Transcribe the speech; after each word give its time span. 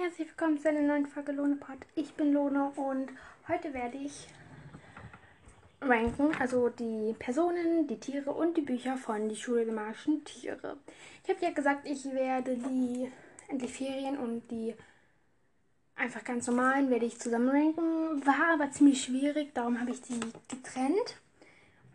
herzlich 0.00 0.28
willkommen 0.28 0.60
zu 0.60 0.68
einer 0.68 0.82
neuen 0.82 1.06
Folge 1.06 1.32
Lohne-Pod. 1.32 1.78
Ich 1.96 2.14
bin 2.14 2.32
Lone 2.32 2.70
und 2.76 3.08
heute 3.48 3.74
werde 3.74 3.96
ich 3.98 4.28
ranken, 5.80 6.32
also 6.38 6.68
die 6.68 7.16
Personen, 7.18 7.88
die 7.88 7.98
Tiere 7.98 8.30
und 8.30 8.56
die 8.56 8.62
Bücher 8.62 8.96
von 8.96 9.28
Die 9.28 9.34
Schule 9.34 9.64
der 9.64 9.74
magischen 9.74 10.24
Tiere. 10.24 10.76
Ich 11.24 11.30
habe 11.30 11.44
ja 11.44 11.50
gesagt, 11.50 11.84
ich 11.84 12.04
werde 12.12 12.54
die 12.54 13.10
endlich 13.48 13.72
Ferien 13.72 14.18
und 14.18 14.48
die 14.52 14.76
einfach 15.96 16.22
ganz 16.22 16.46
normalen 16.46 16.90
werde 16.90 17.06
ich 17.06 17.18
zusammen 17.18 17.48
ranken. 17.48 18.24
War 18.24 18.54
aber 18.54 18.70
ziemlich 18.70 19.02
schwierig, 19.02 19.52
darum 19.52 19.80
habe 19.80 19.90
ich 19.90 20.00
die 20.02 20.20
getrennt. 20.46 21.16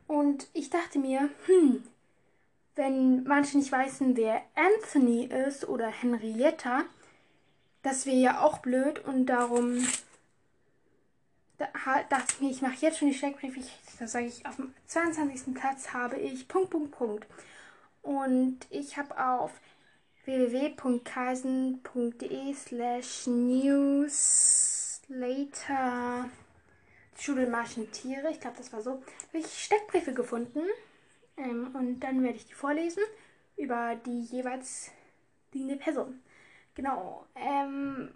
Und 0.07 0.49
ich 0.51 0.69
dachte 0.69 0.99
mir, 0.99 1.29
hm, 1.45 1.81
wenn 2.75 3.23
manche 3.23 3.57
nicht 3.57 3.71
wissen, 3.71 4.17
wer 4.17 4.41
Anthony 4.55 5.23
ist 5.23 5.69
oder 5.69 5.87
Henrietta, 5.87 6.83
das 7.83 8.05
wäre 8.05 8.17
ja 8.17 8.41
auch 8.41 8.59
blöd 8.59 8.99
und 9.05 9.27
darum 9.27 9.85
dachte 12.09 12.33
ich 12.33 12.41
mir, 12.41 12.51
ich 12.51 12.61
mache 12.61 12.75
jetzt 12.79 12.97
schon 12.97 13.07
die 13.09 13.13
Steckbriefe. 13.13 13.61
Das 13.99 14.13
sage 14.13 14.25
ich, 14.25 14.45
auf 14.45 14.57
dem 14.57 14.73
22. 14.87 15.53
Platz 15.53 15.93
habe 15.93 16.17
ich 16.17 16.47
Punkt, 16.47 16.71
Punkt, 16.71 16.91
Punkt. 16.91 17.27
Und 18.01 18.57
ich 18.69 18.97
habe 18.97 19.17
auf 19.23 19.51
www.kaisen.de 20.25 22.53
slash 22.53 23.27
newslater 23.27 24.09
Schule 27.17 27.47
Marschen 27.47 27.91
Tiere, 27.91 28.31
ich 28.31 28.39
glaube, 28.39 28.55
das 28.57 28.71
war 28.73 28.81
so, 28.81 28.91
habe 28.91 29.37
ich 29.37 29.63
Steckbriefe 29.63 30.13
gefunden. 30.13 30.61
Ähm, 31.37 31.75
und 31.75 31.99
dann 32.01 32.23
werde 32.23 32.37
ich 32.37 32.47
die 32.47 32.53
vorlesen 32.53 33.03
über 33.55 33.95
die 33.95 34.23
jeweils 34.23 34.91
liegende 35.53 35.77
Person. 35.77 36.21
Genau. 36.75 37.25
Ähm, 37.35 38.13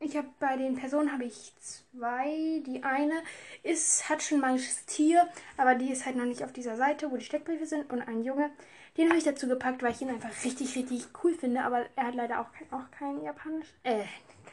ich 0.00 0.16
habe 0.16 0.28
bei 0.38 0.56
den 0.56 0.76
Personen 0.76 1.12
habe 1.12 1.24
ich 1.24 1.52
zwei. 1.58 2.62
Die 2.66 2.82
eine 2.82 3.22
ist 3.62 4.08
hat 4.08 4.22
schon 4.22 4.40
magisches 4.40 4.84
Tier, 4.86 5.28
aber 5.56 5.74
die 5.74 5.90
ist 5.90 6.04
halt 6.04 6.16
noch 6.16 6.24
nicht 6.26 6.44
auf 6.44 6.52
dieser 6.52 6.76
Seite, 6.76 7.10
wo 7.10 7.16
die 7.16 7.24
Steckbriefe 7.24 7.66
sind. 7.66 7.90
Und 7.90 8.02
ein 8.02 8.22
Junge, 8.22 8.50
den 8.96 9.08
habe 9.08 9.18
ich 9.18 9.24
dazu 9.24 9.48
gepackt, 9.48 9.82
weil 9.82 9.92
ich 9.92 10.02
ihn 10.02 10.10
einfach 10.10 10.44
richtig 10.44 10.76
richtig 10.76 11.06
cool 11.22 11.34
finde. 11.34 11.62
Aber 11.62 11.86
er 11.96 12.06
hat 12.06 12.14
leider 12.14 12.40
auch 12.40 12.52
kein, 12.52 12.72
auch 12.72 12.90
kein 12.90 13.22
japanisch, 13.22 13.68
äh, 13.84 14.04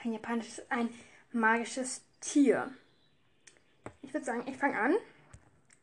kein 0.02 0.14
japanisches, 0.14 0.62
ein 0.70 0.90
magisches 1.32 2.02
Tier. 2.22 2.72
Ich 4.04 4.14
würde 4.14 4.26
sagen, 4.26 4.44
ich 4.48 4.58
fange 4.58 4.80
an 4.80 4.96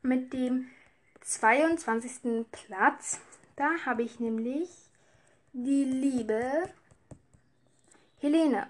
mit 0.02 0.32
dem 0.32 0.70
22. 1.20 2.46
Platz. 2.50 3.20
Da 3.56 3.70
habe 3.84 4.02
ich 4.02 4.20
nämlich 4.20 4.70
die 5.52 5.84
liebe 5.84 6.70
Helene. 8.20 8.68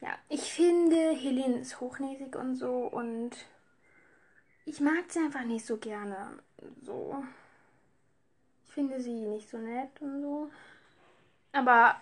Ja, 0.00 0.18
ich 0.28 0.52
finde, 0.52 1.12
Helene 1.12 1.60
ist 1.60 1.80
hochnäsig 1.80 2.36
und 2.36 2.56
so 2.56 2.86
und 2.86 3.30
ich 4.66 4.80
mag 4.80 5.04
sie 5.08 5.18
einfach 5.18 5.44
nicht 5.44 5.64
so 5.64 5.76
gerne. 5.76 6.38
So. 6.82 7.22
Ich 8.66 8.72
finde 8.72 9.00
sie 9.00 9.12
nicht 9.12 9.48
so 9.48 9.58
nett 9.58 9.90
und 10.00 10.22
so. 10.22 10.50
Aber 11.52 12.00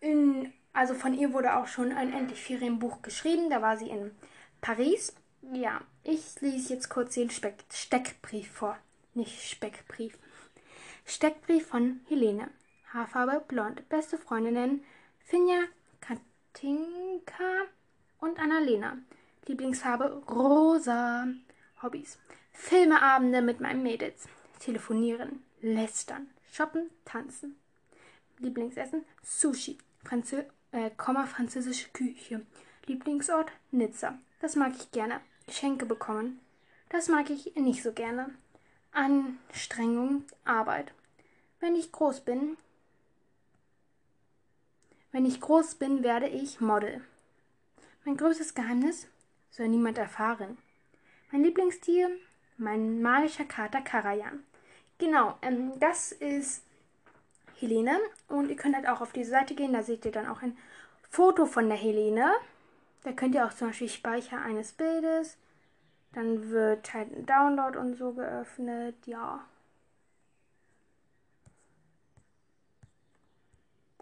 in, 0.00 0.52
also 0.72 0.94
von 0.94 1.14
ihr 1.14 1.32
wurde 1.32 1.56
auch 1.56 1.66
schon 1.66 1.92
ein 1.92 2.12
Endlich 2.12 2.42
Ferienbuch 2.42 3.02
geschrieben. 3.02 3.48
Da 3.48 3.62
war 3.62 3.76
sie 3.76 3.88
in 3.88 4.14
Paris. 4.60 5.14
Ja, 5.52 5.80
ich 6.02 6.40
lese 6.40 6.74
jetzt 6.74 6.88
kurz 6.88 7.14
den 7.14 7.30
Speck 7.30 7.64
Steckbrief 7.72 8.50
vor. 8.50 8.76
Nicht 9.14 9.42
Speckbrief. 9.42 10.18
Steckbrief 11.04 11.66
von 11.66 12.00
Helene. 12.08 12.50
Haarfarbe 12.92 13.42
blond. 13.46 13.88
Beste 13.88 14.18
Freundinnen 14.18 14.84
Finja, 15.28 15.64
Katinka 16.00 17.66
und 18.20 18.38
Annalena. 18.38 18.96
Lieblingsfarbe 19.46 20.22
rosa. 20.30 21.26
Hobbys. 21.82 22.20
Filmeabende 22.52 23.42
mit 23.42 23.60
meinen 23.60 23.82
Mädels. 23.82 24.28
Telefonieren, 24.60 25.42
lästern, 25.60 26.28
shoppen, 26.52 26.90
tanzen. 27.04 27.56
Lieblingsessen 28.38 29.04
Sushi. 29.24 29.78
Franzö 30.04 30.44
äh, 30.70 30.90
Komma, 30.96 31.26
französische 31.26 31.88
Küche. 31.88 32.46
Lieblingsort 32.86 33.50
Nizza. 33.72 34.20
Das 34.40 34.54
mag 34.54 34.74
ich 34.76 34.92
gerne. 34.92 35.20
Geschenke 35.48 35.86
bekommen. 35.86 36.38
Das 36.88 37.08
mag 37.08 37.30
ich 37.30 37.56
nicht 37.56 37.82
so 37.82 37.92
gerne. 37.92 38.30
Anstrengung, 38.92 40.22
Arbeit. 40.44 40.92
Wenn 41.58 41.74
ich 41.74 41.90
groß 41.90 42.20
bin, 42.20 42.56
wenn 45.16 45.24
ich 45.24 45.40
groß 45.40 45.76
bin, 45.76 46.02
werde 46.02 46.28
ich 46.28 46.60
Model. 46.60 47.00
Mein 48.04 48.18
größtes 48.18 48.54
Geheimnis 48.54 49.08
soll 49.50 49.66
niemand 49.66 49.96
erfahren. 49.96 50.58
Mein 51.32 51.42
Lieblingstier, 51.42 52.10
mein 52.58 53.00
magischer 53.00 53.46
Kater 53.46 53.80
Karajan. 53.80 54.44
Genau, 54.98 55.38
ähm, 55.40 55.72
das 55.80 56.12
ist 56.12 56.64
Helene. 57.58 57.98
Und 58.28 58.50
ihr 58.50 58.56
könnt 58.56 58.76
halt 58.76 58.86
auch 58.86 59.00
auf 59.00 59.14
diese 59.14 59.30
Seite 59.30 59.54
gehen, 59.54 59.72
da 59.72 59.82
seht 59.82 60.04
ihr 60.04 60.12
dann 60.12 60.26
auch 60.26 60.42
ein 60.42 60.58
Foto 61.08 61.46
von 61.46 61.70
der 61.70 61.78
Helene. 61.78 62.30
Da 63.02 63.12
könnt 63.12 63.34
ihr 63.34 63.46
auch 63.46 63.54
zum 63.54 63.68
Beispiel 63.68 63.88
Speicher 63.88 64.42
eines 64.42 64.74
Bildes. 64.74 65.38
Dann 66.12 66.50
wird 66.50 66.92
halt 66.92 67.16
ein 67.16 67.24
Download 67.24 67.78
und 67.78 67.94
so 67.94 68.12
geöffnet. 68.12 68.96
Ja. 69.06 69.46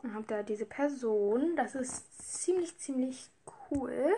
Dann 0.05 0.15
habt 0.15 0.31
ihr 0.31 0.43
diese 0.43 0.67
Person. 0.67 1.57
Das 1.57 1.75
ist 1.75 2.43
ziemlich, 2.43 2.77
ziemlich 2.79 3.31
cool. 3.71 4.15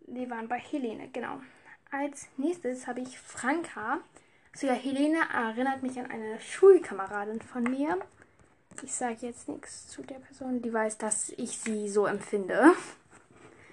Die 0.00 0.28
waren 0.28 0.48
bei 0.48 0.58
Helene, 0.58 1.08
genau. 1.12 1.40
Als 1.92 2.26
nächstes 2.36 2.88
habe 2.88 3.02
ich 3.02 3.16
Franka. 3.16 4.00
So 4.56 4.66
ja, 4.66 4.72
Helene 4.72 5.18
erinnert 5.32 5.84
mich 5.84 5.96
an 6.00 6.10
eine 6.10 6.40
Schulkameradin 6.40 7.40
von 7.42 7.62
mir. 7.62 7.96
Ich 8.82 8.92
sage 8.92 9.18
jetzt 9.20 9.48
nichts 9.48 9.86
zu 9.86 10.02
der 10.02 10.16
Person, 10.16 10.60
die 10.60 10.72
weiß, 10.72 10.98
dass 10.98 11.28
ich 11.28 11.56
sie 11.56 11.88
so 11.88 12.06
empfinde. 12.06 12.72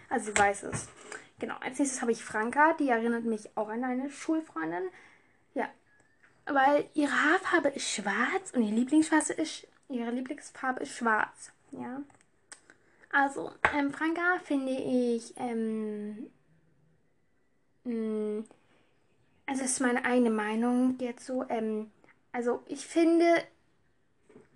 Also 0.09 0.31
sie 0.31 0.37
weiß 0.37 0.63
es. 0.63 0.89
Genau, 1.39 1.55
als 1.59 1.79
nächstes 1.79 2.01
habe 2.01 2.11
ich 2.11 2.23
Franka, 2.23 2.73
die 2.73 2.89
erinnert 2.89 3.23
mich 3.23 3.49
auch 3.57 3.69
an 3.69 3.83
eine 3.83 4.11
Schulfreundin. 4.11 4.89
Ja, 5.55 5.67
weil 6.45 6.87
ihre 6.93 7.11
Haarfarbe 7.11 7.69
ist 7.69 7.89
schwarz 7.89 8.51
und 8.53 8.61
ihr 8.61 8.71
Lieblingsfarbe 8.75 9.33
ist, 9.33 9.67
ihre 9.93 10.11
Lieblingsfarbe 10.11 10.81
ist 10.81 10.95
schwarz. 10.95 11.51
Ja. 11.71 12.01
Also, 13.11 13.51
ähm, 13.75 13.91
Franka 13.91 14.39
finde 14.43 14.71
ich, 14.71 15.33
ähm, 15.37 16.29
mh, 17.83 17.93
mm, 17.93 18.45
also 19.45 19.63
ist 19.63 19.81
meine 19.81 20.05
eigene 20.05 20.29
Meinung 20.29 20.97
jetzt 20.99 21.25
so, 21.25 21.43
ähm, 21.49 21.91
also 22.31 22.63
ich 22.67 22.87
finde, 22.87 23.25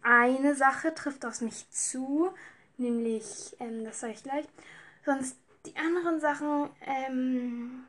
eine 0.02 0.56
Sache 0.56 0.94
trifft 0.94 1.26
auf 1.26 1.42
mich 1.42 1.70
zu, 1.70 2.32
nämlich, 2.78 3.56
ähm, 3.60 3.84
das 3.84 4.00
sage 4.00 4.14
ich 4.14 4.24
gleich, 4.24 4.46
sonst 5.04 5.38
die 5.66 5.76
anderen 5.76 6.22
Sachen, 6.22 6.70
ähm, 6.82 7.84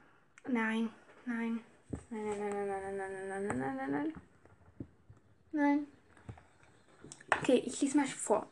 nein, 0.49 0.91
nein, 1.27 1.61
nein, 2.11 2.39
nein, 2.39 2.39
nein, 2.39 2.67
nein, 2.67 2.97
nein, 2.97 2.97
nein, 2.97 3.29
nein, 3.29 3.47
nein, 3.47 3.59
nein, 3.59 3.77
nein, 3.77 3.91
nein. 3.91 4.13
Nein. 5.53 5.87
Okay, 7.41 7.63
ich 7.65 7.81
lese 7.81 7.97
mal 7.97 8.07
vor. 8.07 8.47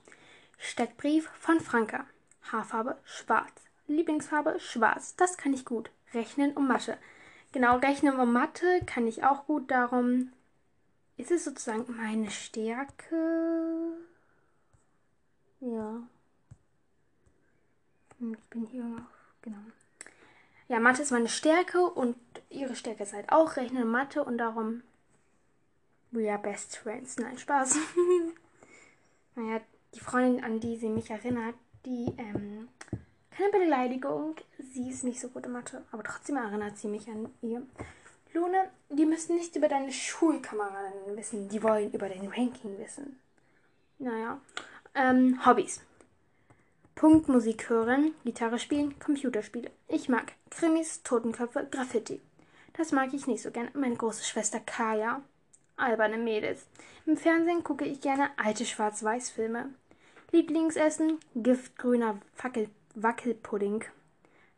Steckbrief 0.59 1.29
von 1.39 1.61
Franka. 1.61 2.07
Haarfarbe 2.51 2.99
schwarz. 3.05 3.53
Lieblingsfarbe 3.87 4.61
schwarz. 4.61 5.17
Das 5.17 5.37
kann 5.37 5.53
ich 5.53 5.65
gut. 5.65 5.91
Rechnen 6.13 6.53
und 6.53 6.67
Masche. 6.69 6.97
Genau, 7.53 7.77
Rechnen 7.79 8.19
und 8.19 8.33
Mathe 8.33 8.81
kann 8.87 9.07
ich 9.07 9.25
auch 9.25 9.47
gut. 9.47 9.71
Darum 9.71 10.33
ist 11.17 11.31
es 11.31 11.45
sozusagen 11.45 11.85
meine 11.97 12.31
Stärke. 12.31 13.97
Ja. 15.61 16.03
Ich 18.19 18.51
bin 18.51 18.67
hier 18.67 18.85
noch. 18.85 19.07
Genau. 19.43 19.59
Ja, 20.69 20.81
Mathe 20.81 21.03
ist 21.03 21.11
meine 21.11 21.29
Stärke 21.29 21.85
und 21.85 22.17
ihre 22.49 22.75
Stärke 22.75 23.03
ist 23.03 23.13
halt 23.13 23.31
auch 23.31 23.57
Rechnen 23.57 23.83
und 23.83 23.91
Mathe 23.91 24.25
und 24.25 24.39
darum. 24.39 24.83
We 26.11 26.31
are 26.31 26.41
best 26.41 26.77
friends. 26.77 27.19
Nein, 27.19 27.39
Spaß. 27.39 27.77
naja, 29.35 29.61
die 29.95 30.01
Freundin, 30.01 30.45
an 30.45 30.61
die 30.61 30.77
sie 30.77 30.89
mich 30.89 31.11
erinnert, 31.11 31.55
die, 31.87 32.13
ähm, 32.19 32.69
keine 33.31 33.51
Beleidigung. 33.51 34.37
Sie 34.73 34.91
ist 34.91 35.05
nicht 35.05 35.21
so 35.21 35.29
gut 35.29 35.47
in 35.47 35.53
Mathe, 35.53 35.85
aber 35.91 36.03
trotzdem 36.03 36.37
erinnert 36.37 36.79
sie 36.79 36.89
mich 36.89 37.09
an 37.09 37.29
ihr. 37.43 37.63
Lune, 38.33 38.69
die 38.91 39.07
müssen 39.07 39.37
nicht 39.37 39.55
über 39.55 39.69
deine 39.69 39.93
Schulkameraden 39.93 41.17
wissen, 41.17 41.49
die 41.49 41.63
wollen 41.63 41.93
über 41.93 42.09
dein 42.09 42.27
Ranking 42.27 42.79
wissen. 42.79 43.21
Naja. 43.99 44.41
Ähm, 44.95 45.45
Hobbys. 45.47 45.81
Punkt 46.95 47.29
Musik 47.29 47.69
hören, 47.69 48.15
Gitarre 48.25 48.59
spielen, 48.59 48.99
Computerspiele. 48.99 49.71
Ich 49.89 50.09
mag 50.09 50.33
Krimis, 50.51 51.03
Totenköpfe, 51.03 51.67
Graffiti. 51.71 52.21
Das 52.77 52.93
mag 52.93 53.13
ich 53.15 53.27
nicht 53.27 53.43
so 53.43 53.51
gern. 53.51 53.69
Meine 53.75 53.97
große 53.97 54.25
Schwester 54.25 54.61
Kaya. 54.61 55.23
Alberne 55.77 56.19
Mädels. 56.19 56.67
Im 57.07 57.17
Fernsehen 57.17 57.65
gucke 57.65 57.85
ich 57.85 58.01
gerne 58.01 58.31
alte 58.37 58.65
Schwarz-Weiß-Filme. 58.65 59.71
Lieblingsessen, 60.31 61.19
giftgrüner 61.35 62.21
Fackel 62.33 62.69
Wackelpudding. 62.95 63.85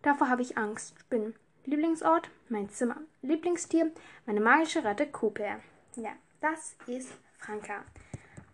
Davor 0.03 0.29
habe 0.29 0.43
ich 0.43 0.59
Angst. 0.59 0.95
Spinnen. 1.01 1.35
Lieblingsort, 1.65 2.31
mein 2.49 2.71
Zimmer. 2.71 2.99
Lieblingstier, 3.23 3.91
meine 4.25 4.41
magische 4.41 4.85
Ratte 4.85 5.07
Cooper. 5.07 5.61
Ja, 5.97 6.13
das 6.41 6.77
ist 6.87 7.13
Franka. 7.39 7.85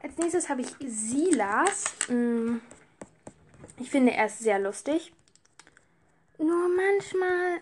Als 0.03 0.17
nächstes 0.17 0.49
habe 0.49 0.62
ich 0.62 0.75
Silas. 0.81 1.94
Mm, 2.08 2.56
ich 3.79 3.91
finde, 3.91 4.12
er 4.12 4.26
ist 4.26 4.38
sehr 4.38 4.58
lustig. 4.58 5.12
Nur 6.38 6.69
manchmal 6.69 7.61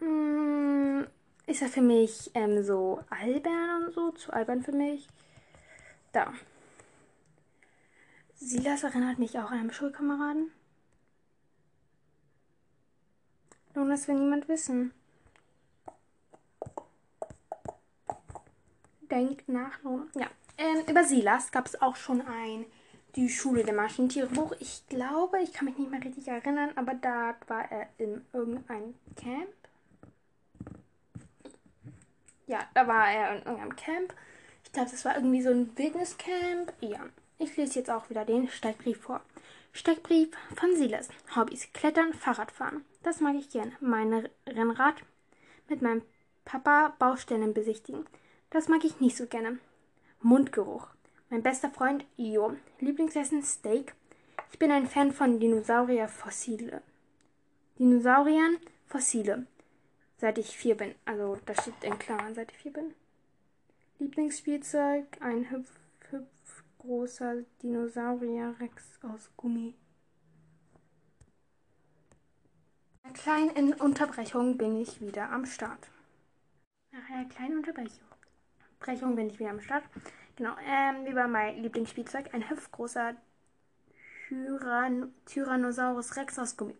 mm, 0.00 1.06
ist 1.46 1.62
er 1.62 1.68
für 1.68 1.82
mich 1.82 2.30
ähm, 2.34 2.62
so 2.64 3.02
albern 3.10 3.86
und 3.86 3.94
so, 3.94 4.10
zu 4.12 4.32
albern 4.32 4.62
für 4.62 4.72
mich. 4.72 5.08
Da. 6.12 6.32
Silas 8.34 8.82
erinnert 8.82 9.18
mich 9.18 9.38
auch 9.38 9.50
an 9.50 9.58
einen 9.58 9.72
Schulkameraden. 9.72 10.50
Nun, 13.74 13.88
das 13.88 14.06
will 14.06 14.14
niemand 14.14 14.48
wissen. 14.48 14.92
Denkt 19.10 19.48
nach. 19.48 19.78
Ja. 20.14 20.28
Ähm, 20.56 20.84
über 20.88 21.04
Silas 21.04 21.50
gab 21.50 21.66
es 21.66 21.80
auch 21.82 21.96
schon 21.96 22.22
ein 22.22 22.64
Die 23.16 23.28
Schule 23.28 23.64
der 23.64 23.74
Maschinentiere 23.74 24.26
Buch. 24.26 24.54
Ich 24.60 24.86
glaube, 24.88 25.40
ich 25.40 25.52
kann 25.52 25.66
mich 25.66 25.78
nicht 25.78 25.90
mehr 25.90 26.02
richtig 26.02 26.26
erinnern, 26.28 26.70
aber 26.76 26.94
da 26.94 27.34
war 27.46 27.70
er 27.70 27.88
in 27.98 28.24
irgendeinem 28.32 28.94
Camp. 29.16 29.48
Ja, 32.46 32.60
da 32.74 32.86
war 32.86 33.10
er 33.10 33.36
in 33.36 33.42
irgendeinem 33.42 33.76
Camp. 33.76 34.14
Ich 34.64 34.72
glaube, 34.72 34.90
das 34.90 35.04
war 35.04 35.16
irgendwie 35.16 35.42
so 35.42 35.50
ein 35.50 35.76
Wildniscamp. 35.76 36.72
Ja, 36.80 37.00
ich 37.38 37.56
lese 37.56 37.78
jetzt 37.78 37.90
auch 37.90 38.10
wieder 38.10 38.24
den 38.24 38.48
Steigbrief 38.48 39.00
vor. 39.00 39.20
Steckbrief 39.72 40.28
von 40.54 40.76
Silas. 40.76 41.08
Hobbys: 41.34 41.72
Klettern, 41.72 42.14
Fahrradfahren. 42.14 42.84
Das 43.02 43.20
mag 43.20 43.34
ich 43.34 43.50
gern. 43.50 43.72
Mein 43.80 44.28
Rennrad 44.46 44.96
mit 45.68 45.82
meinem 45.82 46.02
Papa 46.44 46.94
Baustellen 46.98 47.54
besichtigen. 47.54 48.06
Das 48.50 48.68
mag 48.68 48.84
ich 48.84 49.00
nicht 49.00 49.16
so 49.16 49.26
gerne. 49.26 49.58
Mundgeruch. 50.20 50.88
Mein 51.30 51.42
bester 51.42 51.70
Freund 51.70 52.04
Jo. 52.16 52.54
Lieblingsessen 52.78 53.42
Steak. 53.42 53.94
Ich 54.52 54.58
bin 54.58 54.70
ein 54.70 54.86
Fan 54.86 55.12
von 55.12 55.40
Dinosaurierfossile. 55.40 56.82
Dinosauriern 57.78 58.58
Fossile. 58.86 59.46
Seit 60.24 60.38
ich 60.38 60.56
vier 60.56 60.74
bin. 60.74 60.94
Also 61.04 61.38
das 61.44 61.60
steht 61.60 61.84
in 61.84 61.98
Klammern, 61.98 62.34
seit 62.34 62.50
ich 62.50 62.56
vier 62.56 62.72
bin. 62.72 62.94
Lieblingsspielzeug, 63.98 65.04
ein 65.20 65.50
hüpf, 65.50 65.68
hüpf 66.08 66.64
großer 66.78 67.42
Dinosaurier 67.62 68.54
Rex 68.58 68.98
aus 69.02 69.30
Gummi. 69.36 69.74
Nach 73.02 73.10
einer 73.10 73.12
kleinen 73.12 73.74
Unterbrechung 73.74 74.56
bin 74.56 74.80
ich 74.80 74.98
wieder 75.02 75.28
am 75.28 75.44
Start. 75.44 75.90
Nach 76.90 77.06
einer 77.10 77.28
kleinen 77.28 77.58
Unterbrechung 77.58 79.16
bin 79.16 79.28
ich 79.28 79.38
wieder 79.38 79.50
am 79.50 79.60
Start. 79.60 79.84
Genau, 80.36 80.56
ähm, 80.66 81.04
wie 81.04 81.14
war 81.14 81.28
mein 81.28 81.62
Lieblingsspielzeug? 81.62 82.32
Ein 82.32 82.48
hüftgroßer 82.48 83.14
Tyrann 84.28 85.12
Tyrannosaurus 85.26 86.16
Rex 86.16 86.38
aus 86.38 86.56
Gummi. 86.56 86.78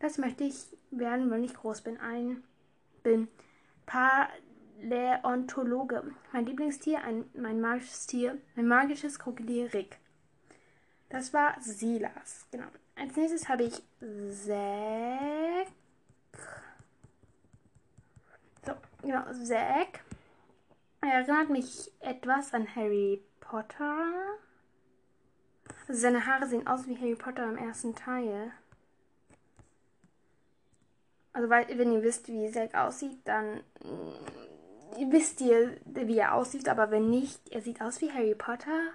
Das 0.00 0.18
möchte 0.18 0.42
ich 0.42 0.76
werden, 0.90 1.30
wenn 1.30 1.44
ich 1.44 1.54
groß 1.54 1.82
bin. 1.82 2.00
Ein 2.00 2.42
bin 3.04 3.28
Paläontologe. 3.86 6.02
Mein 6.32 6.46
Lieblingstier, 6.46 7.04
ein, 7.04 7.30
mein 7.34 7.60
magisches 7.60 8.08
Tier, 8.08 8.36
mein 8.56 8.66
magisches 8.66 9.20
Krokodil 9.20 9.68
Rick. 9.68 10.00
Das 11.10 11.32
war 11.32 11.54
Silas. 11.60 12.48
Genau. 12.50 12.66
Als 12.96 13.14
nächstes 13.14 13.48
habe 13.48 13.62
ich 13.62 13.80
Zack. 14.32 15.68
So, 18.66 18.72
genau, 19.02 19.32
Zack. 19.44 20.00
Er 21.00 21.20
erinnert 21.20 21.50
mich 21.50 21.92
etwas 22.00 22.52
an 22.52 22.66
Harry 22.74 23.22
Potter. 23.38 24.12
Seine 25.86 26.26
Haare 26.26 26.46
sehen 26.46 26.66
aus 26.66 26.88
wie 26.88 26.96
Harry 26.96 27.14
Potter 27.14 27.44
im 27.44 27.58
ersten 27.58 27.94
Teil. 27.94 28.50
Also, 31.34 31.50
weil, 31.50 31.66
wenn 31.76 31.92
ihr 31.92 32.02
wisst, 32.02 32.28
wie 32.28 32.50
Zack 32.50 32.74
aussieht, 32.74 33.18
dann 33.24 33.56
mm, 33.82 35.10
wisst 35.10 35.40
ihr, 35.40 35.76
wie 35.84 36.18
er 36.18 36.34
aussieht, 36.34 36.68
aber 36.68 36.90
wenn 36.90 37.10
nicht, 37.10 37.40
er 37.50 37.60
sieht 37.60 37.82
aus 37.82 38.00
wie 38.00 38.10
Harry 38.10 38.34
Potter. 38.34 38.92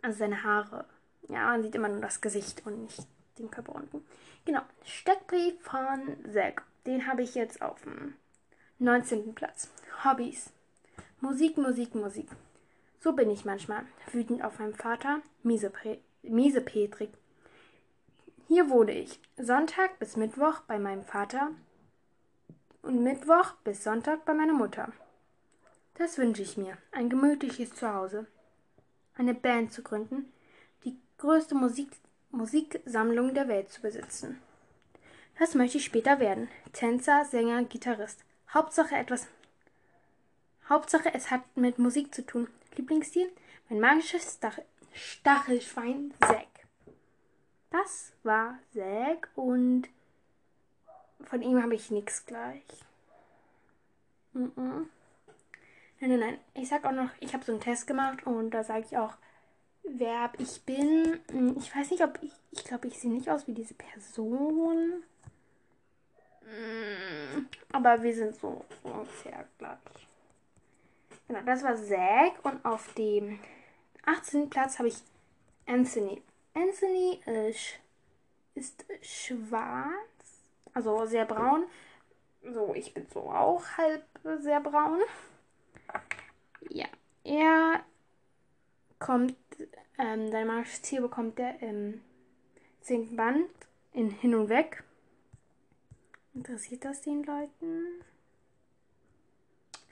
Also 0.00 0.18
seine 0.18 0.42
Haare. 0.42 0.86
Ja, 1.28 1.46
man 1.46 1.62
sieht 1.62 1.74
immer 1.74 1.88
nur 1.88 2.00
das 2.00 2.20
Gesicht 2.20 2.64
und 2.64 2.82
nicht 2.82 3.06
den 3.38 3.50
Körper 3.50 3.74
unten. 3.74 4.04
Genau, 4.44 4.62
Steckbrief 4.84 5.60
von 5.62 6.16
Zack. 6.32 6.62
Den 6.86 7.06
habe 7.06 7.22
ich 7.22 7.34
jetzt 7.34 7.60
auf 7.60 7.82
dem 7.82 8.14
19. 8.78 9.34
Platz. 9.34 9.68
Hobbys. 10.04 10.50
Musik, 11.20 11.56
Musik, 11.56 11.94
Musik. 11.94 12.28
So 13.00 13.12
bin 13.12 13.30
ich 13.30 13.44
manchmal. 13.44 13.84
Wütend 14.12 14.44
auf 14.44 14.58
meinen 14.58 14.74
Vater, 14.74 15.22
miese, 15.42 15.72
miese 16.22 16.60
Petrik. 16.60 17.10
Hier 18.52 18.68
wohne 18.68 18.92
ich. 18.92 19.18
Sonntag 19.38 19.98
bis 19.98 20.18
Mittwoch 20.18 20.60
bei 20.66 20.78
meinem 20.78 21.04
Vater 21.04 21.52
und 22.82 23.02
Mittwoch 23.02 23.52
bis 23.64 23.82
Sonntag 23.82 24.26
bei 24.26 24.34
meiner 24.34 24.52
Mutter. 24.52 24.92
Das 25.94 26.18
wünsche 26.18 26.42
ich 26.42 26.58
mir. 26.58 26.76
Ein 26.90 27.08
gemütliches 27.08 27.74
Zuhause. 27.74 28.26
Eine 29.16 29.32
Band 29.32 29.72
zu 29.72 29.82
gründen, 29.82 30.30
die 30.84 30.98
größte 31.16 31.54
Musik 31.54 31.88
Musiksammlung 32.30 33.32
der 33.32 33.48
Welt 33.48 33.70
zu 33.70 33.80
besitzen. 33.80 34.38
Das 35.38 35.54
möchte 35.54 35.78
ich 35.78 35.86
später 35.86 36.20
werden. 36.20 36.48
Tänzer, 36.74 37.24
Sänger, 37.24 37.64
Gitarrist. 37.64 38.22
Hauptsache 38.52 38.96
etwas. 38.96 39.28
Hauptsache 40.68 41.14
es 41.14 41.30
hat 41.30 41.40
mit 41.56 41.78
Musik 41.78 42.14
zu 42.14 42.26
tun. 42.26 42.48
Lieblingsstil? 42.76 43.32
Mein 43.70 43.80
magisches 43.80 44.34
Stachel 44.34 44.66
Stachelschwein 44.92 46.12
Zack. 46.20 46.51
Das 47.72 48.12
war 48.22 48.58
Zack 48.74 49.30
und 49.34 49.88
von 51.24 51.40
ihm 51.40 51.62
habe 51.62 51.74
ich 51.74 51.90
nichts 51.90 52.26
gleich. 52.26 52.62
Mm 54.34 54.44
-mm. 54.44 54.86
Nein, 56.00 56.10
nein, 56.10 56.20
nein. 56.20 56.38
Ich 56.54 56.68
sag 56.68 56.84
auch 56.84 56.92
noch, 56.92 57.10
ich 57.20 57.32
habe 57.32 57.44
so 57.44 57.52
einen 57.52 57.60
Test 57.60 57.86
gemacht 57.86 58.26
und 58.26 58.50
da 58.50 58.62
sage 58.62 58.84
ich 58.86 58.98
auch, 58.98 59.14
Verb 59.84 60.38
ich 60.38 60.62
bin. 60.62 61.20
Hm, 61.30 61.56
ich 61.58 61.74
weiß 61.74 61.90
nicht, 61.90 62.02
ob 62.02 62.18
ich. 62.22 62.32
Ich 62.50 62.64
glaube, 62.64 62.88
ich 62.88 62.98
sehe 62.98 63.10
nicht 63.10 63.30
aus 63.30 63.46
wie 63.46 63.54
diese 63.54 63.74
Person. 63.74 65.02
Hm, 66.40 67.48
aber 67.72 68.02
wir 68.02 68.14
sind 68.14 68.34
so 68.36 68.64
ungefähr 68.82 69.46
gleich. 69.58 69.78
Genau, 71.26 71.40
das 71.46 71.62
war 71.62 71.76
Zack 71.76 72.44
und 72.44 72.64
auf 72.64 72.92
dem 72.94 73.38
18. 74.04 74.50
Platz 74.50 74.78
habe 74.78 74.88
ich 74.88 74.98
Anthony. 75.66 76.20
Anthony 76.54 77.20
ist, 77.26 77.78
ist 78.54 78.84
schwarz, 79.00 79.92
also 80.74 81.06
sehr 81.06 81.24
braun. 81.24 81.64
So, 82.42 82.74
ich 82.74 82.92
bin 82.92 83.06
so 83.12 83.20
auch 83.30 83.64
halb 83.76 84.04
sehr 84.40 84.60
braun. 84.60 85.00
Ja, 86.68 86.86
er 87.24 87.80
kommt, 88.98 89.36
ähm, 89.98 90.30
dein 90.30 90.46
magisches 90.46 90.82
Tier 90.82 91.00
bekommt 91.00 91.38
er 91.38 91.60
im 91.62 92.02
10. 92.82 93.16
Band 93.16 93.48
in 93.92 94.10
Hin 94.10 94.34
und 94.34 94.48
Weg. 94.48 94.82
Interessiert 96.34 96.84
das 96.84 97.02
den 97.02 97.22
Leuten? 97.24 98.02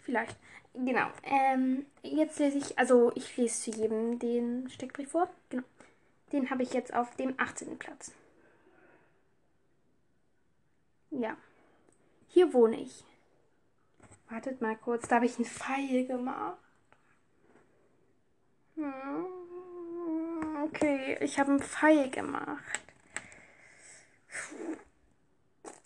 Vielleicht. 0.02 0.36
Genau. 0.74 1.08
Ähm, 1.24 1.86
jetzt 2.02 2.38
lese 2.38 2.58
ich, 2.58 2.78
also 2.78 3.12
ich 3.14 3.36
lese 3.36 3.70
zu 3.72 3.78
jedem 3.78 4.18
den 4.18 4.68
Steckbrief 4.70 5.10
vor. 5.10 5.28
Genau. 5.50 5.64
Den 6.32 6.50
habe 6.50 6.62
ich 6.62 6.72
jetzt 6.72 6.94
auf 6.94 7.16
dem 7.16 7.34
18. 7.38 7.78
Platz. 7.78 8.12
Ja. 11.10 11.36
Hier 12.28 12.52
wohne 12.52 12.80
ich. 12.80 13.04
Wartet 14.28 14.60
mal 14.60 14.76
kurz, 14.76 15.08
da 15.08 15.16
habe 15.16 15.26
ich 15.26 15.36
einen 15.36 15.44
Pfeil 15.44 16.06
gemacht. 16.06 16.58
Hm, 18.76 19.26
okay, 20.64 21.18
ich 21.20 21.38
habe 21.40 21.50
einen 21.50 21.60
Pfeil 21.60 22.10
gemacht. 22.10 22.80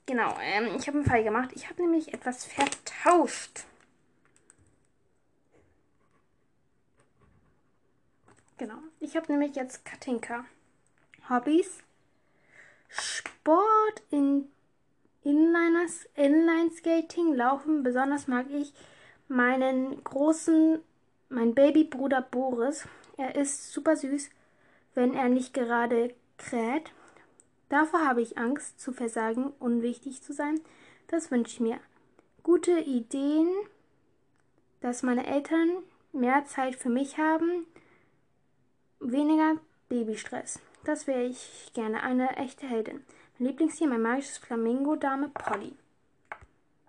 Genau, 0.07 0.37
ähm, 0.43 0.77
ich 0.77 0.87
habe 0.87 0.99
einen 0.99 1.07
Pfeil 1.07 1.25
gemacht. 1.25 1.51
Ich 1.55 1.71
habe 1.71 1.81
nämlich 1.81 2.13
etwas 2.13 2.45
vertauscht. 2.45 3.65
Genau, 8.59 8.79
ich 9.01 9.17
habe 9.17 9.33
nämlich 9.33 9.57
jetzt 9.57 9.85
Katinka. 9.85 10.45
Hobbys. 11.29 11.83
Sport 12.89 14.03
in 14.11 14.49
Inliners, 15.23 16.07
Inline-Skating, 16.15 17.35
Laufen. 17.35 17.83
Besonders 17.83 18.29
mag 18.29 18.47
ich 18.51 18.73
meinen 19.29 20.03
großen 20.05 20.81
mein 21.35 21.55
Babybruder 21.55 22.23
Boris, 22.23 22.87
er 23.17 23.35
ist 23.35 23.73
super 23.73 23.97
süß, 23.97 24.31
wenn 24.95 25.15
er 25.15 25.29
nicht 25.29 25.53
gerade 25.53 26.15
kräht. 26.39 26.93
Davor 27.69 28.07
habe 28.07 28.23
ich 28.23 28.39
Angst 28.39 28.81
zu 28.81 28.93
versagen, 28.93 29.53
unwichtig 29.59 30.23
zu 30.23 30.33
sein. 30.33 30.61
Das 31.09 31.31
wünsche 31.31 31.55
ich 31.55 31.61
mir. 31.61 31.79
Gute 32.43 32.79
Ideen, 32.79 33.49
dass 34.81 35.03
meine 35.03 35.27
Eltern 35.27 35.71
mehr 36.13 36.45
Zeit 36.45 36.77
für 36.77 36.91
mich 36.91 37.19
haben, 37.19 37.67
weniger 39.05 39.57
Babystress. 39.89 40.61
Das 40.85 41.07
wäre 41.07 41.25
ich 41.25 41.71
gerne, 41.75 42.03
eine 42.03 42.37
echte 42.37 42.67
Heldin. 42.67 43.05
Mein 43.39 43.49
Lieblingstier, 43.49 43.89
mein 43.89 44.03
magisches 44.03 44.39
Flamingo-Dame 44.39 45.29
Polly. 45.29 45.75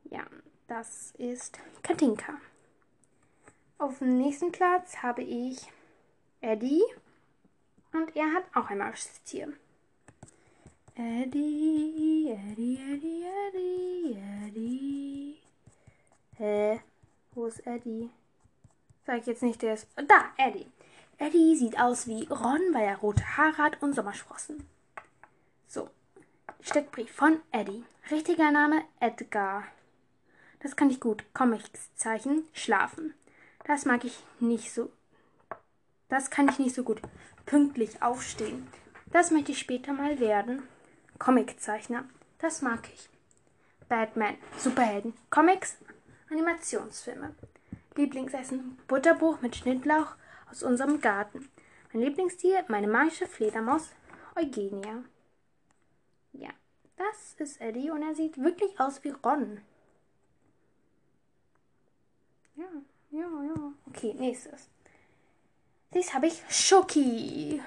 Ja, 0.09 0.25
das 0.67 1.13
ist 1.17 1.59
Katinka. 1.83 2.33
Auf 3.77 3.99
dem 3.99 4.17
nächsten 4.17 4.51
Platz 4.51 4.97
habe 4.97 5.21
ich 5.23 5.59
Eddie 6.41 6.83
und 7.93 8.15
er 8.15 8.31
hat 8.33 8.45
auch 8.53 8.69
ein 8.69 8.77
magisches 8.77 9.21
Tier. 9.23 9.53
Eddie, 10.95 12.29
Eddie, 12.31 12.79
Eddie, 12.93 13.25
Eddie, 13.47 14.17
Eddie. 14.47 15.37
Hä? 16.37 16.79
Wo 17.33 17.45
ist 17.47 17.65
Eddie? 17.67 18.09
Sag 19.05 19.19
ich 19.19 19.25
jetzt 19.25 19.43
nicht, 19.43 19.61
der 19.61 19.73
ist. 19.73 19.87
Da, 19.95 20.31
Eddie. 20.37 20.67
Eddie 21.17 21.55
sieht 21.55 21.79
aus 21.79 22.07
wie 22.07 22.25
Ron, 22.27 22.61
weil 22.73 22.85
er 22.85 22.97
rote 22.97 23.37
Haare 23.37 23.57
hat 23.57 23.81
und 23.81 23.93
Sommersprossen. 23.93 24.67
So. 25.67 25.89
Steckbrief 26.61 27.11
von 27.11 27.39
Eddie. 27.51 27.83
Richtiger 28.11 28.51
Name 28.51 28.83
Edgar. 28.99 29.63
Das 30.59 30.75
kann 30.75 30.89
ich 30.89 30.99
gut. 30.99 31.23
Comics-Zeichen. 31.33 32.43
Schlafen. 32.53 33.13
Das 33.65 33.85
mag 33.85 34.03
ich 34.03 34.23
nicht 34.39 34.73
so. 34.73 34.91
Das 36.09 36.29
kann 36.29 36.49
ich 36.49 36.59
nicht 36.59 36.75
so 36.75 36.83
gut. 36.83 37.01
Pünktlich 37.45 38.01
aufstehen. 38.01 38.67
Das 39.11 39.31
möchte 39.31 39.53
ich 39.53 39.59
später 39.59 39.93
mal 39.93 40.19
werden. 40.19 40.63
Comiczeichner. 41.17 42.03
Das 42.39 42.61
mag 42.61 42.89
ich. 42.93 43.09
Batman. 43.87 44.35
Superhelden. 44.57 45.13
Comics. 45.29 45.77
Animationsfilme. 46.29 47.33
Lieblingsessen. 47.95 48.77
Butterbuch 48.87 49.41
mit 49.41 49.55
Schnittlauch 49.55 50.15
aus 50.55 50.63
unserem 50.63 51.01
Garten. 51.01 51.49
Mein 51.91 52.03
Lieblingstier, 52.03 52.63
meine 52.69 52.87
magische 52.87 53.27
Fledermaus, 53.27 53.89
Eugenia. 54.35 55.03
Ja, 56.31 56.49
das 56.95 57.35
ist 57.37 57.59
Eddie 57.59 57.89
und 57.89 58.01
er 58.01 58.15
sieht 58.15 58.41
wirklich 58.41 58.79
aus 58.79 59.03
wie 59.03 59.09
Ron. 59.09 59.59
Ja, 62.55 62.67
ja, 63.11 63.43
ja. 63.43 63.73
Okay, 63.87 64.13
nächstes. 64.13 64.69
Dies 65.93 66.13
habe 66.13 66.27
ich 66.27 66.41
Schoki. 66.49 67.61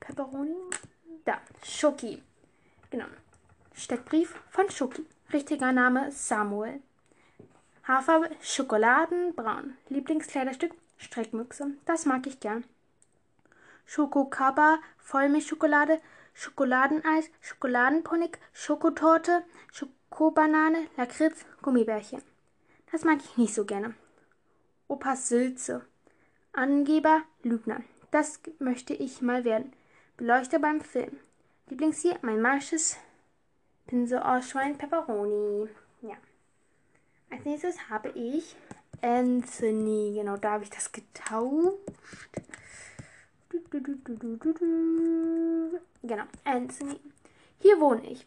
Pepperoni. 0.00 0.54
Da, 1.24 1.40
Schoki. 1.62 2.22
Genau. 2.90 3.06
Steckbrief 3.74 4.34
von 4.50 4.68
Schoki. 4.70 5.06
Richtiger 5.32 5.72
Name 5.72 6.12
Samuel. 6.12 6.82
Haarfarbe 7.84 8.30
Schokoladenbraun. 8.42 9.78
Lieblingskleiderstück 9.88 10.74
Streckmüchse. 10.96 11.72
Das 11.84 12.06
mag 12.06 12.26
ich 12.26 12.40
gern. 12.40 12.64
Schokokaba, 13.86 14.78
Vollmilchschokolade, 14.98 16.00
Schokoladeneis, 16.32 17.30
Schokoladenpunig, 17.40 18.38
Schokotorte, 18.52 19.44
Schokobanane, 19.72 20.86
Lakritz, 20.96 21.44
Gummibärchen. 21.62 22.22
Das 22.90 23.04
mag 23.04 23.18
ich 23.22 23.36
nicht 23.36 23.54
so 23.54 23.64
gerne. 23.64 23.94
Opas 24.88 25.28
Sülze. 25.28 25.86
Angeber, 26.52 27.22
Lügner. 27.42 27.82
Das 28.10 28.40
möchte 28.58 28.94
ich 28.94 29.22
mal 29.22 29.44
werden. 29.44 29.72
Beleuchter 30.16 30.58
beim 30.58 30.80
Film. 30.80 31.18
Lieblingstier, 31.68 32.18
mein 32.22 32.40
magisches 32.40 32.96
Pinsel-Ausschwein 33.86 34.78
Pepperoni. 34.78 35.68
Ja. 36.02 36.16
Als 37.30 37.44
nächstes 37.44 37.90
habe 37.90 38.10
ich 38.10 38.54
Anthony. 39.04 40.14
Genau, 40.14 40.36
da 40.38 40.52
habe 40.52 40.64
ich 40.64 40.70
das 40.70 40.90
getauscht. 40.90 41.76
Genau, 46.02 46.24
Anthony. 46.44 47.00
Hier 47.60 47.80
wohne 47.80 48.10
ich. 48.10 48.26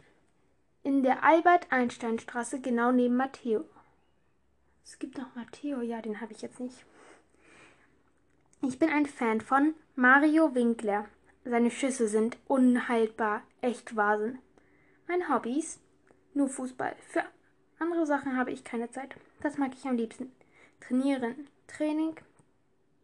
In 0.84 1.02
der 1.02 1.24
Albert-Einstein-Straße, 1.24 2.60
genau 2.60 2.92
neben 2.92 3.16
Matteo. 3.16 3.64
Es 4.84 4.98
gibt 4.98 5.18
noch 5.18 5.34
Matteo, 5.34 5.80
ja, 5.80 6.00
den 6.00 6.20
habe 6.20 6.32
ich 6.32 6.42
jetzt 6.42 6.60
nicht. 6.60 6.84
Ich 8.62 8.78
bin 8.78 8.88
ein 8.88 9.06
Fan 9.06 9.40
von 9.40 9.74
Mario 9.96 10.54
Winkler. 10.54 11.06
Seine 11.44 11.70
Schüsse 11.70 12.08
sind 12.08 12.38
unhaltbar, 12.46 13.42
echt 13.60 13.96
Wahnsinn. 13.96 14.38
Meine 15.08 15.28
Hobbys? 15.28 15.80
Nur 16.34 16.48
Fußball. 16.48 16.94
Für 17.08 17.24
andere 17.78 18.06
Sachen 18.06 18.36
habe 18.36 18.52
ich 18.52 18.64
keine 18.64 18.90
Zeit. 18.90 19.14
Das 19.40 19.58
mag 19.58 19.72
ich 19.74 19.84
am 19.84 19.96
liebsten. 19.96 20.32
Trainieren. 20.80 21.48
Training. 21.66 22.16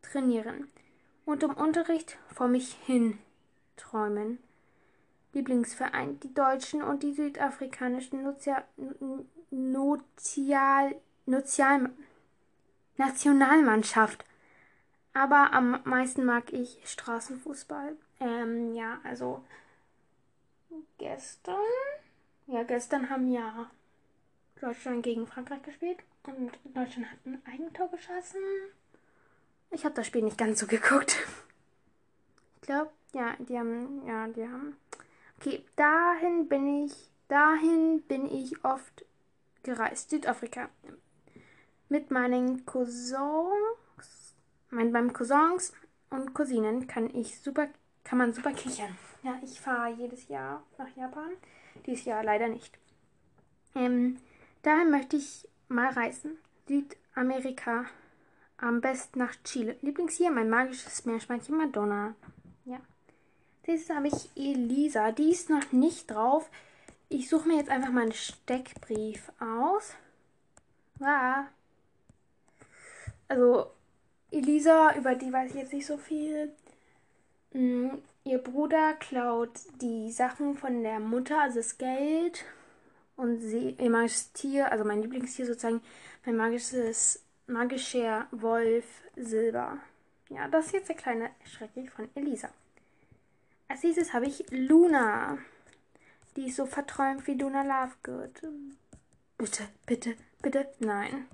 Trainieren. 0.02 0.69
Und 1.25 1.43
im 1.43 1.54
Unterricht 1.54 2.19
vor 2.33 2.49
mich 2.49 2.75
hin 2.87 3.19
träumen. 3.76 4.38
Lieblingsverein. 5.33 6.21
Die 6.21 6.33
deutschen 6.33 6.83
und 6.83 7.02
die 7.02 7.12
südafrikanischen 7.12 8.23
Notial, 8.23 8.64
Notial, 9.50 10.95
Notial, 11.26 11.90
Nationalmannschaft. 12.97 14.25
Aber 15.12 15.52
am 15.52 15.81
meisten 15.85 16.25
mag 16.25 16.52
ich 16.52 16.81
Straßenfußball. 16.85 17.97
Ähm, 18.21 18.75
ja, 18.75 19.00
also 19.04 19.45
gestern. 20.99 21.57
Ja, 22.47 22.62
gestern 22.62 23.11
haben 23.11 23.31
ja 23.31 23.71
Deutschland 24.61 25.02
gegen 25.02 25.26
Frankreich 25.26 25.62
gespielt 25.62 25.99
und 26.26 26.52
Deutschland 26.75 27.11
hat 27.11 27.19
ein 27.26 27.43
Eigentor 27.47 27.88
geschossen. 27.90 28.40
Ich 29.71 29.85
habe 29.85 29.95
das 29.95 30.07
Spiel 30.07 30.23
nicht 30.23 30.38
ganz 30.38 30.61
so 30.61 30.66
geguckt. 30.66 31.16
Ich 32.57 32.62
glaube, 32.62 32.90
ja, 33.12 33.35
die 33.38 33.59
haben, 33.59 34.07
ja, 34.07 34.26
die 34.28 34.45
haben. 34.45 34.76
Okay, 35.38 35.64
dahin 35.76 36.49
bin 36.49 36.85
ich, 36.85 36.93
dahin 37.28 38.02
bin 38.02 38.31
ich 38.31 38.64
oft 38.64 39.04
gereist. 39.62 40.11
Südafrika. 40.11 40.69
Mit 41.88 42.11
meinen 42.11 42.64
Cousins, 42.64 44.35
mein, 44.71 44.93
beim 44.93 45.12
Cousins 45.12 45.73
und 46.11 46.35
Cousinen 46.35 46.87
kann 46.87 47.14
ich 47.14 47.40
super, 47.40 47.69
kann 48.04 48.19
man 48.19 48.33
super 48.33 48.52
kichern. 48.52 48.97
Ja, 49.23 49.38
ich 49.43 49.61
fahre 49.61 49.93
jedes 49.95 50.28
Jahr 50.28 50.62
nach 50.78 50.95
Japan. 50.97 51.31
Dieses 51.87 52.04
Jahr 52.04 52.25
leider 52.25 52.49
nicht. 52.49 52.78
Ähm, 53.75 54.19
Daher 54.64 54.87
möchte 54.87 55.16
ich 55.16 55.47
mal 55.68 55.92
reisen. 55.92 56.38
Südamerika. 56.68 57.87
Am 58.56 58.80
besten 58.80 59.18
nach 59.18 59.35
Chile. 59.44 59.76
Lieblingstier, 59.83 60.30
mein 60.30 60.49
magisches 60.49 61.04
Meerschweinchen 61.04 61.56
Madonna. 61.56 62.14
Ja. 62.64 62.80
Das 63.66 63.90
habe 63.90 64.09
ich 64.09 64.30
Elisa. 64.37 65.12
Die 65.12 65.30
ist 65.30 65.50
noch 65.50 65.73
nicht 65.73 66.11
drauf. 66.11 66.49
Ich 67.09 67.28
suche 67.28 67.49
mir 67.49 67.56
jetzt 67.56 67.71
einfach 67.71 67.90
mal 67.90 68.02
einen 68.02 68.12
Steckbrief 68.12 69.30
aus. 69.40 69.94
Ja. 71.00 71.49
Also, 73.28 73.71
Elisa, 74.30 74.97
über 74.97 75.14
die 75.14 75.33
weiß 75.33 75.50
ich 75.50 75.56
jetzt 75.56 75.73
nicht 75.73 75.87
so 75.87 75.97
viel. 75.97 76.52
Mhm. 77.52 78.02
Ihr 78.25 78.38
Bruder 78.38 78.94
klaut 78.94 79.50
die 79.83 80.11
Sachen 80.11 80.56
von 80.56 80.83
der 80.83 80.99
Mutter, 80.99 81.42
also 81.42 81.59
das 81.59 81.76
Geld 81.76 82.44
und 83.16 83.40
sie, 83.40 83.76
ihr 83.78 83.90
magisches 83.90 84.33
Tier, 84.33 84.71
also 84.71 84.85
mein 84.85 85.02
Lieblingstier 85.02 85.47
sozusagen, 85.47 85.83
mein 86.25 86.37
magisches, 86.37 87.23
magischer 87.47 88.26
Wolf 88.30 88.85
Silber. 89.16 89.78
Ja, 90.30 90.49
das 90.49 90.66
ist 90.66 90.73
jetzt 90.73 90.88
der 90.88 90.97
kleine 90.97 91.30
Schrecklich 91.44 91.90
von 91.90 92.09
Elisa. 92.14 92.49
Als 93.68 93.83
nächstes 93.83 94.12
habe 94.12 94.26
ich 94.26 94.44
Luna. 94.50 95.38
Die 96.37 96.49
ist 96.49 96.56
so 96.56 96.66
verträumt 96.66 97.26
wie 97.26 97.35
Luna 97.35 97.62
Lovegood. 97.62 98.42
Bitte, 99.38 99.68
bitte, 99.87 100.16
bitte, 100.42 100.68
nein. 100.80 101.26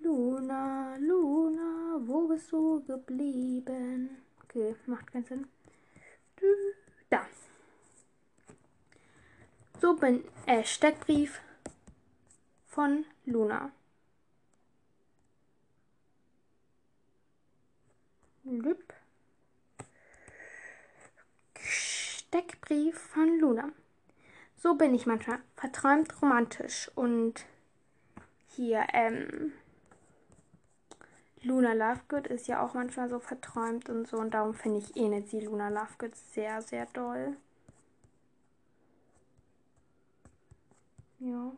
Luna, 0.00 0.96
Luna, 0.98 2.00
wo 2.00 2.28
bist 2.28 2.52
du 2.52 2.82
geblieben? 2.84 4.10
Okay, 4.44 4.76
macht 4.86 5.12
keinen 5.12 5.24
Sinn. 5.24 5.46
Da. 7.10 7.26
So 9.80 9.94
bin 9.94 10.24
äh, 10.46 10.64
Steckbrief 10.64 11.40
von 12.66 13.04
Luna. 13.24 13.70
Lüb. 18.44 18.94
Steckbrief 21.58 22.98
von 22.98 23.38
Luna. 23.38 23.70
So 24.56 24.74
bin 24.74 24.94
ich 24.94 25.06
manchmal 25.06 25.40
verträumt 25.56 26.22
romantisch 26.22 26.90
und 26.94 27.44
hier 28.48 28.86
ähm 28.92 29.52
Luna 31.42 31.74
Lovegood 31.74 32.26
ist 32.26 32.48
ja 32.48 32.60
auch 32.60 32.74
manchmal 32.74 33.08
so 33.08 33.20
verträumt 33.20 33.88
und 33.88 34.08
so 34.08 34.16
und 34.16 34.32
darum 34.32 34.54
finde 34.54 34.78
ich 34.78 34.96
ähnelt 34.96 35.28
sie 35.28 35.40
Luna 35.40 35.68
Lovegood 35.68 36.16
sehr, 36.16 36.62
sehr 36.62 36.86
doll. 36.86 37.36
Ja. 41.18 41.52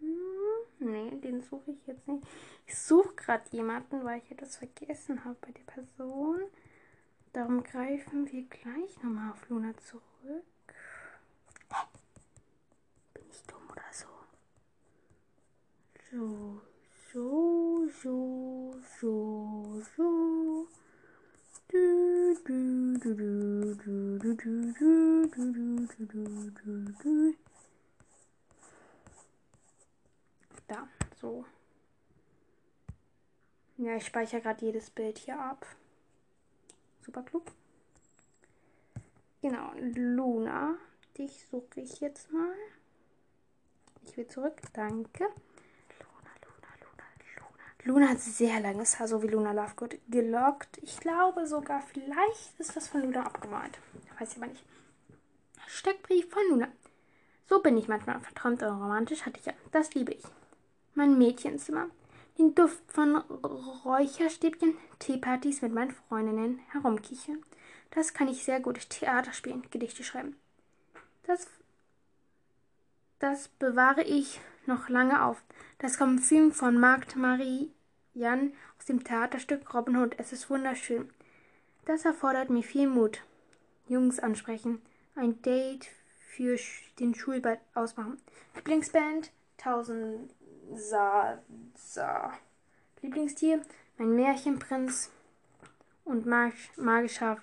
Hm, 0.00 0.64
nee, 0.78 1.10
den 1.20 1.40
suche 1.42 1.70
ich 1.72 1.86
jetzt 1.86 2.06
nicht. 2.08 2.26
Ich 2.66 2.78
suche 2.78 3.14
gerade 3.14 3.44
jemanden, 3.50 4.04
weil 4.04 4.18
ich 4.18 4.30
etwas 4.30 4.56
vergessen 4.56 5.24
habe 5.24 5.36
bei 5.40 5.52
der 5.52 5.62
Person. 5.62 6.40
Darum 7.32 7.62
greifen 7.62 8.30
wir 8.30 8.42
gleich 8.44 9.02
nochmal 9.02 9.32
auf 9.32 9.48
Luna 9.48 9.72
zurück. 9.78 10.02
Bin 13.14 13.24
ich 13.30 13.42
dumm 13.44 13.62
oder 13.70 13.82
so? 13.92 14.06
So, 16.10 16.60
so, 17.12 17.88
so, 18.02 18.74
so, 19.00 19.82
so. 19.96 20.66
Du, 21.68 22.34
du, 22.44 22.98
du, 22.98 23.14
du, 23.14 23.74
du, 23.74 24.18
du, 24.18 24.34
du, 24.34 24.72
du, 24.72 25.26
du, 25.28 25.86
du, 25.86 26.06
du, 26.06 26.50
du, 26.50 26.92
du. 27.02 27.34
Da, 30.70 30.86
so. 31.20 31.44
Ja, 33.76 33.96
ich 33.96 34.06
speichere 34.06 34.40
gerade 34.40 34.64
jedes 34.64 34.88
Bild 34.88 35.18
hier 35.18 35.36
ab. 35.36 35.66
Super 37.00 37.24
klug. 37.24 37.42
Genau, 39.42 39.72
Luna. 39.96 40.76
Dich 41.18 41.44
suche 41.50 41.80
ich 41.80 41.98
jetzt 41.98 42.30
mal. 42.30 42.54
Ich 44.04 44.16
will 44.16 44.28
zurück. 44.28 44.60
Danke. 44.72 45.24
Luna, 45.24 46.30
Luna, 46.44 46.68
Luna, 46.78 47.04
Luna. 47.36 47.64
Luna 47.82 48.08
hat 48.10 48.20
sehr 48.20 48.60
langes 48.60 49.00
Haar, 49.00 49.08
so 49.08 49.24
wie 49.24 49.28
Luna 49.28 49.50
Lovegood, 49.50 49.98
gelockt. 50.08 50.78
Ich 50.82 51.00
glaube 51.00 51.48
sogar, 51.48 51.82
vielleicht 51.82 52.60
ist 52.60 52.76
das 52.76 52.86
von 52.86 53.02
Luna 53.02 53.26
abgemalt. 53.26 53.76
Weiß 54.20 54.30
ich 54.30 54.36
aber 54.36 54.46
nicht. 54.46 54.64
Steckbrief 55.66 56.30
von 56.30 56.42
Luna. 56.48 56.68
So 57.48 57.60
bin 57.60 57.76
ich 57.76 57.88
manchmal 57.88 58.20
verträumt 58.20 58.62
und 58.62 58.68
romantisch, 58.68 59.26
hatte 59.26 59.40
ich 59.40 59.46
ja. 59.46 59.54
Das 59.72 59.94
liebe 59.94 60.12
ich 60.12 60.22
mein 60.94 61.18
Mädchenzimmer, 61.18 61.88
den 62.38 62.54
Duft 62.54 62.82
von 62.88 63.16
Räucherstäbchen, 63.16 64.76
Teepartys 64.98 65.62
mit 65.62 65.72
meinen 65.72 65.92
Freundinnen 65.92 66.60
herumkichern. 66.70 67.42
Das 67.90 68.14
kann 68.14 68.28
ich 68.28 68.44
sehr 68.44 68.60
gut 68.60 68.88
Theater 68.88 69.32
spielen, 69.32 69.66
Gedichte 69.70 70.04
schreiben. 70.04 70.36
Das, 71.24 71.46
das 73.18 73.48
bewahre 73.48 74.02
ich 74.02 74.40
noch 74.66 74.88
lange 74.88 75.24
auf. 75.24 75.42
Das 75.78 75.98
Kostüm 75.98 76.52
von 76.52 76.78
Markt 76.78 77.16
Marianne 77.16 78.52
aus 78.78 78.86
dem 78.86 79.02
Theaterstück 79.04 79.74
Robin 79.74 79.96
Hood. 79.96 80.14
Es 80.18 80.32
ist 80.32 80.48
wunderschön. 80.50 81.10
Das 81.84 82.04
erfordert 82.04 82.50
mir 82.50 82.62
viel 82.62 82.88
Mut. 82.88 83.22
Jungs 83.88 84.20
ansprechen. 84.20 84.80
Ein 85.16 85.42
Date 85.42 85.88
für 86.28 86.56
den 87.00 87.14
Schulball 87.14 87.60
ausmachen. 87.74 88.20
Lieblingsband 88.54 89.32
1000 89.58 90.32
Sa, 90.74 91.38
Sa. 91.76 92.32
Lieblingstier, 93.02 93.62
mein 93.98 94.14
Märchenprinz 94.14 95.10
und 96.04 96.26
mag, 96.26 96.52
magischer, 96.76 97.38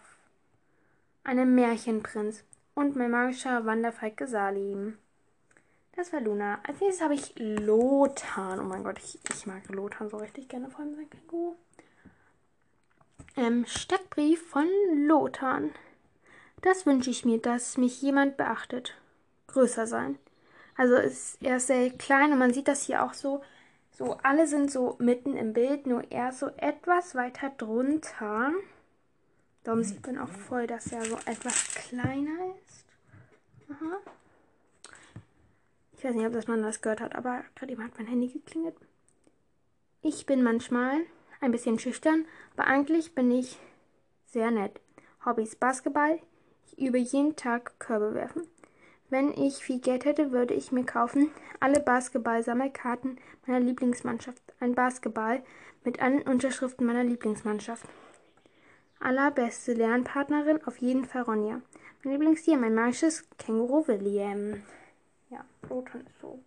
ein 1.23 1.55
Märchenprinz 1.55 2.43
und 2.75 2.95
mein 2.95 3.11
magischer 3.11 3.65
Wanderfalke 3.65 4.27
Salim. 4.27 4.97
Das 5.95 6.13
war 6.13 6.21
Luna. 6.21 6.59
Als 6.67 6.79
nächstes 6.79 7.03
habe 7.03 7.15
ich 7.15 7.33
Lothar. 7.37 8.59
Oh 8.59 8.63
mein 8.63 8.83
Gott, 8.83 8.99
ich, 8.99 9.19
ich 9.33 9.47
mag 9.47 9.67
Lothar 9.69 10.09
so 10.09 10.17
richtig 10.17 10.47
gerne, 10.47 10.69
vor 10.69 10.81
allem 10.81 10.95
sein 10.95 11.09
Känguru. 11.09 11.55
Ähm, 13.35 13.65
Steckbrief 13.65 14.47
von 14.47 14.67
Lothar. 15.07 15.61
Das 16.61 16.85
wünsche 16.85 17.09
ich 17.09 17.25
mir, 17.25 17.41
dass 17.41 17.77
mich 17.77 18.01
jemand 18.01 18.37
beachtet. 18.37 18.95
Größer 19.47 19.87
sein. 19.87 20.19
Also 20.77 20.95
ist, 20.95 21.41
er 21.41 21.59
sehr 21.59 21.89
klein 21.89 22.31
und 22.31 22.39
man 22.39 22.53
sieht 22.53 22.67
das 22.67 22.83
hier 22.83 23.03
auch 23.03 23.13
so. 23.13 23.41
So, 23.91 24.17
alle 24.21 24.45
sind 24.45 24.71
so 24.71 24.95
mitten 24.99 25.35
im 25.35 25.53
Bild, 25.53 25.87
nur 25.87 26.03
er 26.11 26.31
so 26.31 26.47
etwas 26.57 27.15
weiter 27.15 27.49
drunter. 27.57 28.51
Darum 29.63 29.83
sieht 29.83 30.05
man 30.05 30.19
auch 30.19 30.29
voll, 30.29 30.67
dass 30.67 30.91
er 30.91 31.03
so 31.03 31.15
etwas 31.25 31.73
kleiner 31.73 32.53
ist. 32.63 32.85
Aha. 33.71 33.97
Ich 35.97 36.03
weiß 36.03 36.13
nicht, 36.13 36.27
ob 36.27 36.33
das 36.33 36.47
man 36.47 36.61
das 36.61 36.81
gehört 36.81 37.01
hat, 37.01 37.15
aber 37.15 37.43
gerade 37.55 37.73
eben 37.73 37.83
hat 37.83 37.97
mein 37.97 38.05
Handy 38.05 38.27
geklingelt. 38.27 38.75
Ich 40.03 40.27
bin 40.27 40.43
manchmal 40.43 40.99
ein 41.41 41.51
bisschen 41.51 41.79
schüchtern, 41.79 42.25
aber 42.55 42.67
eigentlich 42.67 43.15
bin 43.15 43.31
ich 43.31 43.57
sehr 44.27 44.51
nett. 44.51 44.79
Hobbys 45.25 45.55
Basketball. 45.55 46.19
Ich 46.67 46.77
übe 46.77 46.99
jeden 46.99 47.35
Tag 47.35 47.79
Körbe 47.79 48.13
werfen. 48.13 48.47
Wenn 49.09 49.31
ich 49.33 49.63
viel 49.63 49.79
Geld 49.79 50.05
hätte, 50.05 50.31
würde 50.31 50.53
ich 50.53 50.71
mir 50.71 50.85
kaufen 50.85 51.31
alle 51.59 51.79
Basketball-Sammelkarten 51.79 53.17
meiner 53.45 53.59
Lieblingsmannschaft. 53.59 54.41
Ein 54.59 54.75
Basketball 54.75 55.41
mit 55.83 56.01
allen 56.01 56.21
Unterschriften 56.23 56.85
meiner 56.85 57.03
Lieblingsmannschaft. 57.03 57.85
Allerbeste 58.99 59.73
Lernpartnerin 59.73 60.63
auf 60.65 60.77
jeden 60.77 61.05
Fall 61.05 61.23
Ronja. 61.23 61.61
Mein 62.03 62.13
Lieblingstier, 62.13 62.57
mein 62.57 62.75
magisches 62.75 63.23
Känguru 63.37 63.87
William. 63.87 64.61
Ja, 65.29 65.45
Rotan 65.69 66.01
ist 66.01 66.19
so. 66.19 66.39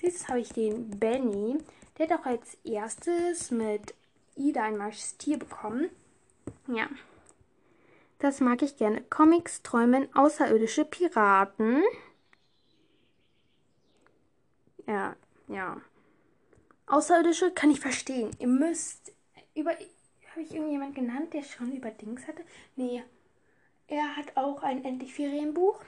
Jetzt 0.00 0.28
habe 0.28 0.40
ich 0.40 0.50
den 0.50 0.90
Benny. 0.98 1.58
Der 1.96 2.08
hat 2.08 2.20
auch 2.20 2.26
als 2.26 2.58
erstes 2.64 3.50
mit 3.50 3.94
Ida 4.36 4.64
ein 4.64 4.76
magisches 4.76 5.16
Tier 5.16 5.38
bekommen. 5.38 5.88
Ja, 6.66 6.88
das 8.24 8.40
mag 8.40 8.62
ich 8.62 8.78
gerne. 8.78 9.02
Comics 9.02 9.62
träumen 9.62 10.08
außerirdische 10.14 10.86
Piraten. 10.86 11.82
Ja, 14.86 15.14
ja. 15.48 15.80
Außerirdische 16.86 17.50
kann 17.50 17.70
ich 17.70 17.80
verstehen. 17.80 18.30
Ihr 18.38 18.48
müsst 18.48 19.12
über. 19.54 19.72
Habe 19.72 20.42
ich 20.42 20.54
irgendjemand 20.54 20.94
genannt, 20.94 21.34
der 21.34 21.42
schon 21.42 21.70
über 21.72 21.90
Dings 21.90 22.26
hatte? 22.26 22.42
Nee. 22.76 23.04
Er 23.88 24.16
hat 24.16 24.36
auch 24.36 24.62
ein 24.62 24.82
Endlich 24.84 25.12
Ferienbuch. 25.14 25.80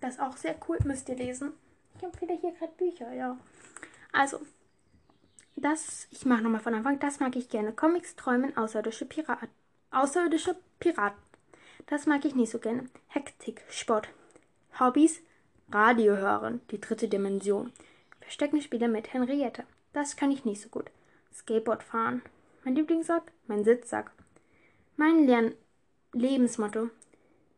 Das 0.00 0.14
ist 0.14 0.20
auch 0.20 0.36
sehr 0.36 0.56
cool. 0.68 0.78
Müsst 0.84 1.08
ihr 1.08 1.16
lesen. 1.16 1.52
Ich 1.96 2.02
empfehle 2.02 2.34
hier 2.34 2.52
gerade 2.52 2.72
Bücher, 2.72 3.12
ja. 3.12 3.38
Also, 4.12 4.40
das, 5.54 6.08
ich 6.10 6.26
mache 6.26 6.42
nochmal 6.42 6.60
von 6.60 6.74
Anfang. 6.74 6.98
Das 6.98 7.20
mag 7.20 7.36
ich 7.36 7.48
gerne. 7.48 7.72
Comics 7.72 8.16
träumen 8.16 8.56
außerirdische 8.56 9.06
Piraten. 9.06 9.48
Außerirdische 9.92 10.56
Piraten. 10.80 11.27
Das 11.88 12.06
mag 12.06 12.24
ich 12.24 12.34
nicht 12.34 12.50
so 12.50 12.58
gerne. 12.58 12.88
Hektik, 13.08 13.62
Sport. 13.70 14.10
Hobbys, 14.78 15.22
Radio 15.70 16.16
hören, 16.16 16.60
die 16.70 16.80
dritte 16.80 17.08
Dimension. 17.08 17.72
Versteckenspiele 18.20 18.88
mit 18.88 19.14
Henriette. 19.14 19.64
Das 19.94 20.16
kann 20.16 20.30
ich 20.30 20.44
nicht 20.44 20.60
so 20.60 20.68
gut. 20.68 20.90
Skateboard 21.34 21.82
fahren. 21.82 22.22
Mein 22.64 22.74
Lieblingssack, 22.74 23.32
mein 23.46 23.64
Sitzsack. 23.64 24.12
Mein 24.96 25.26
Lern 25.26 25.54
Lebensmotto. 26.12 26.90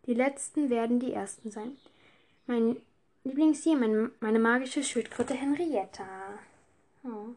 Die 0.06 0.14
Letzten 0.14 0.70
werden 0.70 1.00
die 1.00 1.12
Ersten 1.12 1.50
sein. 1.50 1.76
Mein 2.46 2.76
Lieblingstier, 3.24 3.76
mein, 3.76 4.12
meine 4.20 4.38
magische 4.38 4.84
Schildkröte 4.84 5.34
Henrietta. 5.34 6.06
Oh. 7.02 7.34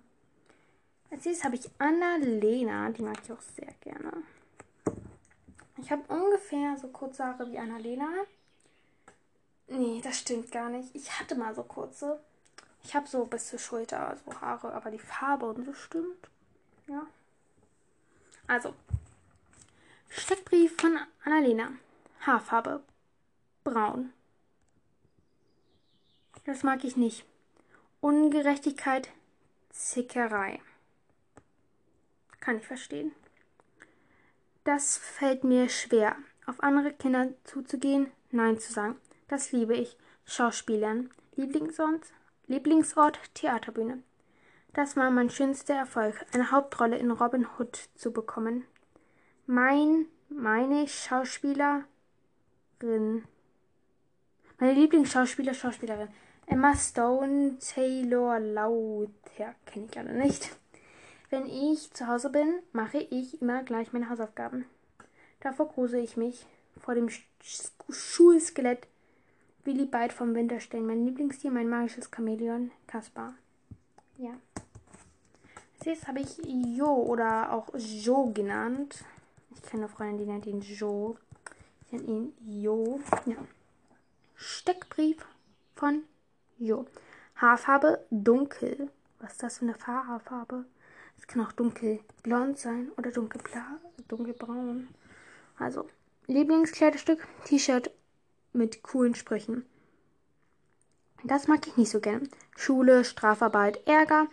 Als 1.09 1.25
nächstes 1.25 1.43
habe 1.43 1.55
ich 1.55 1.69
Annalena, 1.79 2.89
die 2.91 3.01
mag 3.01 3.17
ich 3.23 3.31
auch 3.31 3.41
sehr 3.41 3.73
gerne. 3.81 4.11
Ich 5.83 5.91
habe 5.91 6.03
ungefähr 6.07 6.77
so 6.77 6.87
kurze 6.87 7.25
Haare 7.25 7.51
wie 7.51 7.59
Annalena. 7.59 8.07
Nee, 9.67 9.99
das 10.01 10.19
stimmt 10.19 10.49
gar 10.49 10.69
nicht. 10.69 10.95
Ich 10.95 11.19
hatte 11.19 11.35
mal 11.35 11.53
so 11.53 11.63
kurze. 11.63 12.23
Ich 12.85 12.95
habe 12.95 13.05
so 13.05 13.25
bis 13.25 13.49
zur 13.49 13.59
Schulter 13.59 14.17
so 14.23 14.39
Haare, 14.39 14.73
aber 14.73 14.91
die 14.91 14.99
Farbe 14.99 15.45
und 15.45 15.65
so 15.65 15.73
stimmt. 15.73 16.29
Ja. 16.87 17.05
Also. 18.47 18.73
Steckbrief 20.07 20.73
von 20.79 20.97
Annalena. 21.25 21.73
Haarfarbe. 22.21 22.81
Braun. 23.65 24.13
Das 26.45 26.63
mag 26.63 26.85
ich 26.85 26.95
nicht. 26.95 27.25
Ungerechtigkeit. 27.99 29.09
Zickerei. 29.69 30.61
Kann 32.39 32.59
ich 32.59 32.67
verstehen. 32.67 33.11
Das 34.63 34.97
fällt 34.97 35.43
mir 35.43 35.67
schwer, 35.67 36.15
auf 36.45 36.63
andere 36.63 36.93
Kinder 36.93 37.29
zuzugehen, 37.43 38.11
Nein 38.31 38.59
zu 38.59 38.71
sagen. 38.71 38.95
Das 39.27 39.51
liebe 39.51 39.75
ich. 39.75 39.97
Schauspielern. 40.25 41.09
Lieblingsort, 41.35 42.13
Lieblingsort 42.47 43.19
Theaterbühne. 43.33 44.03
Das 44.73 44.95
war 44.95 45.11
mein 45.11 45.29
schönster 45.29 45.73
Erfolg, 45.75 46.25
eine 46.33 46.51
Hauptrolle 46.51 46.97
in 46.97 47.11
Robin 47.11 47.45
Hood 47.57 47.89
zu 47.95 48.11
bekommen. 48.11 48.65
Mein, 49.45 50.05
meine 50.29 50.87
Schauspielerin. 50.87 51.85
Meine 54.59 54.73
Lieblingsschauspieler, 54.73 55.53
Schauspielerin. 55.53 56.07
Emma 56.45 56.75
Stone, 56.75 57.57
Taylor 57.59 58.39
Lautner, 58.39 59.55
kenne 59.65 59.87
ich 59.91 59.97
alle 59.97 60.13
nicht. 60.13 60.55
Wenn 61.33 61.47
ich 61.47 61.91
zu 61.93 62.05
Hause 62.05 62.29
bin, 62.29 62.59
mache 62.73 62.99
ich 62.99 63.41
immer 63.41 63.63
gleich 63.63 63.91
meine 63.91 64.07
Hausaufgaben. 64.07 64.65
Davor 65.39 65.67
gruse 65.67 65.97
ich 65.97 66.15
mich 66.15 66.45
vor 66.77 66.93
dem 66.93 67.09
Sch 67.09 67.23
Schulskelett 67.89 68.87
Willi 69.63 69.85
Byte 69.85 70.13
vom 70.13 70.35
Winterstern. 70.35 70.85
Mein 70.85 71.07
Lieblingstier, 71.07 71.49
mein 71.49 71.67
magisches 71.67 72.11
Chamäleon, 72.11 72.69
Kaspar. 72.85 73.33
Ja. 74.19 74.33
Nächstes 75.83 76.07
habe 76.07 76.19
ich 76.19 76.37
Jo 76.45 76.93
oder 76.93 77.51
auch 77.51 77.69
Jo 77.73 78.27
genannt. 78.31 79.03
Ich 79.55 79.63
kenne 79.63 79.85
eine 79.85 79.91
Freundin, 79.91 80.19
die 80.19 80.31
nennt 80.31 80.45
ihn 80.45 80.61
Jo. 80.61 81.17
Ich 81.87 81.93
nenne 81.93 82.05
ihn 82.05 82.33
Jo. 82.45 82.99
Ja. 83.25 83.37
Steckbrief 84.35 85.25
von 85.73 86.03
Jo. 86.59 86.85
Haarfarbe 87.37 88.05
dunkel. 88.11 88.91
Was 89.19 89.31
ist 89.31 89.41
das 89.41 89.57
für 89.57 89.65
eine 89.65 89.75
Haarfarbe? 89.83 90.65
Es 91.23 91.27
kann 91.27 91.45
auch 91.45 91.53
dunkelblond 91.53 92.59
sein 92.59 92.91
oder 92.97 93.09
dunkelblau, 93.09 93.61
dunkelbraun. 94.09 94.89
Also, 95.57 95.87
Lieblingskleidestück, 96.27 97.25
T-Shirt 97.45 97.91
mit 98.51 98.83
coolen 98.83 99.15
Sprüchen. 99.15 99.65
Das 101.23 101.47
mag 101.47 101.65
ich 101.65 101.77
nicht 101.77 101.91
so 101.91 102.01
gern. 102.01 102.27
Schule, 102.57 103.05
Strafarbeit, 103.05 103.87
Ärger. 103.87 104.27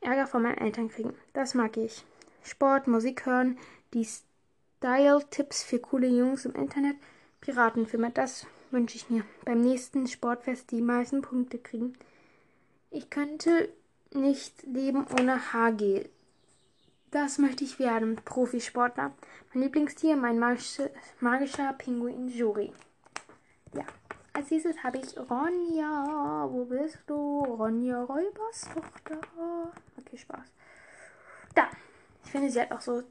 Ärger 0.00 0.28
von 0.28 0.44
meinen 0.44 0.58
Eltern 0.58 0.88
kriegen. 0.90 1.12
Das 1.32 1.54
mag 1.54 1.76
ich. 1.76 2.04
Sport, 2.44 2.86
Musik 2.86 3.26
hören, 3.26 3.58
die 3.92 4.06
Style-Tipps 4.06 5.64
für 5.64 5.80
coole 5.80 6.06
Jungs 6.06 6.44
im 6.44 6.54
Internet, 6.54 6.98
Piratenfilme, 7.40 8.12
das 8.12 8.46
wünsche 8.70 8.94
ich 8.94 9.10
mir. 9.10 9.24
Beim 9.44 9.60
nächsten 9.60 10.06
Sportfest 10.06 10.70
die 10.70 10.82
meisten 10.82 11.20
Punkte 11.20 11.58
kriegen. 11.58 11.98
Ich 12.92 13.10
könnte 13.10 13.68
nicht 14.14 14.62
leben 14.62 15.04
ohne 15.18 15.52
Haargel. 15.52 16.08
Das 17.10 17.38
möchte 17.38 17.64
ich 17.64 17.78
werden, 17.78 18.16
Profisportler. 18.16 19.12
Mein 19.52 19.62
Lieblingstier, 19.62 20.16
mein 20.16 20.38
magischer, 20.38 20.90
magischer 21.20 21.72
Pinguin 21.72 22.28
Juri. 22.28 22.72
Ja. 23.72 23.84
Als 24.34 24.50
nächstes 24.50 24.82
habe 24.84 24.98
ich 24.98 25.16
Ronja. 25.18 26.46
Wo 26.50 26.66
bist 26.66 26.98
du? 27.06 27.42
Ronja 27.44 28.02
Räubers 28.02 28.68
Tochter. 28.74 29.20
Okay, 29.96 30.18
Spaß. 30.18 30.52
Da. 31.54 31.68
Ich 32.24 32.30
finde, 32.30 32.50
sie 32.50 32.60
hat 32.60 32.72
auch 32.72 32.82
so 32.82 33.02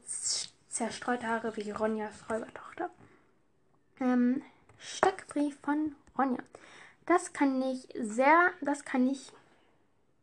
zerstreute 0.68 1.26
Haare 1.26 1.56
wie 1.56 1.72
Ronjas 1.72 2.30
Räubertochter. 2.30 2.90
Ähm, 4.00 4.42
Steckbrief 4.78 5.58
von 5.60 5.96
Ronja. 6.16 6.38
Das 7.04 7.32
kann 7.32 7.60
ich 7.62 7.88
sehr, 7.98 8.52
das 8.60 8.84
kann 8.84 9.08
ich, 9.08 9.32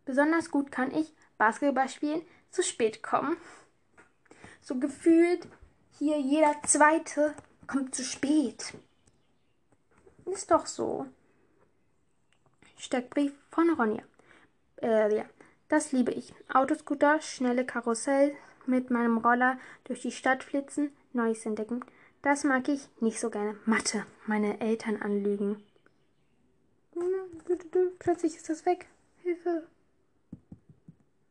besonders 0.05 0.49
gut 0.49 0.71
kann 0.71 0.95
ich 0.95 1.13
Basketball 1.37 1.89
spielen, 1.89 2.21
zu 2.51 2.63
spät 2.63 3.03
kommen. 3.03 3.35
So 4.65 4.79
gefühlt 4.79 5.47
hier 5.99 6.19
jeder 6.19 6.55
zweite 6.63 7.35
kommt 7.67 7.93
zu 7.93 8.03
spät. 8.03 8.73
Ist 10.25 10.49
doch 10.49 10.65
so. 10.65 11.05
Steckbrief 12.75 13.31
von 13.51 13.69
Ronja. 13.69 14.01
Äh, 14.81 15.17
ja. 15.17 15.25
Das 15.69 15.91
liebe 15.91 16.11
ich. 16.11 16.33
Autoscooter, 16.51 17.21
schnelle 17.21 17.63
Karussell, 17.63 18.35
mit 18.65 18.89
meinem 18.89 19.19
Roller 19.19 19.59
durch 19.83 20.01
die 20.01 20.11
Stadt 20.11 20.43
flitzen, 20.43 20.91
Neues 21.13 21.45
entdecken. 21.45 21.85
Das 22.23 22.43
mag 22.43 22.67
ich 22.67 22.89
nicht 22.99 23.19
so 23.19 23.29
gerne. 23.29 23.55
Mathe, 23.65 24.03
meine 24.25 24.59
Eltern 24.61 24.99
anlügen. 24.99 25.63
Plötzlich 27.99 28.35
ist 28.35 28.49
das 28.49 28.65
weg. 28.65 28.87
Hilfe. 29.21 29.67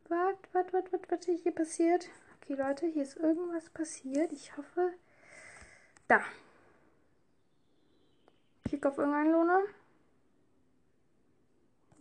Was, 0.08 0.36
was, 0.52 0.66
was, 0.72 0.84
was, 0.92 1.00
was 1.08 1.26
ist 1.26 1.42
hier 1.42 1.52
passiert? 1.52 2.08
Okay, 2.44 2.56
Leute, 2.56 2.86
hier 2.86 3.02
ist 3.04 3.16
irgendwas 3.16 3.70
passiert. 3.70 4.30
Ich 4.30 4.54
hoffe. 4.54 4.92
Da. 6.08 6.20
Klick 8.64 8.84
auf 8.84 8.98
irgendeinen 8.98 9.32
Lohner. 9.32 9.62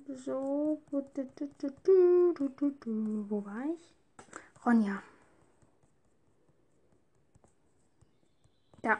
So. 0.07 0.81
Wo 0.91 1.01
war 3.45 3.63
ich? 3.73 3.95
Ronja. 4.65 5.01
Ja. 8.81 8.99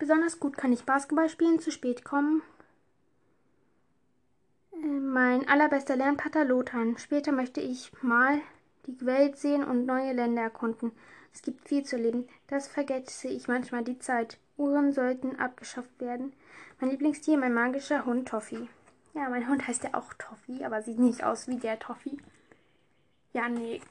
Besonders 0.00 0.40
gut 0.40 0.56
kann 0.56 0.72
ich 0.72 0.84
Basketball 0.84 1.28
spielen, 1.28 1.60
zu 1.60 1.70
spät 1.70 2.04
kommen. 2.04 2.42
Äh, 4.72 4.78
mein 4.78 5.48
allerbester 5.48 5.94
Lernpater 5.94 6.44
Lothar. 6.44 6.98
Später 6.98 7.30
möchte 7.30 7.60
ich 7.60 7.92
mal 8.02 8.40
die 8.86 9.04
Welt 9.04 9.36
sehen 9.36 9.64
und 9.64 9.86
neue 9.86 10.12
Länder 10.12 10.42
erkunden. 10.42 10.92
Es 11.32 11.42
gibt 11.42 11.68
viel 11.68 11.84
zu 11.84 11.96
erleben. 11.96 12.28
Das 12.48 12.68
vergesse 12.68 13.28
ich 13.28 13.48
manchmal 13.48 13.84
die 13.84 13.98
Zeit. 13.98 14.38
Uhren 14.56 14.92
sollten 14.92 15.36
abgeschafft 15.36 16.00
werden. 16.00 16.32
Mein 16.80 16.90
Lieblingstier, 16.90 17.38
mein 17.38 17.54
magischer 17.54 18.04
Hund 18.04 18.28
Toffi. 18.28 18.68
Ja, 19.14 19.28
mein 19.28 19.48
Hund 19.48 19.66
heißt 19.66 19.84
ja 19.84 19.94
auch 19.94 20.12
Toffi, 20.14 20.64
aber 20.64 20.82
sieht 20.82 20.98
nicht 20.98 21.24
aus 21.24 21.48
wie 21.48 21.56
der 21.56 21.78
Toffi. 21.78 22.18
Janik. 23.32 23.82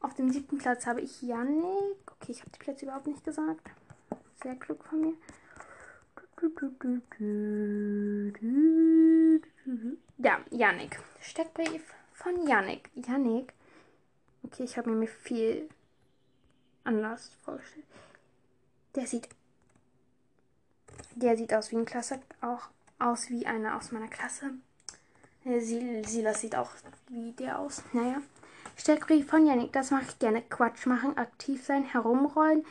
Auf 0.00 0.14
dem 0.14 0.30
siebten 0.30 0.58
Platz 0.58 0.86
habe 0.86 1.00
ich 1.00 1.22
Janik. 1.22 1.96
Okay, 2.06 2.32
ich 2.32 2.40
habe 2.40 2.50
die 2.50 2.58
Plätze 2.58 2.84
überhaupt 2.84 3.06
nicht 3.06 3.24
gesagt. 3.24 3.70
Sehr 4.42 4.54
klug 4.56 4.84
von 4.84 5.00
mir. 5.00 5.14
Ja, 10.18 10.40
Janik. 10.50 11.00
Steckbrief 11.20 11.94
von 12.12 12.46
Janik. 12.46 12.90
Janik. 12.94 13.52
Okay, 14.56 14.64
ich 14.64 14.78
habe 14.78 14.90
mir 14.90 15.06
viel 15.06 15.68
anders 16.82 17.30
vorgestellt. 17.44 17.84
Der 18.94 19.06
sieht. 19.06 19.28
Der 21.14 21.36
sieht 21.36 21.52
aus 21.52 21.70
wie 21.72 21.76
ein 21.76 21.84
Klasse. 21.84 22.20
Auch 22.40 22.70
aus 22.98 23.28
wie 23.28 23.44
einer 23.44 23.76
aus 23.76 23.92
meiner 23.92 24.08
Klasse. 24.08 24.52
Silas 25.44 26.40
sieht 26.40 26.56
auch 26.56 26.70
wie 27.08 27.32
der 27.32 27.58
aus. 27.58 27.82
Naja. 27.92 28.22
Steckbrief 28.76 29.28
von 29.28 29.44
Janik, 29.44 29.74
das 29.74 29.90
mache 29.90 30.06
ich 30.08 30.18
gerne. 30.18 30.40
Quatsch 30.40 30.86
machen, 30.86 31.18
aktiv 31.18 31.62
sein, 31.62 31.84
herumrollen, 31.84 32.64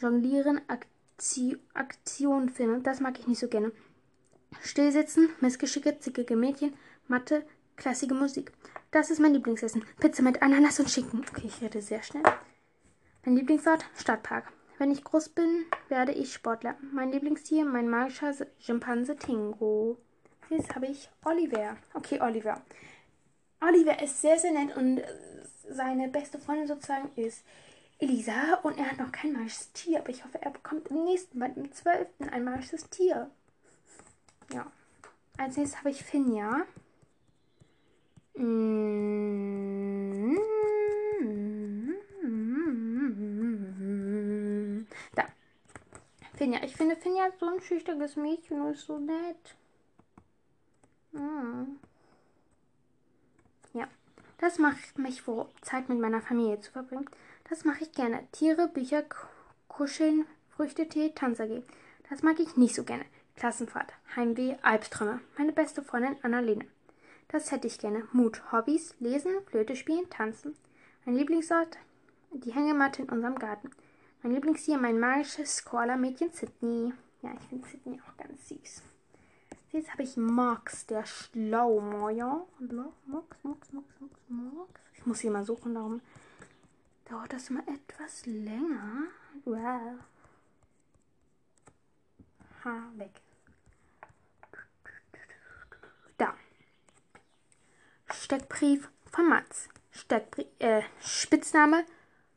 jonglieren, 0.00 0.60
Aktion, 0.66 1.60
Aktion 1.72 2.48
filmen, 2.48 2.82
das 2.82 2.98
mag 2.98 3.20
ich 3.20 3.28
nicht 3.28 3.38
so 3.38 3.46
gerne. 3.46 3.70
Stillsitzen, 4.60 5.28
Missgeschicke, 5.40 6.00
zickige 6.00 6.34
Mädchen, 6.34 6.74
Mathe, 7.06 7.46
klassische 7.76 8.14
Musik. 8.14 8.52
Das 8.92 9.10
ist 9.10 9.20
mein 9.20 9.32
Lieblingsessen. 9.32 9.86
Pizza 10.00 10.22
mit 10.22 10.42
Ananas 10.42 10.78
und 10.78 10.90
Schinken. 10.90 11.24
Okay, 11.30 11.46
ich 11.46 11.62
rede 11.62 11.80
sehr 11.80 12.02
schnell. 12.02 12.22
Mein 13.24 13.36
Lieblingsort, 13.36 13.86
Stadtpark. 13.96 14.52
Wenn 14.76 14.90
ich 14.90 15.02
groß 15.02 15.30
bin, 15.30 15.64
werde 15.88 16.12
ich 16.12 16.34
Sportler. 16.34 16.76
Mein 16.92 17.10
Lieblingstier, 17.10 17.64
mein 17.64 17.88
magischer 17.88 18.34
Schimpanse 18.58 19.16
Tingo. 19.16 19.96
Jetzt 20.50 20.74
habe 20.74 20.88
ich 20.88 21.08
Oliver. 21.24 21.78
Okay, 21.94 22.20
Oliver. 22.20 22.60
Oliver 23.62 24.02
ist 24.02 24.20
sehr, 24.20 24.38
sehr 24.38 24.52
nett 24.52 24.76
und 24.76 25.00
seine 25.70 26.08
beste 26.08 26.38
Freundin 26.38 26.66
sozusagen 26.66 27.10
ist 27.16 27.46
Elisa 27.98 28.56
und 28.62 28.76
er 28.76 28.90
hat 28.90 28.98
noch 28.98 29.10
kein 29.10 29.32
magisches 29.32 29.72
Tier, 29.72 30.00
aber 30.00 30.10
ich 30.10 30.22
hoffe, 30.22 30.42
er 30.42 30.50
bekommt 30.50 30.88
im 30.88 31.04
nächsten, 31.04 31.38
bald 31.38 31.56
im 31.56 31.72
12. 31.72 32.08
ein 32.30 32.44
magisches 32.44 32.90
Tier. 32.90 33.30
Ja. 34.52 34.70
Als 35.38 35.56
nächstes 35.56 35.78
habe 35.78 35.90
ich 35.90 36.04
Finja. 36.04 36.66
Da. 38.34 38.42
Finja. 46.34 46.62
Ich 46.62 46.74
finde 46.74 46.96
Finja 46.96 47.30
so 47.38 47.46
ein 47.46 47.60
schüchternes 47.60 48.16
Mädchen 48.16 48.62
und 48.62 48.72
ist 48.72 48.86
so 48.86 48.98
nett. 48.98 49.54
Mm. 51.12 51.76
Ja. 53.74 53.86
Das 54.38 54.58
macht 54.58 54.98
mich 54.98 55.22
froh, 55.22 55.48
Zeit 55.60 55.88
mit 55.88 56.00
meiner 56.00 56.22
Familie 56.22 56.60
zu 56.60 56.72
verbringen. 56.72 57.08
Das 57.48 57.64
mache 57.64 57.84
ich 57.84 57.92
gerne. 57.92 58.26
Tiere, 58.32 58.66
Bücher, 58.66 59.04
Kuscheln, 59.68 60.26
Früchtetee, 60.56 61.10
Tanzer 61.10 61.46
Das 62.08 62.22
mag 62.22 62.40
ich 62.40 62.56
nicht 62.56 62.74
so 62.74 62.82
gerne. 62.82 63.04
Klassenfahrt, 63.36 63.92
Heimweh, 64.16 64.56
Albträume. 64.62 65.20
Meine 65.36 65.52
beste 65.52 65.82
Freundin 65.82 66.16
Annalena. 66.22 66.64
Das 67.32 67.50
hätte 67.50 67.66
ich 67.66 67.78
gerne. 67.78 68.06
Mut, 68.12 68.52
Hobbys, 68.52 68.94
Lesen, 69.00 69.32
Flöte 69.46 69.74
spielen, 69.74 70.08
Tanzen. 70.10 70.54
Mein 71.06 71.16
Lieblingsort, 71.16 71.78
die 72.30 72.52
Hängematte 72.52 73.02
in 73.02 73.08
unserem 73.08 73.38
Garten. 73.38 73.70
Mein 74.22 74.34
Lieblingstier, 74.34 74.76
mein 74.76 75.00
magisches 75.00 75.64
Koala-Mädchen 75.64 76.30
Sydney. 76.30 76.92
Ja, 77.22 77.32
ich 77.32 77.48
finde 77.48 77.66
Sydney 77.66 78.00
auch 78.00 78.16
ganz 78.18 78.48
süß. 78.48 78.82
Jetzt 79.72 79.90
habe 79.90 80.02
ich 80.02 80.18
Max, 80.18 80.86
der 80.86 81.06
Schlaumoyer. 81.06 82.46
Max, 82.60 83.36
Max, 83.42 83.72
Max, 83.72 83.86
Max, 83.98 84.14
Max. 84.28 84.80
Ich 84.94 85.06
muss 85.06 85.20
hier 85.20 85.30
mal 85.30 85.44
suchen, 85.44 85.74
darum 85.74 86.02
dauert 87.06 87.32
das 87.32 87.48
immer 87.48 87.62
etwas 87.66 88.26
länger. 88.26 89.04
Wow. 89.46 89.98
Ha, 92.64 92.92
weg. 92.96 93.10
Da. 96.18 96.34
Steckbrief 98.12 98.90
von 99.10 99.28
Mats. 99.28 99.68
Steckbrief, 99.90 100.46
äh, 100.58 100.82
Spitzname 101.00 101.84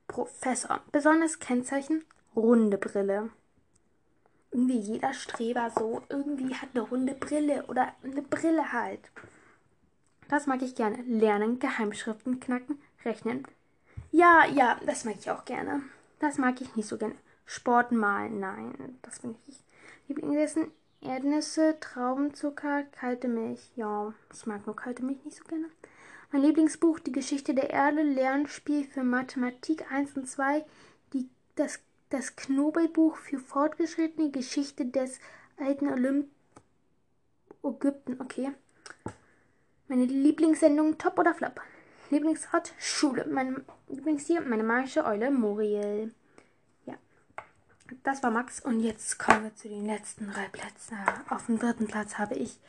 Professor. 0.07 0.81
Besonderes 0.91 1.39
Kennzeichen 1.39 2.03
runde 2.35 2.77
Brille. 2.77 3.29
Irgendwie 4.51 4.79
jeder 4.79 5.13
Streber 5.13 5.69
so 5.69 6.01
irgendwie 6.09 6.55
hat 6.55 6.69
eine 6.73 6.83
runde 6.83 7.13
Brille 7.13 7.65
oder 7.67 7.93
eine 8.03 8.21
Brille 8.21 8.71
halt. 8.71 9.11
Das 10.29 10.47
mag 10.47 10.61
ich 10.61 10.75
gerne. 10.75 11.01
Lernen, 11.03 11.59
Geheimschriften 11.59 12.39
knacken, 12.39 12.81
rechnen. 13.03 13.45
Ja, 14.11 14.45
ja, 14.45 14.79
das 14.85 15.05
mag 15.05 15.15
ich 15.19 15.29
auch 15.29 15.45
gerne. 15.45 15.81
Das 16.19 16.37
mag 16.37 16.61
ich 16.61 16.75
nicht 16.75 16.87
so 16.87 16.97
gerne. 16.97 17.15
Sport 17.45 17.91
malen, 17.91 18.39
nein, 18.39 18.97
das 19.01 19.19
bin 19.19 19.35
ich. 19.47 19.63
Lieblingsessen, 20.07 20.71
Erdnüsse, 21.05 21.77
Traubenzucker, 21.79 22.83
kalte 22.83 23.27
Milch. 23.27 23.71
Ja, 23.75 24.13
ich 24.33 24.45
mag 24.45 24.65
nur 24.65 24.75
kalte 24.75 25.03
Milch 25.03 25.23
nicht 25.23 25.37
so 25.37 25.43
gerne. 25.43 25.67
Mein 26.31 26.41
Lieblingsbuch, 26.41 26.99
Die 26.99 27.11
Geschichte 27.11 27.53
der 27.53 27.69
Erde, 27.69 28.01
Lernspiel 28.01 28.83
für 28.83 29.03
Mathematik 29.03 29.91
1 29.91 30.17
und 30.17 30.27
2, 30.27 30.65
die, 31.13 31.29
das, 31.55 31.79
das 32.09 32.35
Knobelbuch 32.35 33.17
für 33.17 33.39
fortgeschrittene 33.39 34.31
Geschichte 34.31 34.85
des 34.85 35.19
alten 35.57 35.87
Olymp 35.87 36.27
Ägypten, 37.63 38.19
okay. 38.19 38.51
Meine 39.87 40.05
Lieblingssendung, 40.05 40.97
Top 40.97 41.19
oder 41.19 41.33
Flop? 41.33 41.61
Lieblingsort, 42.09 42.73
Schule. 42.77 43.25
Mein 43.29 43.63
Lieblingstier, 43.87 44.41
meine 44.41 44.63
magische 44.63 45.05
Eule, 45.05 45.31
Muriel. 45.31 46.13
Das 48.03 48.23
war 48.23 48.31
Max. 48.31 48.59
Und 48.59 48.79
jetzt 48.79 49.19
kommen 49.19 49.43
wir 49.43 49.55
zu 49.55 49.69
den 49.69 49.85
letzten 49.85 50.31
drei 50.31 50.47
Plätzen. 50.47 50.97
Auf 51.29 51.45
dem 51.45 51.59
dritten 51.59 51.87
Platz 51.87 52.17
habe 52.17 52.35
ich 52.35 52.59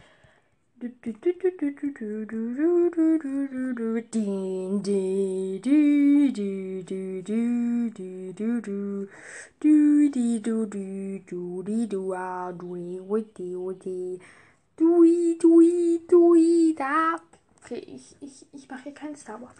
Dui, 14.79 15.39
dui, 15.41 16.03
dui, 16.07 16.75
da. 16.77 17.17
Okay, 17.65 17.79
ich, 17.79 18.15
ich, 18.21 18.47
ich 18.53 18.69
mache 18.69 18.83
hier 18.83 18.95
keinen 18.95 19.17
Star 19.17 19.41
Wars. 19.41 19.55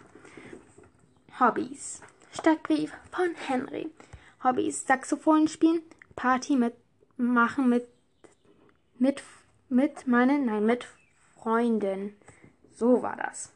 Hobbys. 1.39 2.01
Steckbrief 2.31 2.93
von 3.11 3.33
Henry. 3.47 3.89
Hobbys. 4.43 4.85
Saxophon 4.85 5.47
spielen, 5.47 5.81
Party 6.15 6.55
mit 6.55 6.73
machen 7.17 7.69
mit 7.69 7.87
mit 8.99 9.23
mit 9.69 10.07
meinen, 10.07 10.45
nein, 10.45 10.65
mit 10.65 10.87
Freunden. 11.35 12.15
So 12.75 13.01
war 13.01 13.15
das. 13.17 13.51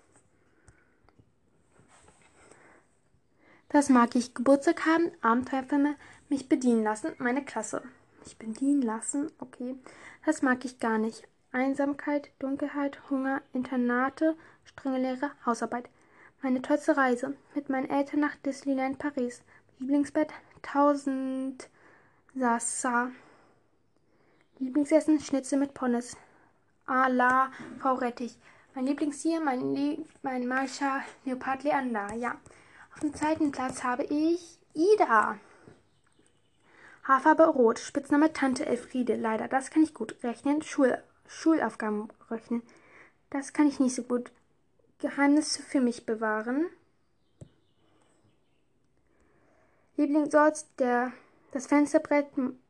Das 3.70 3.88
mag 3.90 4.16
ich. 4.16 4.34
Geburtstag 4.34 4.86
haben, 4.86 5.12
Abenteuerfilme, 5.22 5.96
mich 6.28 6.50
bedienen 6.50 6.84
lassen, 6.84 7.14
meine 7.20 7.46
Klasse. 7.46 7.82
Mich 8.24 8.38
bedienen 8.38 8.82
lassen, 8.82 9.32
okay. 9.40 9.76
Das 10.26 10.42
mag 10.42 10.66
ich 10.66 10.80
gar 10.80 10.98
nicht. 10.98 11.28
Einsamkeit, 11.54 12.32
Dunkelheit, 12.40 13.10
Hunger, 13.10 13.42
Internate, 13.54 14.36
strenge 14.66 15.00
Lehre, 15.00 15.32
Hausarbeit. 15.46 15.90
Meine 16.42 16.62
tollste 16.62 16.98
Reise 16.98 17.36
mit 17.56 17.70
meinen 17.70 17.90
Eltern 17.90 18.20
nach 18.20 18.36
Disneyland 18.38 19.00
Paris. 19.00 19.42
Lieblingsbett 19.80 20.34
1000 20.64 21.70
Sasa. 22.36 23.12
Lieblingsessen 24.60 25.20
Schnitzel 25.20 25.60
mit 25.60 25.74
Pommes. 25.74 26.16
A 26.86 27.08
la 27.08 27.52
V-Rettich. 27.80 28.38
Mein 28.74 28.86
Lieblingstier, 28.86 29.42
mein, 29.42 29.74
Lie 29.74 30.06
mein 30.22 30.48
Marsha 30.48 31.04
Leopard 31.26 31.64
Leander. 31.64 32.14
Ja. 32.14 32.38
Auf 32.94 33.00
dem 33.02 33.14
zweiten 33.14 33.52
Platz 33.52 33.84
habe 33.84 34.04
ich 34.04 34.60
Ida. 34.74 35.38
Haarfarbe 37.04 37.48
rot. 37.48 37.80
Spitzname 37.80 38.32
Tante 38.34 38.66
Elfriede. 38.66 39.16
Leider, 39.16 39.48
das 39.48 39.72
kann 39.72 39.84
ich 39.84 39.94
gut. 39.94 40.16
Rechnen, 40.24 40.62
Schul 40.62 40.98
Schulaufgaben 41.28 42.10
rechnen. 42.30 42.62
Das 43.30 43.54
kann 43.54 43.68
ich 43.68 43.80
nicht 43.80 43.96
so 43.96 44.04
gut. 44.04 44.32
Geheimnisse 45.00 45.64
für 45.64 45.82
mich 45.82 46.06
bewahren. 46.06 46.68
Lieblingsort, 49.98 50.66
der, 50.80 51.12
das 51.52 51.68
Fensterbrett 51.68 52.28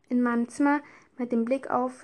in 0.10 0.22
meinem 0.22 0.50
Zimmer 0.50 0.82
mit 1.18 1.32
dem 1.32 1.46
Blick 1.46 1.70
auf 1.70 2.04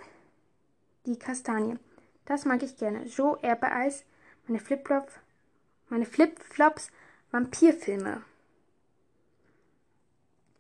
die 1.06 1.18
Kastanie. 1.18 1.78
Das 2.26 2.46
mag 2.46 2.64
ich 2.64 2.78
gerne. 2.78 3.06
Joe, 3.06 3.38
Erbeeis, 3.42 4.06
meine 4.48 4.60
Flipflops, 4.60 5.14
meine 5.90 6.06
Flipflops, 6.06 6.92
Vampirfilme. 7.32 8.22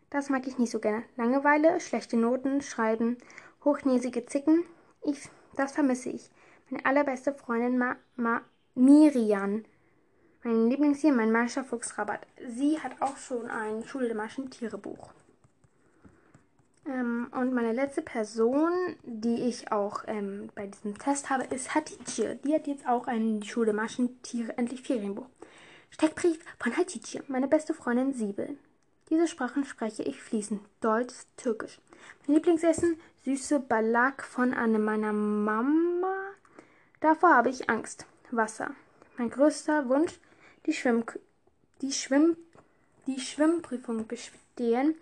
Das 0.09 0.29
mag 0.29 0.47
ich 0.47 0.57
nicht 0.57 0.71
so 0.71 0.79
gerne. 0.79 1.03
Langeweile, 1.17 1.79
schlechte 1.79 2.17
Noten, 2.17 2.61
Schreiben, 2.61 3.17
hochnäsige 3.63 4.25
Zicken. 4.25 4.63
Ich 5.03 5.29
das 5.57 5.71
vermisse 5.73 6.09
ich. 6.09 6.29
Meine 6.69 6.85
allerbeste 6.85 7.33
Freundin 7.33 7.77
Ma 7.77 7.97
Ma 8.15 8.41
Miriam. 8.75 9.63
Mein 10.43 10.69
Lieblingstier, 10.69 11.13
mein 11.13 11.31
Marscher 11.31 11.63
Fuchsrabat. 11.63 12.21
Sie 12.47 12.79
hat 12.79 13.01
auch 13.01 13.17
schon 13.17 13.49
ein 13.49 13.83
Schule 13.85 14.07
der 14.07 14.15
Maschentierebuch. 14.15 15.11
Ähm, 16.85 17.27
und 17.31 17.53
meine 17.53 17.73
letzte 17.73 18.01
Person, 18.01 18.71
die 19.03 19.47
ich 19.47 19.71
auch 19.71 20.03
ähm, 20.07 20.49
bei 20.55 20.67
diesem 20.67 20.97
Test 20.97 21.29
habe, 21.29 21.43
ist 21.45 21.73
Hatice. 21.73 22.37
Die 22.43 22.53
hat 22.53 22.67
jetzt 22.67 22.87
auch 22.87 23.07
ein 23.07 23.41
Schule 23.43 23.67
der 23.67 23.75
Maschentiere, 23.75 24.57
endlich 24.57 24.83
Ferienbuch. 24.83 25.27
Steckbrief 25.89 26.39
von 26.59 26.75
Hatice, 26.77 27.23
meine 27.27 27.47
beste 27.47 27.73
Freundin 27.73 28.13
Siebel. 28.13 28.57
Diese 29.09 29.27
Sprachen 29.27 29.65
spreche 29.65 30.03
ich 30.03 30.21
fließend. 30.21 30.61
Deutsch, 30.81 31.15
Türkisch. 31.37 31.79
Mein 32.25 32.35
Lieblingsessen, 32.35 32.99
süße 33.25 33.59
Balak 33.59 34.23
von 34.23 34.53
einer 34.53 34.79
meiner 34.79 35.13
Mama. 35.13 36.13
Davor 36.99 37.35
habe 37.35 37.49
ich 37.49 37.69
Angst. 37.69 38.05
Wasser. 38.31 38.71
Mein 39.17 39.29
größter 39.29 39.87
Wunsch, 39.89 40.19
die, 40.67 40.73
Schwimm 40.73 41.03
die, 41.81 41.91
Schwimm 41.91 42.37
die 43.07 43.19
Schwimmprüfung 43.19 44.05
bestehen. 44.05 44.95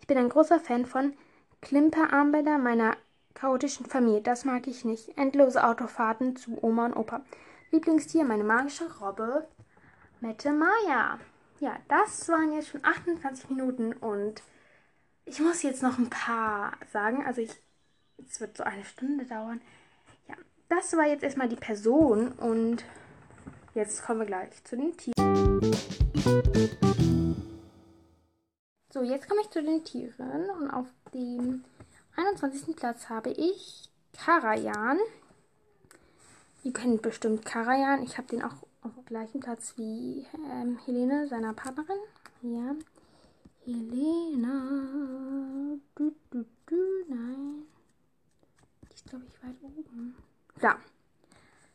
Ich 0.00 0.06
bin 0.06 0.18
ein 0.18 0.28
großer 0.28 0.60
Fan 0.60 0.84
von 0.84 1.14
Klimperarmbänder 1.62 2.58
meiner 2.58 2.96
chaotischen 3.32 3.86
Familie. 3.86 4.20
Das 4.20 4.44
mag 4.44 4.66
ich 4.66 4.84
nicht. 4.84 5.16
Endlose 5.16 5.64
Autofahrten 5.64 6.36
zu 6.36 6.62
Oma 6.62 6.86
und 6.86 6.96
Opa. 6.96 7.24
Lieblingstier, 7.70 8.24
meine 8.24 8.44
magische 8.44 8.84
Robbe, 9.00 9.48
Mette 10.20 10.52
Maya 10.52 11.18
ja, 11.62 11.78
das 11.86 12.28
waren 12.28 12.52
jetzt 12.52 12.70
schon 12.70 12.84
28 12.84 13.50
Minuten 13.50 13.92
und 13.92 14.42
ich 15.24 15.38
muss 15.38 15.62
jetzt 15.62 15.80
noch 15.80 15.96
ein 15.96 16.10
paar 16.10 16.72
sagen. 16.92 17.24
Also 17.24 17.40
ich, 17.40 17.52
es 18.18 18.40
wird 18.40 18.56
so 18.56 18.64
eine 18.64 18.84
Stunde 18.84 19.24
dauern. 19.26 19.60
Ja, 20.28 20.34
das 20.68 20.96
war 20.96 21.06
jetzt 21.06 21.22
erstmal 21.22 21.48
die 21.48 21.56
Person 21.56 22.32
und 22.32 22.84
jetzt 23.74 24.02
kommen 24.04 24.20
wir 24.20 24.26
gleich 24.26 24.64
zu 24.64 24.76
den 24.76 24.96
Tieren. 24.96 25.60
So, 28.92 29.02
jetzt 29.02 29.28
komme 29.28 29.40
ich 29.40 29.50
zu 29.50 29.62
den 29.62 29.84
Tieren 29.84 30.50
und 30.50 30.70
auf 30.70 30.86
dem 31.14 31.64
21. 32.16 32.76
Platz 32.76 33.08
habe 33.08 33.30
ich 33.30 33.88
Karajan. 34.12 34.98
Ihr 36.62 36.72
kennt 36.72 37.02
bestimmt 37.02 37.44
Karajan. 37.44 38.02
Ich 38.02 38.18
habe 38.18 38.28
den 38.28 38.42
auch 38.42 38.54
auf 38.82 38.94
dem 38.94 39.04
gleichen 39.06 39.40
Platz 39.40 39.74
wie 39.76 40.26
ähm, 40.50 40.78
Helene, 40.84 41.26
seiner 41.28 41.54
Partnerin. 41.54 41.96
Ja. 42.42 42.74
Helena. 43.64 44.58
Du, 45.94 46.14
du, 46.30 46.44
du, 46.66 47.04
nein. 47.08 47.62
Die 48.90 48.94
ist, 48.94 49.06
glaube 49.08 49.24
ich, 49.26 49.42
weit 49.42 49.56
oben. 49.62 50.14
Da. 50.60 50.76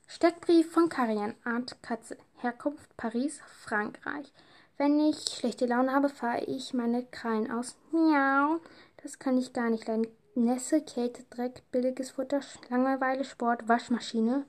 Steckbrief 0.10 0.72
von 0.72 0.88
Karian. 0.88 1.36
Art 1.44 1.84
Katze. 1.84 2.18
Herkunft 2.38 2.96
Paris, 2.96 3.42
Frankreich. 3.60 4.32
Wenn 4.78 5.00
ich 5.02 5.18
schlechte 5.30 5.66
Laune 5.66 5.92
habe, 5.92 6.08
fahre 6.08 6.46
ich 6.46 6.74
meine 6.74 7.06
Krallen 7.06 7.52
aus. 7.52 7.76
Miau. 7.92 8.62
Das 9.04 9.20
kann 9.20 9.38
ich 9.38 9.52
gar 9.52 9.70
nicht 9.70 9.86
leiden. 9.86 10.08
Nässe, 10.34 10.82
Kälte, 10.82 11.24
Dreck, 11.30 11.62
billiges 11.72 12.12
Futter, 12.12 12.40
Langeweile, 12.70 13.26
Sport, 13.26 13.68
Waschmaschine. 13.68 14.46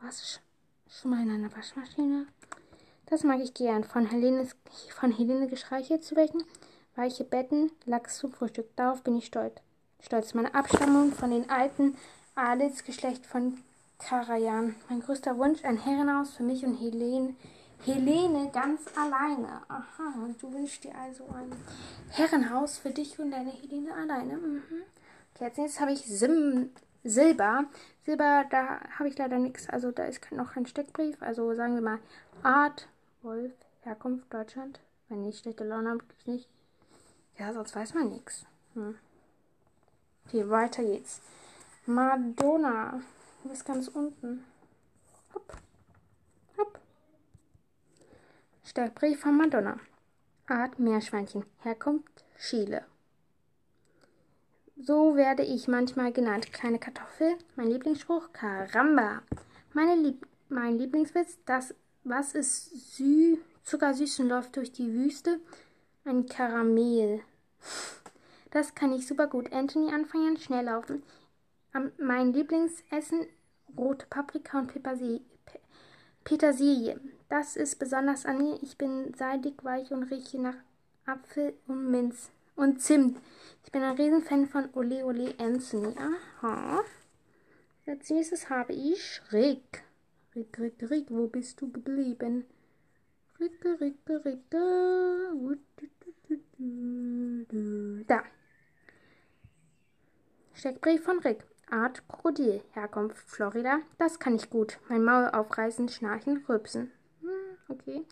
Was? 0.00 0.40
Schon 0.88 1.12
mal 1.12 1.22
in 1.22 1.30
einer 1.30 1.54
Waschmaschine? 1.56 2.26
Das 3.06 3.22
mag 3.22 3.40
ich 3.40 3.54
gern. 3.54 3.84
Von 3.84 4.06
Helene, 4.06 4.48
von 4.90 5.12
Helene 5.12 5.46
gestreichelt 5.46 6.04
zu 6.04 6.16
werden. 6.16 6.42
Weiche 6.96 7.24
Betten, 7.24 7.70
Lachs 7.84 8.18
zum 8.18 8.32
Frühstück. 8.32 8.74
Darauf 8.76 9.02
bin 9.02 9.16
ich 9.16 9.26
stolz. 9.26 9.54
Stolz. 10.00 10.34
Meine 10.34 10.54
Abstammung 10.54 11.12
von 11.12 11.30
den 11.30 11.48
alten 11.48 11.96
Adelsgeschlecht 12.34 13.24
von 13.24 13.58
Karajan. 14.08 14.74
Mein 14.90 15.00
größter 15.00 15.38
Wunsch, 15.38 15.64
ein 15.64 15.78
Herrenhaus 15.78 16.34
für 16.34 16.42
mich 16.42 16.64
und 16.64 16.76
Helene. 16.76 17.34
Helene 17.84 18.50
ganz 18.52 18.82
alleine. 18.96 19.62
Aha, 19.68 20.28
du 20.38 20.52
wünschst 20.52 20.84
dir 20.84 20.94
also 20.94 21.24
ein 21.28 21.50
Herrenhaus 22.10 22.78
für 22.78 22.90
dich 22.90 23.18
und 23.18 23.30
deine 23.30 23.50
Helene 23.50 23.94
alleine. 23.94 24.36
Mhm. 24.36 24.62
Okay, 25.34 25.50
jetzt 25.56 25.80
habe 25.80 25.92
ich 25.92 26.04
Sim 26.04 26.70
Silber. 27.02 27.64
Silber, 28.04 28.44
da 28.50 28.80
habe 28.98 29.08
ich 29.08 29.16
leider 29.16 29.38
nichts. 29.38 29.68
Also 29.68 29.90
da 29.90 30.04
ist 30.04 30.20
noch 30.32 30.52
kein 30.52 30.66
Steckbrief. 30.66 31.16
Also 31.22 31.54
sagen 31.54 31.74
wir 31.74 31.82
mal 31.82 31.98
Art 32.42 32.88
Wolf 33.22 33.52
Herkunft 33.82 34.32
Deutschland. 34.32 34.80
Wenn 35.08 35.26
ich 35.26 35.38
schlechte 35.38 35.64
Laune 35.64 35.90
habe, 35.90 36.00
gibt's 36.00 36.26
nicht. 36.26 36.48
Ja, 37.38 37.52
sonst 37.52 37.74
weiß 37.74 37.94
man 37.94 38.10
nichts. 38.10 38.46
Hm. 38.74 38.96
Okay, 40.26 40.48
weiter 40.48 40.82
geht's. 40.82 41.20
Madonna. 41.86 43.02
Du 43.44 43.50
bist 43.50 43.66
ganz 43.66 43.88
unten. 43.88 44.42
Hopp. 45.34 45.58
Hopp. 46.56 46.78
Steckbrief 48.64 49.20
von 49.20 49.36
Madonna. 49.36 49.78
Art 50.46 50.78
Meerschweinchen. 50.78 51.44
Herkunft 51.58 52.24
Chile. 52.38 52.86
So 54.80 55.14
werde 55.16 55.42
ich 55.42 55.68
manchmal 55.68 56.10
genannt. 56.10 56.54
Kleine 56.54 56.78
Kartoffel. 56.78 57.36
Mein 57.54 57.68
Lieblingsspruch. 57.68 58.32
Caramba. 58.32 59.20
Meine 59.74 59.96
Lieb 59.96 60.26
mein 60.48 60.78
Lieblingswitz. 60.78 61.36
Das, 61.44 61.74
was 62.02 62.34
ist 62.34 62.96
sü 62.96 63.36
zuckersüß 63.62 64.20
und 64.20 64.30
läuft 64.30 64.56
durch 64.56 64.72
die 64.72 64.90
Wüste? 64.94 65.38
Ein 66.06 66.24
Karamell. 66.24 67.20
Das 68.52 68.74
kann 68.74 68.94
ich 68.94 69.06
super 69.06 69.26
gut. 69.26 69.52
Anthony 69.52 69.92
anfangen, 69.92 70.38
schnell 70.38 70.64
laufen. 70.64 71.02
Mein 71.98 72.32
Lieblingsessen, 72.32 73.26
rote 73.76 74.06
Paprika 74.06 74.60
und 74.60 74.72
Petersilie. 76.22 77.00
Das 77.28 77.56
ist 77.56 77.80
besonders 77.80 78.24
an 78.26 78.38
mir. 78.38 78.62
Ich 78.62 78.78
bin 78.78 79.12
seidig, 79.14 79.64
weich 79.64 79.90
und 79.90 80.04
rieche 80.04 80.40
nach 80.40 80.54
Apfel 81.04 81.54
und 81.66 81.90
Minz 81.90 82.30
und 82.54 82.80
Zimt. 82.80 83.20
Ich 83.64 83.72
bin 83.72 83.82
ein 83.82 83.96
Riesenfan 83.96 84.46
von 84.46 84.68
Ole 84.74 85.04
Ole 85.04 85.34
Anthony. 85.38 85.96
Aha. 85.98 86.84
Als 87.86 88.08
nächstes 88.08 88.48
habe 88.48 88.72
ich 88.72 89.20
Rick. 89.32 89.82
Rick, 90.36 90.56
Rick, 90.60 90.88
Rick, 90.88 91.06
wo 91.10 91.26
bist 91.26 91.60
du 91.60 91.72
geblieben? 91.72 92.44
Rick, 93.40 93.64
Rick, 93.64 93.96
Rick. 94.08 94.48
Da. 98.06 98.22
Steckbrief 100.54 101.02
von 101.02 101.18
Rick. 101.18 101.44
Art 101.70 102.06
Krokodil. 102.08 102.62
Herkunft 102.72 103.28
Florida. 103.28 103.78
Das 103.98 104.18
kann 104.18 104.34
ich 104.34 104.50
gut. 104.50 104.78
Mein 104.88 105.04
Maul 105.04 105.28
aufreißen, 105.28 105.88
schnarchen, 105.88 106.44
rübsen. 106.48 106.90
Hm, 107.20 107.28
okay. 107.68 108.02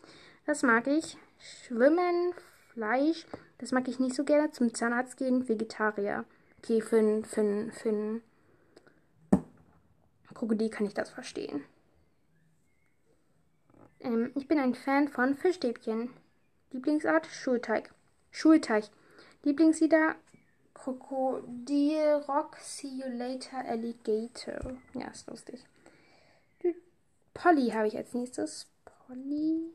Das 0.45 0.63
mag 0.63 0.87
ich. 0.87 1.17
Schwimmen, 1.37 2.33
Fleisch. 2.73 3.25
Das 3.59 3.71
mag 3.71 3.87
ich 3.87 3.99
nicht 3.99 4.15
so 4.15 4.23
gerne. 4.23 4.51
Zum 4.51 4.73
Zahnarzt 4.73 5.17
gehen, 5.17 5.47
Vegetarier. 5.47 6.25
Okay, 6.59 6.81
für 6.81 6.97
ein, 6.97 7.25
für 7.25 7.41
ein, 7.41 7.71
für 7.71 7.89
ein 7.89 8.21
Krokodil 10.33 10.69
kann 10.69 10.85
ich 10.85 10.93
das 10.93 11.09
verstehen. 11.09 11.63
Ähm, 13.99 14.31
ich 14.35 14.47
bin 14.47 14.59
ein 14.59 14.75
Fan 14.75 15.07
von 15.07 15.35
Fischstäbchen. 15.35 16.09
Lieblingsart 16.71 17.27
Schulteig. 17.27 17.93
Schulteig. 18.31 18.85
Lieblingslieder 19.43 20.15
Krokodil 20.83 22.25
Rock, 22.27 22.57
See 22.59 22.89
You 22.89 23.07
Later, 23.07 23.59
Alligator. 23.65 24.75
Ja, 24.93 25.07
ist 25.07 25.29
lustig. 25.29 25.63
Polly 27.33 27.69
habe 27.69 27.87
ich 27.87 27.95
als 27.95 28.13
nächstes. 28.13 28.67
Polly. 28.83 29.71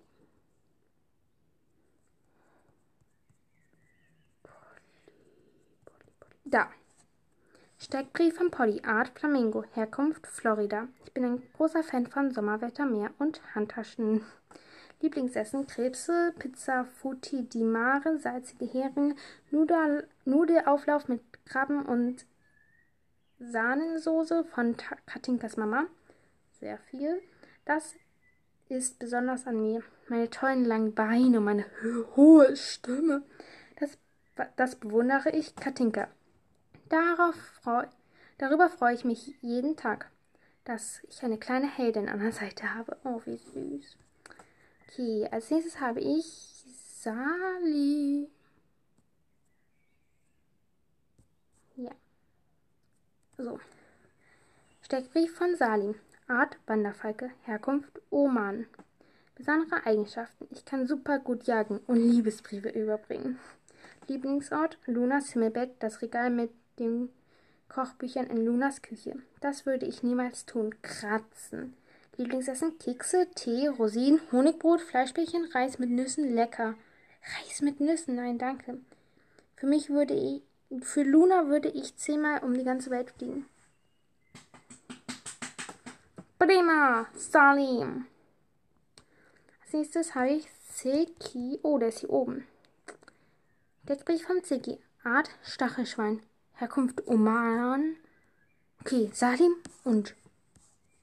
Da. 6.44 6.68
Steckbrief 7.78 8.36
von 8.36 8.50
Polly, 8.50 8.82
Art 8.84 9.18
Flamingo, 9.18 9.64
Herkunft 9.72 10.26
Florida. 10.26 10.88
Ich 11.06 11.14
bin 11.14 11.24
ein 11.24 11.42
großer 11.54 11.82
Fan 11.84 12.06
von 12.06 12.32
Sommerwetter, 12.32 12.84
Meer 12.84 13.12
und 13.18 13.40
Handtaschen. 13.54 14.26
Lieblingsessen 15.00 15.66
Krebse, 15.66 16.34
Pizza 16.38 16.84
Futi 16.84 17.42
di 17.42 17.62
Mare, 17.62 18.18
salzige 18.18 18.66
Heringe, 18.66 19.14
Nudel, 19.50 20.08
Nudelauflauf 20.24 21.08
mit 21.08 21.22
Krabben 21.44 21.86
und 21.86 22.26
Sahnensoße 23.38 24.44
von 24.44 24.76
Katinkas 25.06 25.56
Mama. 25.56 25.86
Sehr 26.58 26.78
viel. 26.78 27.22
Das 27.64 27.94
ist 28.68 28.98
besonders 28.98 29.46
an 29.46 29.60
mir. 29.60 29.82
Meine 30.08 30.30
tollen 30.30 30.64
langen 30.64 30.94
Beine 30.94 31.38
und 31.38 31.44
meine 31.44 31.66
hohe 32.16 32.56
Stimme. 32.56 33.22
Das, 33.78 33.96
das 34.56 34.76
bewundere 34.76 35.30
ich 35.30 35.54
Katinka. 35.54 36.08
Darauf 36.88 37.36
freu, 37.62 37.86
darüber 38.38 38.68
freue 38.68 38.94
ich 38.94 39.04
mich 39.04 39.36
jeden 39.42 39.76
Tag, 39.76 40.10
dass 40.64 41.02
ich 41.04 41.22
eine 41.22 41.38
kleine 41.38 41.68
Heldin 41.68 42.08
an 42.08 42.18
der 42.18 42.32
Seite 42.32 42.74
habe. 42.74 42.96
Oh, 43.04 43.20
wie 43.24 43.36
süß. 43.36 43.96
Okay, 44.90 45.28
als 45.30 45.50
nächstes 45.50 45.80
habe 45.80 46.00
ich 46.00 46.24
Sali. 47.00 48.28
Ja. 51.76 51.92
So. 53.36 53.60
Steckbrief 54.82 55.36
von 55.36 55.54
Salim. 55.56 55.94
Art 56.26 56.56
Wanderfalke. 56.66 57.30
Herkunft 57.44 58.00
Oman. 58.10 58.66
Besondere 59.34 59.86
Eigenschaften. 59.86 60.48
Ich 60.50 60.64
kann 60.64 60.86
super 60.86 61.18
gut 61.18 61.44
jagen 61.44 61.78
und 61.86 61.96
Liebesbriefe 61.96 62.70
überbringen. 62.70 63.38
Lieblingsort 64.08 64.78
Lunas 64.86 65.30
Himmelbett, 65.30 65.76
das 65.80 66.02
Regal 66.02 66.30
mit 66.30 66.50
den 66.78 67.10
Kochbüchern 67.68 68.26
in 68.26 68.44
Lunas 68.44 68.82
Küche. 68.82 69.16
Das 69.40 69.66
würde 69.66 69.86
ich 69.86 70.02
niemals 70.02 70.46
tun. 70.46 70.74
Kratzen. 70.82 71.74
Lieblingsessen 72.18 72.80
Kekse, 72.80 73.28
Tee, 73.36 73.68
Rosinen, 73.68 74.20
Honigbrot, 74.32 74.80
Fleischbällchen, 74.80 75.44
Reis 75.54 75.78
mit 75.78 75.90
Nüssen, 75.90 76.34
lecker. 76.34 76.74
Reis 77.22 77.62
mit 77.62 77.78
Nüssen, 77.78 78.16
nein, 78.16 78.38
danke. 78.38 78.80
Für 79.54 79.66
mich 79.68 79.88
würde 79.88 80.14
ich, 80.14 80.42
für 80.82 81.04
Luna 81.04 81.46
würde 81.46 81.68
ich 81.68 81.96
zehnmal 81.96 82.42
um 82.42 82.54
die 82.54 82.64
ganze 82.64 82.90
Welt 82.90 83.12
fliegen. 83.12 83.46
Prima, 86.40 87.06
Salim. 87.14 88.06
Als 89.62 89.72
nächstes 89.72 90.16
habe 90.16 90.30
ich 90.30 90.48
Seki. 90.72 91.60
Oh, 91.62 91.78
der 91.78 91.90
ist 91.90 92.00
hier 92.00 92.10
oben. 92.10 92.48
Deckbrief 93.84 94.24
von 94.24 94.42
Seki. 94.42 94.80
Art 95.04 95.30
Stachelschwein. 95.44 96.20
Herkunft 96.54 97.06
Oman. 97.06 97.94
Okay, 98.80 99.08
Salim 99.14 99.54
und 99.84 100.16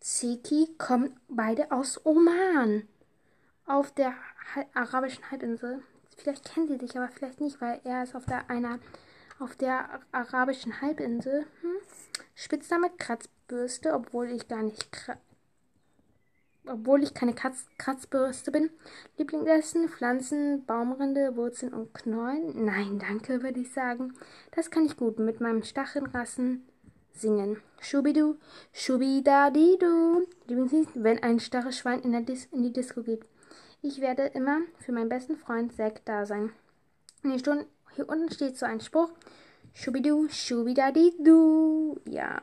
Seki 0.08 0.70
kommen 0.78 1.20
beide 1.28 1.72
aus 1.72 2.06
Oman. 2.06 2.88
Auf 3.66 3.92
der 3.92 4.14
arabischen 4.76 5.32
Halbinsel. 5.32 5.82
Vielleicht 6.16 6.46
kennen 6.46 6.68
sie 6.68 6.78
dich, 6.78 6.96
aber 6.96 7.08
vielleicht 7.08 7.42
nicht, 7.42 7.60
weil 7.60 7.82
er 7.84 8.04
ist 8.04 8.16
auf 8.16 8.28
der 8.28 8.48
einer 8.48 8.78
auf 9.40 9.56
der 9.56 10.00
arabischen 10.12 10.80
Halbinsel. 10.80 11.48
Hm? 11.62 11.72
Spitzname 12.36 12.92
Kratzbürste, 13.00 13.96
obwohl 13.96 14.28
ich 14.28 14.48
gar 14.48 14.62
nicht 14.62 14.88
obwohl 16.68 17.02
ich 17.02 17.16
keine 17.16 17.34
Katz 17.34 17.66
Kratzbürste 17.80 18.52
bin. 18.52 18.70
Lieblingsessen, 19.18 19.90
Pflanzen, 19.90 20.68
Baumrinde, 20.68 21.36
Wurzeln 21.36 21.74
und 21.74 21.96
Knollen? 21.96 22.64
Nein, 22.64 23.00
danke, 23.00 23.42
würde 23.42 23.60
ich 23.60 23.74
sagen. 23.74 24.14
Das 24.52 24.70
kann 24.70 24.86
ich 24.86 24.98
gut 24.98 25.18
mit 25.18 25.42
meinem 25.42 25.64
Stachelrassen 25.64 26.64
singen. 27.16 27.62
Schubidu, 27.80 28.36
schubidadidu. 28.74 30.28
Lieblingslied, 30.48 30.90
wenn 30.96 31.22
ein 31.24 31.40
starres 31.40 31.78
Schwein 31.78 32.02
in, 32.02 32.14
in 32.14 32.64
die 32.64 32.74
Disco 32.74 33.02
geht. 33.02 33.26
Ich 33.82 34.02
werde 34.02 34.24
immer 34.24 34.62
für 34.80 34.92
meinen 34.92 35.10
besten 35.10 35.38
Freund 35.38 35.74
Zack 35.74 36.04
da 36.06 36.26
sein. 36.26 36.52
Nee, 37.24 37.40
Stunden, 37.40 37.66
hier 37.96 38.10
unten 38.10 38.32
steht 38.32 38.58
so 38.58 38.66
ein 38.66 38.82
Spruch. 38.82 39.12
Schubidu, 39.74 40.28
schubidadidu. 40.30 42.00
Ja, 42.10 42.42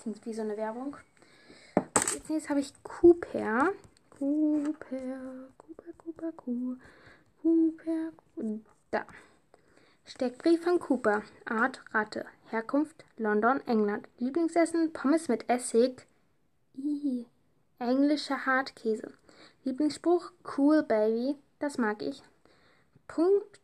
klingt 0.00 0.24
wie 0.26 0.34
so 0.34 0.42
eine 0.42 0.56
Werbung. 0.56 0.96
Jetzt 2.28 2.48
habe 2.48 2.60
ich 2.60 2.72
Cooper. 2.82 3.72
Cooper, 4.18 5.48
Cooper, 5.58 5.92
Cooper, 5.96 6.32
Cooper, 6.36 6.76
Cooper, 7.42 8.70
da. 8.90 9.06
Steckbrief 10.04 10.64
von 10.64 10.78
Cooper. 10.80 11.22
Art 11.44 11.82
Ratte. 11.92 12.26
Herkunft 12.50 13.04
London, 13.16 13.60
England. 13.66 14.08
Lieblingsessen 14.18 14.92
Pommes 14.92 15.28
mit 15.28 15.48
Essig. 15.48 16.06
Ih, 16.74 17.26
englischer 17.78 18.46
Hartkäse. 18.46 19.12
Lieblingsspruch 19.64 20.32
Cool 20.56 20.82
Baby. 20.82 21.36
Das 21.58 21.78
mag 21.78 22.02
ich. 22.02 22.22
Punkt. 23.06 23.60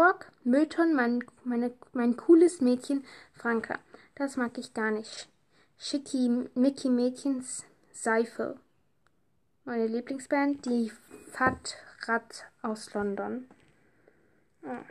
Rock. 0.00 0.32
Müllton, 0.44 0.94
mein, 0.94 1.24
meine, 1.44 1.72
mein 1.92 2.16
cooles 2.16 2.60
Mädchen 2.60 3.04
Franka. 3.34 3.78
Das 4.14 4.36
mag 4.36 4.56
ich 4.56 4.72
gar 4.72 4.90
nicht. 4.90 5.28
Schicki 5.78 6.48
Mickey 6.54 6.88
Mädchens 6.88 7.64
Seife. 7.92 8.58
Meine 9.64 9.86
Lieblingsband, 9.86 10.64
die 10.64 10.90
Fat 11.32 11.76
Rat 12.06 12.46
aus 12.62 12.94
London. 12.94 13.46
Ah. 14.64 14.84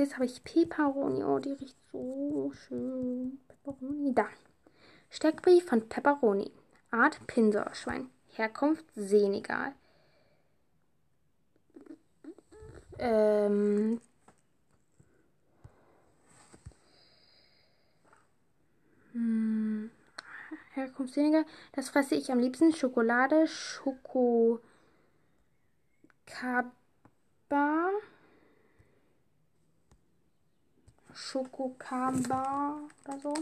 Jetzt 0.00 0.14
habe 0.14 0.24
ich 0.24 0.42
Peperoni. 0.42 1.22
Oh, 1.22 1.38
die 1.40 1.52
riecht 1.52 1.76
so 1.92 2.50
schön. 2.54 3.38
Peperoni. 3.48 4.14
Da. 4.14 4.26
Steckbrief 5.10 5.66
von 5.66 5.90
Pepperoni. 5.90 6.50
Art 6.90 7.26
Pinsorschwein. 7.26 8.08
Herkunft 8.28 8.86
Senegal. 8.94 9.74
Ähm, 12.98 14.00
hm, 19.12 19.90
Herkunft 20.72 21.12
Senegal. 21.12 21.44
Das 21.72 21.90
fresse 21.90 22.14
ich 22.14 22.32
am 22.32 22.38
liebsten. 22.38 22.72
Schokolade, 22.72 23.46
Schoko. 23.46 24.60
Kaba. 26.24 27.90
Schokokaba 31.14 32.78
oder 33.04 33.18
so. 33.20 33.34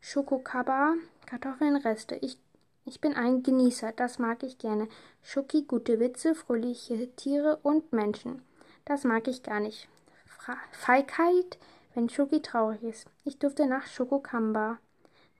Schokokaba, 0.00 0.94
Kartoffeln, 1.26 1.76
Reste. 1.76 2.14
Ich, 2.16 2.38
ich 2.84 3.00
bin 3.00 3.14
ein 3.14 3.42
Genießer, 3.42 3.92
das 3.92 4.18
mag 4.18 4.42
ich 4.42 4.58
gerne. 4.58 4.88
Schoki, 5.22 5.62
gute 5.62 5.98
Witze, 6.00 6.34
fröhliche 6.34 7.14
Tiere 7.16 7.58
und 7.62 7.92
Menschen. 7.92 8.42
Das 8.84 9.04
mag 9.04 9.26
ich 9.28 9.42
gar 9.42 9.60
nicht. 9.60 9.88
Fra 10.26 10.56
Feigheit, 10.70 11.58
wenn 11.94 12.08
Schoki 12.08 12.40
traurig 12.40 12.82
ist. 12.82 13.06
Ich 13.24 13.38
durfte 13.38 13.66
nach 13.66 13.86
Schokokamba. 13.86 14.78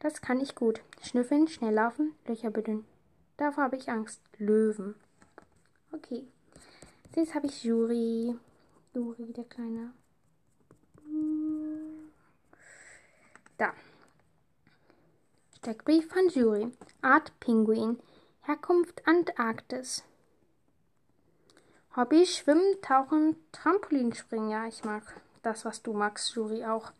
Das 0.00 0.20
kann 0.20 0.40
ich 0.40 0.54
gut. 0.54 0.80
Schnüffeln, 1.02 1.48
schnell 1.48 1.74
laufen, 1.74 2.14
Löcher 2.26 2.50
bedünnen. 2.50 2.84
Davor 3.36 3.64
habe 3.64 3.76
ich 3.76 3.88
Angst. 3.88 4.20
Löwen. 4.38 4.94
Okay. 5.92 6.26
Jetzt 7.14 7.34
habe 7.34 7.46
ich 7.46 7.64
Juri. 7.64 8.36
Juri, 8.96 9.30
der 9.34 9.44
Kleine. 9.44 9.92
Da. 13.58 13.74
Steckbrief 15.58 16.08
von 16.08 16.30
Jury. 16.30 16.72
Art 17.02 17.38
Pinguin. 17.38 17.98
Herkunft 18.40 19.06
Antarktis. 19.06 20.02
Hobby 21.94 22.24
Schwimmen, 22.24 22.80
Tauchen, 22.80 23.36
Trampolinspringen. 23.52 24.48
Ja, 24.48 24.66
ich 24.66 24.82
mag 24.82 25.02
das, 25.42 25.66
was 25.66 25.82
du 25.82 25.92
magst, 25.92 26.34
Jury 26.34 26.64
auch. 26.64 26.90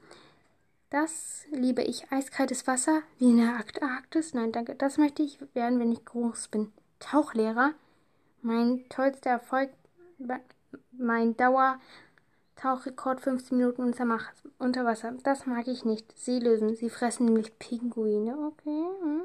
Das 0.90 1.47
liebe 1.51 1.80
ich. 1.80 2.12
Eiskaltes 2.12 2.66
Wasser 2.66 3.05
wie 3.18 3.30
in 3.30 3.38
der 3.38 3.57
Antarktis. 3.57 4.34
Nein, 4.34 4.53
danke. 4.53 4.74
Das 4.74 4.99
möchte 4.99 5.22
ich 5.22 5.38
werden, 5.55 5.80
wenn 5.80 5.92
ich 5.92 6.05
groß 6.05 6.49
bin. 6.49 6.74
Tauchlehrer. 6.99 7.72
Mein 8.42 8.86
tollster 8.90 9.30
Erfolg. 9.30 9.70
Mein 10.93 11.37
Dauer. 11.37 11.79
Tauchrekord 12.57 13.20
15 13.20 13.59
Minuten 13.59 13.83
unter 13.83 14.85
Wasser. 14.85 15.12
Das 15.22 15.47
mag 15.47 15.68
ich 15.68 15.85
nicht. 15.85 16.18
Seelöwen. 16.18 16.74
Sie 16.74 16.89
fressen 16.89 17.27
nämlich 17.27 17.59
Pinguine. 17.59 18.37
Okay. 18.49 18.87
Hm. 19.03 19.22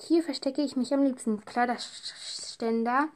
Hier 0.00 0.22
verstecke 0.22 0.62
ich 0.62 0.76
mich 0.76 0.92
am 0.92 1.02
liebsten. 1.02 1.44
Kleiderständer 1.44 3.08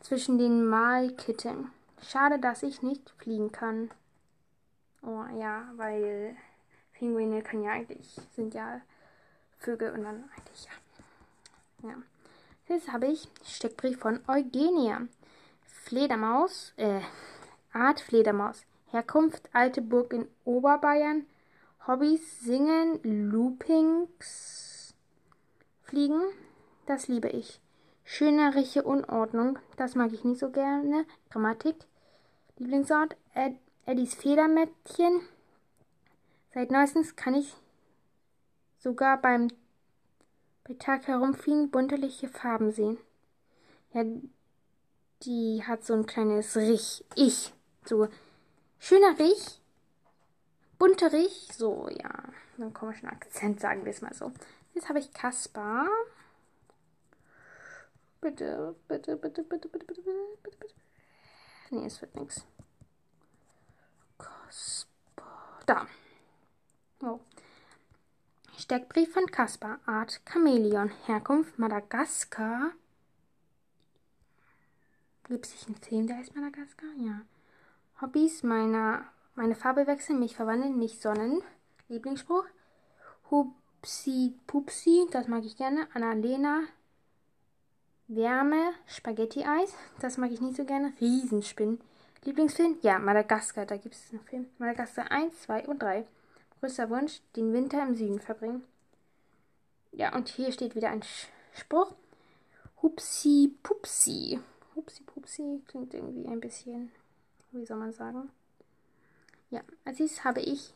zwischen 0.00 0.38
den 0.38 0.66
Malkitten. 0.66 1.70
Schade, 2.02 2.38
dass 2.38 2.62
ich 2.62 2.82
nicht 2.82 3.10
fliegen 3.18 3.52
kann. 3.52 3.90
Oh 5.02 5.24
ja, 5.38 5.70
weil 5.76 6.36
Pinguine 6.92 7.42
können 7.42 7.62
ja 7.62 7.72
eigentlich, 7.72 8.16
sind 8.34 8.52
ja 8.52 8.80
Vögel 9.58 9.92
und 9.92 10.02
dann 10.02 10.24
eigentlich 10.36 10.66
ja. 10.66 11.88
Ja. 11.90 11.94
Jetzt 12.68 12.92
habe 12.92 13.06
ich 13.06 13.28
Steckbrief 13.44 13.98
von 13.98 14.20
Eugenia. 14.28 15.02
Fledermaus, 15.82 16.72
äh, 16.76 17.00
Art 17.72 18.00
Fledermaus. 18.00 18.64
Herkunft 18.86 19.48
alte 19.52 19.82
Burg 19.82 20.12
in 20.12 20.28
Oberbayern. 20.44 21.26
Hobbys 21.86 22.40
singen, 22.40 23.00
Loopings, 23.02 24.94
fliegen. 25.82 26.22
Das 26.86 27.08
liebe 27.08 27.28
ich. 27.28 27.60
Schönerliche 28.04 28.82
Unordnung. 28.82 29.58
Das 29.76 29.94
mag 29.94 30.12
ich 30.12 30.24
nicht 30.24 30.40
so 30.40 30.50
gerne. 30.50 31.06
Grammatik. 31.30 31.76
Lieblingsort. 32.58 33.16
Ed 33.34 33.56
Eddies 33.86 34.14
Federmäppchen. 34.14 35.20
Seit 36.52 36.70
neuestens 36.70 37.16
kann 37.16 37.34
ich 37.34 37.54
sogar 38.78 39.20
beim 39.20 39.48
bei 40.64 40.74
Tag 40.74 41.06
herumfliegen 41.06 41.70
bunterliche 41.70 42.28
Farben 42.28 42.72
sehen. 42.72 42.98
Ja, 43.92 44.04
die 45.22 45.62
hat 45.66 45.84
so 45.84 45.94
ein 45.94 46.06
kleines 46.06 46.56
Rich. 46.56 47.04
Ich. 47.14 47.52
So 47.84 48.08
schöner 48.78 49.18
Rich. 49.18 49.60
Bunter 50.78 51.12
Rich. 51.12 51.48
So, 51.52 51.88
ja. 51.90 52.10
Dann 52.56 52.72
komischen 52.72 53.08
Akzent, 53.08 53.60
sagen 53.60 53.84
wir 53.84 53.92
es 53.92 54.02
mal 54.02 54.14
so. 54.14 54.32
Jetzt 54.74 54.88
habe 54.88 54.98
ich 54.98 55.12
Kaspar. 55.12 55.86
Bitte, 58.20 58.74
bitte, 58.86 59.16
bitte, 59.16 59.42
bitte, 59.42 59.68
bitte, 59.68 59.86
bitte, 59.86 60.02
bitte, 60.42 60.56
bitte. 60.58 60.74
Nee, 61.70 61.86
es 61.86 62.00
wird 62.00 62.14
nichts. 62.16 62.44
Kaspar. 64.18 65.60
Da. 65.66 65.86
Oh. 67.02 67.20
Steckbrief 68.58 69.12
von 69.12 69.26
Kaspar. 69.26 69.80
Art 69.86 70.20
Chamäleon. 70.30 70.90
Herkunft 71.06 71.58
Madagaskar. 71.58 72.72
Gibt 75.30 75.46
es 75.46 75.52
nicht 75.52 75.68
einen 75.68 75.76
Film, 75.76 76.06
der 76.08 76.16
heißt 76.16 76.34
Madagaskar? 76.34 76.90
Ja. 76.98 77.20
Hobbys, 78.02 78.42
meine, 78.42 79.04
meine 79.36 79.54
Farbe 79.54 79.86
wechseln, 79.86 80.18
mich 80.18 80.34
verwandeln, 80.34 80.76
mich 80.76 80.98
sonnen. 80.98 81.40
Lieblingsspruch. 81.88 82.44
Hupsi 83.30 84.34
Pupsi, 84.48 85.06
das 85.12 85.28
mag 85.28 85.44
ich 85.44 85.56
gerne. 85.56 85.86
Annalena. 85.94 86.62
Wärme, 88.08 88.72
Spaghetti-Eis, 88.86 89.72
das 90.00 90.18
mag 90.18 90.32
ich 90.32 90.40
nicht 90.40 90.56
so 90.56 90.64
gerne. 90.64 90.92
Riesenspinnen. 91.00 91.80
Lieblingsfilm? 92.24 92.78
Ja, 92.82 92.98
Madagaskar, 92.98 93.66
da 93.66 93.76
gibt 93.76 93.94
es 93.94 94.10
einen 94.10 94.24
Film. 94.24 94.46
Madagaskar 94.58 95.12
1, 95.12 95.42
2 95.42 95.68
und 95.68 95.80
3. 95.80 96.08
Größter 96.58 96.90
Wunsch, 96.90 97.20
den 97.36 97.52
Winter 97.52 97.80
im 97.86 97.94
Süden 97.94 98.18
verbringen. 98.18 98.64
Ja, 99.92 100.12
und 100.12 100.28
hier 100.28 100.50
steht 100.50 100.74
wieder 100.74 100.90
ein 100.90 101.04
Spruch. 101.54 101.94
Hupsi 102.82 103.54
Pupsi. 103.62 104.40
Hupsi 104.80 105.02
Pupsi 105.02 105.62
klingt 105.66 105.92
irgendwie 105.92 106.26
ein 106.26 106.40
bisschen, 106.40 106.90
wie 107.52 107.66
soll 107.66 107.76
man 107.76 107.92
sagen? 107.92 108.30
Ja, 109.50 109.60
als 109.84 109.98
nächstes 109.98 110.24
habe 110.24 110.40
ich 110.40 110.72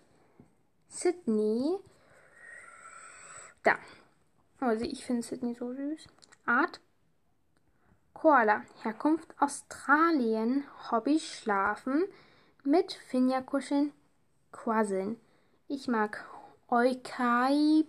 Sydney. 0.89 1.79
Da. 3.63 3.79
Also 4.61 4.85
ich 4.85 5.07
finde 5.07 5.23
Sydney 5.23 5.55
so 5.55 5.73
süß. 5.73 6.07
Art 6.45 6.83
Koala. 8.13 8.65
Herkunft 8.83 9.35
Australien. 9.41 10.65
Hobby 10.91 11.19
Schlafen. 11.19 12.05
Mit 12.63 12.93
Finja-Kuscheln. 12.93 13.95
Quasseln. 14.53 15.19
Ich 15.67 15.89
mag 15.89 16.27
Eukalyptus. 16.69 17.89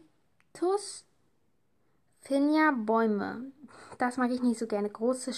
Finja 2.21 2.71
Bäume. 2.71 3.51
Das 3.97 4.15
mag 4.15 4.31
ich 4.31 4.41
nicht 4.41 4.59
so 4.59 4.67
gerne. 4.67 4.89
Große 4.89 5.33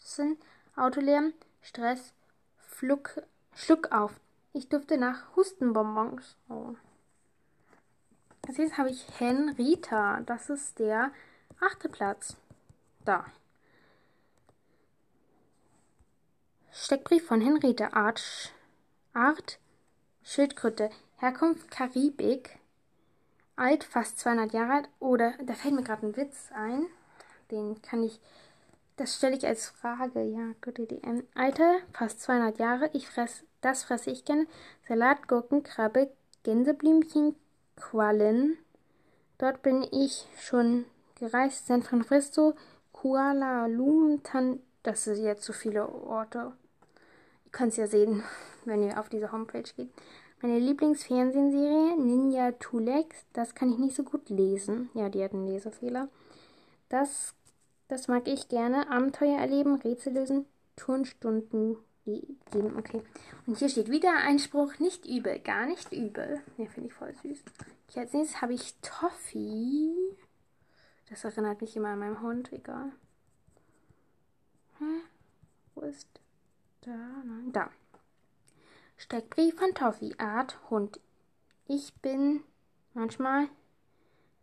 Straßen 0.00 0.38
Autolärm, 0.76 1.34
Stress, 1.60 2.12
Fluck, 2.56 3.22
Schluck 3.54 3.92
auf. 3.92 4.18
Ich 4.52 4.68
dufte 4.68 4.96
nach 4.96 5.36
Hustenbonbons. 5.36 6.36
Oh. 6.48 6.74
Als 8.46 8.58
nächstes 8.58 8.78
habe 8.78 8.90
ich 8.90 9.06
Henrita. 9.20 10.20
Das 10.22 10.48
ist 10.48 10.78
der 10.78 11.12
achte 11.60 11.88
Platz. 11.88 12.36
Da. 13.04 13.26
Steckbrief 16.72 17.26
von 17.26 17.40
Henrita. 17.40 17.92
Art, 17.92 18.52
Art 19.12 19.58
Schildkröte. 20.24 20.90
Herkunft 21.18 21.70
Karibik. 21.70 22.58
Alt, 23.56 23.84
fast 23.84 24.18
200 24.18 24.52
Jahre 24.52 24.72
alt. 24.72 24.88
Oder, 24.98 25.34
da 25.42 25.52
fällt 25.52 25.74
mir 25.74 25.82
gerade 25.84 26.06
ein 26.06 26.16
Witz 26.16 26.50
ein. 26.52 26.86
Den 27.50 27.82
kann 27.82 28.02
ich 28.02 28.20
das 29.00 29.16
stelle 29.16 29.34
ich 29.34 29.46
als 29.46 29.68
Frage, 29.68 30.22
ja, 30.24 30.52
gute 30.62 30.82
Idee. 30.82 31.00
Alter, 31.34 31.78
fast 31.94 32.20
200 32.20 32.58
Jahre, 32.58 32.90
ich 32.92 33.08
fress, 33.08 33.44
das 33.62 33.82
fresse 33.82 34.10
ich 34.10 34.26
gerne. 34.26 34.46
Salat, 34.86 35.26
Gurken, 35.26 35.62
Krabbe, 35.62 36.10
Gänseblümchen, 36.42 37.34
Quallen. 37.76 38.58
Dort 39.38 39.62
bin 39.62 39.86
ich 39.90 40.28
schon 40.38 40.84
gereist. 41.18 41.66
San 41.66 41.82
Francisco, 41.82 42.52
Kuala 42.92 43.68
Lumpur, 43.68 44.58
das 44.82 45.04
sind 45.04 45.24
jetzt 45.24 45.44
zu 45.44 45.54
viele 45.54 45.88
Orte. 45.88 46.52
Ihr 47.46 47.52
könnt 47.52 47.72
es 47.72 47.78
ja 47.78 47.86
sehen, 47.86 48.22
wenn 48.66 48.82
ihr 48.82 49.00
auf 49.00 49.08
diese 49.08 49.32
Homepage 49.32 49.62
geht. 49.62 49.88
Meine 50.42 50.58
Lieblingsfernsehserie, 50.58 51.96
Ninja 51.96 52.52
Tulex, 52.52 53.24
das 53.32 53.54
kann 53.54 53.72
ich 53.72 53.78
nicht 53.78 53.96
so 53.96 54.02
gut 54.02 54.28
lesen. 54.28 54.90
Ja, 54.92 55.08
die 55.08 55.24
hat 55.24 55.32
einen 55.32 55.46
Lesefehler. 55.46 56.10
Das 56.90 57.34
das 57.90 58.06
mag 58.08 58.28
ich 58.28 58.48
gerne. 58.48 58.88
Abenteuer 58.88 59.38
erleben, 59.38 59.74
Rätsel 59.74 60.14
lösen, 60.14 60.46
Turnstunden 60.76 61.76
geben. 62.04 62.78
Okay. 62.78 63.02
Und 63.46 63.58
hier 63.58 63.68
steht 63.68 63.90
wieder 63.90 64.14
ein 64.14 64.38
Spruch, 64.38 64.78
nicht 64.78 65.06
übel, 65.06 65.40
gar 65.40 65.66
nicht 65.66 65.92
übel. 65.92 66.40
Ja, 66.56 66.66
finde 66.66 66.88
ich 66.88 66.94
voll 66.94 67.12
süß. 67.14 67.42
Okay, 67.88 68.00
als 68.00 68.12
nächstes 68.12 68.40
habe 68.40 68.54
ich 68.54 68.76
Toffee. 68.80 70.16
Das 71.08 71.24
erinnert 71.24 71.60
mich 71.60 71.76
immer 71.76 71.88
an 71.88 71.98
meinen 71.98 72.20
Hund, 72.20 72.52
egal. 72.52 72.92
Hä? 74.78 74.84
Wo 75.74 75.82
ist 75.82 76.08
da? 76.82 76.92
Nein, 76.92 77.50
da. 77.52 77.70
Steckbrief 78.96 79.58
von 79.58 79.74
Toffee, 79.74 80.14
Art 80.18 80.58
Hund. 80.70 81.00
Ich 81.66 81.92
bin 81.94 82.44
manchmal 82.94 83.48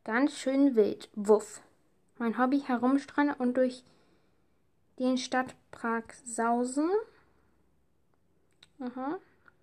ganz 0.04 0.38
schön 0.38 0.76
wild. 0.76 1.10
Wuff. 1.16 1.62
Mein 2.20 2.38
Hobby 2.38 2.60
herumstrahlen 2.62 3.34
und 3.34 3.58
durch 3.58 3.84
den 4.98 5.18
Stadtpark 5.18 6.16
sausen. 6.26 6.90
Aha. 8.80 9.20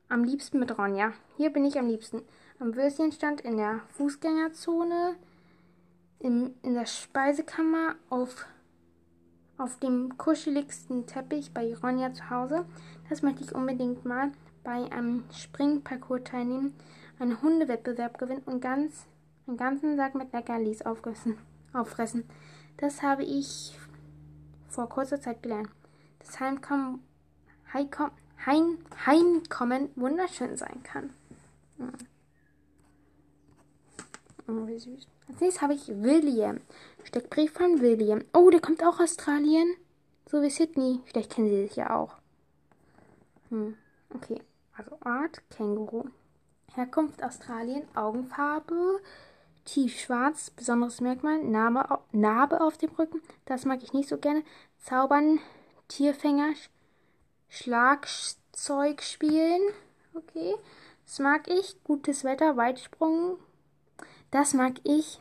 Am 0.08 0.22
liebsten 0.22 0.60
mit 0.60 0.78
Ronja. 0.78 1.12
Hier 1.36 1.50
bin 1.50 1.64
ich 1.64 1.78
am 1.78 1.88
liebsten. 1.88 2.22
Am 2.60 2.76
Würstchenstand 2.76 3.40
in 3.40 3.56
der 3.56 3.80
Fußgängerzone, 3.94 5.16
in, 6.20 6.54
in 6.62 6.74
der 6.74 6.86
Speisekammer, 6.86 7.96
auf, 8.10 8.46
auf 9.58 9.78
dem 9.80 10.16
kuscheligsten 10.16 11.06
Teppich 11.06 11.52
bei 11.52 11.74
Ronja 11.74 12.12
zu 12.12 12.30
Hause. 12.30 12.64
Das 13.08 13.22
möchte 13.22 13.42
ich 13.42 13.54
unbedingt 13.54 14.04
mal 14.04 14.30
bei 14.62 14.90
einem 14.92 15.24
Springparcours 15.32 16.24
teilnehmen, 16.24 16.74
einen 17.18 17.42
Hundewettbewerb 17.42 18.18
gewinnen 18.18 18.42
und 18.46 18.60
ganz, 18.60 19.06
einen 19.46 19.56
ganzen 19.56 19.96
Sack 19.96 20.14
mit 20.14 20.32
Leckerlis 20.32 20.82
auffressen. 20.82 21.36
Das 22.76 23.02
habe 23.02 23.24
ich 23.24 23.78
vor 24.68 24.88
kurzer 24.88 25.20
Zeit 25.20 25.42
gelernt. 25.42 25.68
Das 26.18 26.40
Heimkommen, 26.40 27.02
Heim, 27.72 28.78
Heimkommen 29.06 29.90
wunderschön 29.96 30.56
sein 30.56 30.82
kann. 30.82 31.10
Hm. 31.78 31.92
Oh, 34.46 34.66
wie 34.66 34.78
süß. 34.78 35.06
Als 35.28 35.40
nächstes 35.40 35.62
habe 35.62 35.74
ich 35.74 35.88
William. 35.88 36.60
Steckbrief 37.04 37.52
von 37.52 37.80
William. 37.80 38.22
Oh, 38.34 38.50
der 38.50 38.60
kommt 38.60 38.82
auch 38.82 39.00
aus 39.00 39.12
Australien. 39.12 39.74
So 40.28 40.42
wie 40.42 40.50
Sydney. 40.50 41.00
Vielleicht 41.06 41.32
kennen 41.32 41.48
sie 41.48 41.66
sich 41.66 41.76
ja 41.76 41.96
auch. 41.96 42.16
Hm. 43.48 43.76
Okay. 44.14 44.40
Also 44.76 44.98
Art 45.00 45.42
Känguru. 45.50 46.04
Herkunft 46.74 47.22
Australien. 47.22 47.84
Augenfarbe. 47.94 49.00
Tiefschwarz. 49.64 50.50
Besonderes 50.50 51.00
Merkmal. 51.00 51.42
Narbe, 51.42 52.00
Narbe 52.14 52.60
auf 52.60 52.78
dem 52.78 52.90
Rücken. 52.92 53.20
Das 53.44 53.64
mag 53.64 53.82
ich 53.82 53.92
nicht 53.92 54.08
so 54.08 54.18
gerne. 54.18 54.42
Zaubern. 54.78 55.40
Tierfänger. 55.88 56.54
Schlagzeug 57.48 59.02
spielen. 59.02 59.62
Okay. 60.14 60.54
Das 61.04 61.18
mag 61.18 61.48
ich. 61.48 61.82
Gutes 61.84 62.24
Wetter. 62.24 62.56
Weitsprung. 62.56 63.38
Das 64.30 64.54
mag 64.54 64.74
ich. 64.84 65.20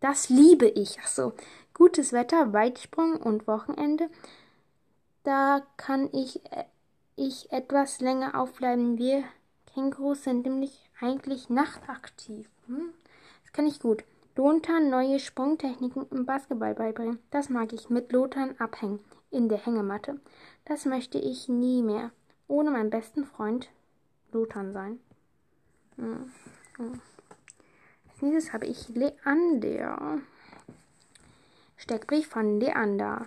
Das 0.00 0.28
liebe 0.28 0.66
ich. 0.66 0.98
Ach 1.02 1.08
so. 1.08 1.32
Gutes 1.74 2.12
Wetter, 2.12 2.52
Weitsprung 2.52 3.16
und 3.16 3.46
Wochenende. 3.46 4.10
Da 5.22 5.62
kann 5.76 6.10
ich, 6.12 6.44
äh, 6.52 6.64
ich 7.16 7.50
etwas 7.50 8.00
länger 8.00 8.38
aufbleiben. 8.38 8.98
Wir 8.98 9.24
Kängurus 9.72 10.24
sind 10.24 10.44
nämlich 10.44 10.90
eigentlich 11.00 11.48
nachtaktiv. 11.48 12.48
Hm? 12.66 12.92
Das 13.42 13.52
kann 13.52 13.66
ich 13.66 13.80
gut. 13.80 14.04
Lothar 14.34 14.80
neue 14.80 15.18
Sprungtechniken 15.18 16.06
im 16.10 16.26
Basketball 16.26 16.74
beibringen. 16.74 17.18
Das 17.30 17.48
mag 17.48 17.72
ich. 17.72 17.90
Mit 17.90 18.12
Lothar 18.12 18.50
abhängen. 18.58 19.00
In 19.30 19.48
der 19.48 19.58
Hängematte. 19.58 20.20
Das 20.64 20.84
möchte 20.84 21.18
ich 21.18 21.48
nie 21.48 21.82
mehr. 21.82 22.10
Ohne 22.48 22.70
meinen 22.70 22.90
besten 22.90 23.24
Freund 23.24 23.70
Lothar 24.32 24.72
sein. 24.72 25.00
Hm. 25.96 26.32
Hm 26.76 27.00
nächstes 28.22 28.52
habe 28.52 28.66
ich 28.66 28.88
Leander. 28.88 30.20
Steckbrief 31.76 32.28
von 32.28 32.60
Leander. 32.60 33.26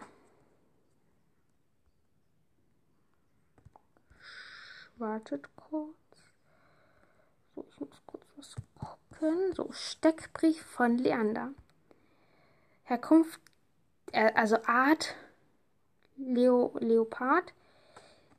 Wartet 4.98 5.50
kurz. 5.58 5.96
So, 7.54 7.66
ich 7.70 7.80
muss 7.82 8.02
kurz 8.06 8.26
was 8.38 8.56
gucken. 9.20 9.54
So, 9.54 9.72
Steckbrief 9.72 10.62
von 10.62 10.98
Leander. 10.98 11.52
Herkunft, 12.84 13.40
äh, 14.12 14.32
also 14.34 14.58
Art 14.66 15.16
Leo, 16.18 16.76
Leopard. 16.80 17.54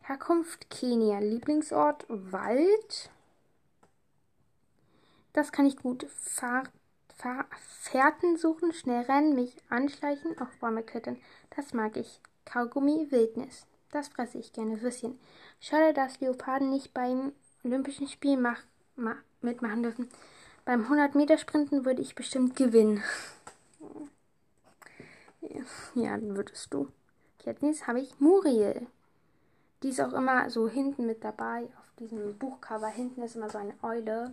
Herkunft 0.02 0.70
Kenia. 0.70 1.18
Lieblingsort 1.18 2.06
Wald. 2.08 3.10
Das 5.32 5.52
kann 5.52 5.66
ich 5.66 5.76
gut. 5.76 6.06
Fahr 6.10 6.64
Fahr 7.16 7.46
Fährten 7.80 8.36
suchen, 8.36 8.72
schnell 8.72 9.02
rennen, 9.04 9.34
mich 9.34 9.56
anschleichen, 9.70 10.38
auf 10.38 10.54
Bäume 10.60 10.82
klettern. 10.82 11.16
Das 11.54 11.72
mag 11.72 11.96
ich. 11.96 12.20
Kaugummi, 12.44 13.10
Wildnis. 13.10 13.66
Das 13.90 14.08
fresse 14.08 14.38
ich 14.38 14.52
gerne. 14.52 14.82
Würstchen. 14.82 15.18
Schade, 15.58 15.94
dass 15.94 16.20
Leoparden 16.20 16.70
nicht 16.70 16.92
beim 16.92 17.32
Olympischen 17.64 18.06
Spiel 18.06 18.36
mach, 18.36 18.62
ma, 18.96 19.16
mitmachen 19.40 19.82
dürfen. 19.82 20.08
Beim 20.66 20.84
100-Meter-Sprinten 20.92 21.84
würde 21.84 22.02
ich 22.02 22.16
bestimmt 22.16 22.56
gewinnen. 22.56 23.02
ja, 25.94 26.16
dann 26.16 26.36
würdest 26.36 26.74
du. 26.74 26.88
Nächstes 27.46 27.86
habe 27.86 28.00
ich 28.00 28.18
Muriel. 28.18 28.88
Die 29.82 29.90
ist 29.90 30.00
auch 30.00 30.12
immer 30.12 30.50
so 30.50 30.68
hinten 30.68 31.06
mit 31.06 31.22
dabei. 31.22 31.68
Auf 31.78 31.92
diesem 32.00 32.36
Buchcover 32.36 32.88
hinten 32.88 33.22
ist 33.22 33.36
immer 33.36 33.48
so 33.48 33.58
eine 33.58 33.74
Eule. 33.82 34.32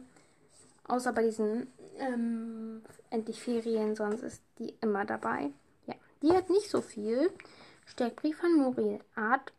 Außer 0.87 1.13
bei 1.13 1.21
diesen 1.21 1.71
ähm, 1.99 2.81
endlich 3.11 3.39
Ferien, 3.39 3.95
sonst 3.95 4.23
ist 4.23 4.41
die 4.57 4.73
immer 4.81 5.05
dabei. 5.05 5.51
Ja, 5.85 5.93
die 6.23 6.31
hat 6.31 6.49
nicht 6.49 6.67
so 6.67 6.81
viel. 6.81 7.31
Steckbrief 7.85 8.39
von 8.39 8.57
Muriel. 8.57 8.99
Art 9.13 9.53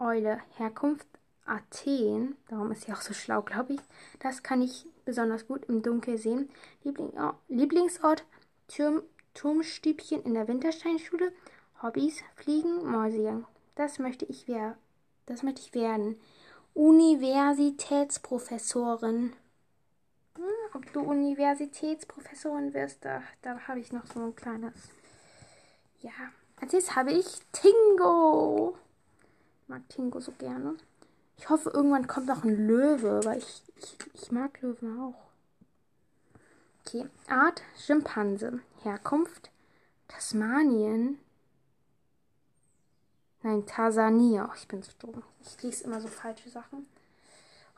Eule. 0.00 0.40
Herkunft 0.56 1.06
Athen. 1.46 2.36
Darum 2.48 2.72
ist 2.72 2.82
sie 2.82 2.92
auch 2.92 3.00
so 3.00 3.14
schlau, 3.14 3.42
glaube 3.42 3.74
ich. 3.74 3.80
Das 4.18 4.42
kann 4.42 4.60
ich 4.60 4.86
besonders 5.10 5.46
gut 5.46 5.66
im 5.66 5.82
Dunkeln 5.82 6.16
sehen. 6.18 6.48
Liebling, 6.82 7.12
oh, 7.18 7.34
Lieblingsort 7.48 8.24
Turm, 8.68 9.02
Turmstübchen 9.34 10.22
in 10.22 10.32
der 10.34 10.48
Wintersteinschule. 10.48 11.32
Hobbys 11.82 12.22
Fliegen, 12.36 12.90
Mäusejagen. 12.90 13.46
Das 13.74 13.98
möchte 13.98 14.24
ich 14.26 14.48
werden. 14.48 14.74
Das 15.26 15.42
möchte 15.42 15.60
ich 15.62 15.74
werden. 15.74 16.20
Universitätsprofessorin 16.74 19.32
ob 20.72 20.92
du 20.92 21.00
Universitätsprofessorin 21.00 22.74
wirst, 22.74 23.04
da, 23.04 23.22
da 23.42 23.58
habe 23.66 23.80
ich 23.80 23.92
noch 23.92 24.06
so 24.06 24.20
ein 24.20 24.36
kleines. 24.36 24.74
Ja, 26.00 26.10
als 26.60 26.72
nächstes 26.72 26.96
habe 26.96 27.12
ich 27.12 27.26
Tingo. 27.52 28.76
Ich 29.62 29.68
mag 29.68 29.88
Tingo 29.88 30.20
so 30.20 30.32
gerne. 30.32 30.76
Ich 31.40 31.48
hoffe, 31.48 31.70
irgendwann 31.70 32.06
kommt 32.06 32.26
noch 32.26 32.44
ein 32.44 32.66
Löwe, 32.66 33.24
weil 33.24 33.38
ich, 33.38 33.62
ich, 33.76 33.96
ich 34.12 34.30
mag 34.30 34.60
Löwen 34.60 35.00
auch. 35.00 35.30
Okay, 36.84 37.08
Art 37.28 37.62
Schimpanse. 37.78 38.60
Herkunft 38.82 39.50
Tasmanien. 40.06 41.18
Nein, 43.42 43.64
Tansania. 43.64 44.50
Oh, 44.50 44.54
ich 44.54 44.68
bin 44.68 44.82
so 44.82 44.92
dumm. 44.98 45.22
Ich 45.40 45.62
lese 45.62 45.84
immer 45.84 46.02
so 46.02 46.08
falsche 46.08 46.50
Sachen. 46.50 46.86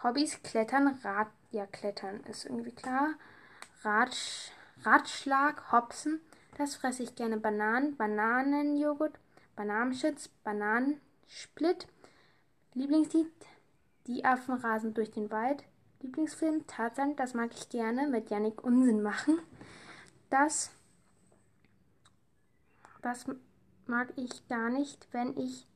Hobbys 0.02 0.42
Klettern, 0.42 0.98
Rad, 1.04 1.28
ja, 1.52 1.66
Klettern 1.66 2.18
ist 2.24 2.46
irgendwie 2.46 2.72
klar. 2.72 3.14
Ratsch, 3.84 4.50
Ratschlag, 4.82 5.70
Hopsen, 5.70 6.20
das 6.58 6.74
fresse 6.74 7.04
ich 7.04 7.14
gerne. 7.14 7.36
Bananen, 7.36 7.96
Bananenjoghurt, 7.96 9.20
Bananenschitz, 9.54 10.26
Bananensplit. 10.42 11.86
Lieblingslied, 12.74 13.30
Die 14.06 14.24
Affen 14.24 14.54
rasen 14.54 14.94
durch 14.94 15.10
den 15.10 15.30
Wald. 15.30 15.64
Lieblingsfilm, 16.00 16.66
Tarzan, 16.66 17.14
das 17.16 17.34
mag 17.34 17.50
ich 17.54 17.68
gerne, 17.68 18.08
mit 18.08 18.30
Yannick 18.30 18.64
Unsinn 18.64 19.02
machen. 19.02 19.38
Das, 20.30 20.70
das 23.02 23.26
mag 23.86 24.12
ich 24.16 24.48
gar 24.48 24.70
nicht, 24.70 25.06
wenn 25.12 25.36
ich 25.36 25.66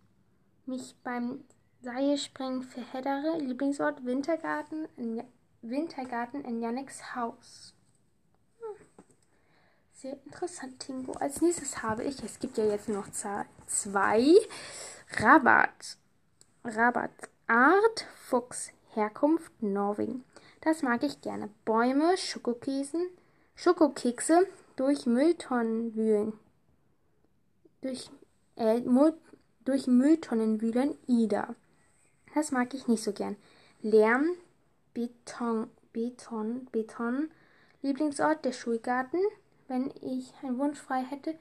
mich 0.65 0.97
beim 1.05 1.45
Seilspringen 1.83 2.63
verheddere. 2.63 3.39
Lieblingsort 3.39 4.05
Wintergarten 4.05 4.89
in, 4.97 5.23
Wintergarten 5.63 6.45
in 6.45 6.61
Yannicks 6.61 7.15
Haus. 7.15 7.75
Hm. 8.59 8.87
Sehr 9.93 10.25
interessant, 10.25 10.81
Tingo. 10.81 11.13
Als 11.13 11.41
nächstes 11.41 11.83
habe 11.83 12.03
ich, 12.03 12.23
es 12.25 12.39
gibt 12.39 12.59
ja 12.59 12.65
jetzt 12.65 12.89
noch 12.89 13.09
zwei, 13.67 14.35
Rabat. 15.19 15.99
Rabat. 16.65 17.13
Art, 17.49 18.07
Fuchs, 18.17 18.73
Herkunft, 18.95 19.63
Norwegen. 19.63 20.25
Das 20.63 20.83
mag 20.83 21.05
ich 21.05 21.21
gerne. 21.21 21.49
Bäume, 21.65 22.17
Schokokeksen, 22.17 23.09
Schokokekse 23.55 24.49
durch 24.75 25.07
Mülltonnen 25.07 25.95
wühlen. 25.95 26.33
Durch, 27.83 28.11
äh, 28.57 28.81
durch 29.65 29.87
Mülltonnen 29.87 30.61
wühlen, 30.61 30.99
Ida. 31.07 31.55
Das 32.35 32.51
mag 32.51 32.75
ich 32.75 32.89
nicht 32.89 33.05
so 33.05 33.13
gern. 33.13 33.37
Lärm, 33.81 34.31
Beton, 34.93 35.71
Beton, 35.93 36.67
Beton. 36.73 37.31
Lieblingsort 37.83 38.45
der 38.45 38.53
Schulgarten. 38.53 39.21
Wenn 39.69 39.93
ich 40.03 40.33
einen 40.43 40.59
Wunsch 40.59 40.81
frei 40.81 41.03
hätte, 41.03 41.39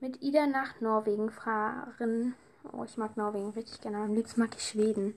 mit 0.00 0.22
Ida 0.22 0.46
nach 0.46 0.80
Norwegen 0.80 1.30
fahren. 1.30 2.34
Oh, 2.72 2.84
ich 2.84 2.96
mag 2.96 3.16
Norwegen 3.18 3.50
richtig 3.50 3.82
gerne. 3.82 3.98
Am 3.98 4.14
liebsten 4.14 4.40
mag 4.40 4.50
ich 4.56 4.62
Schweden. 4.62 5.14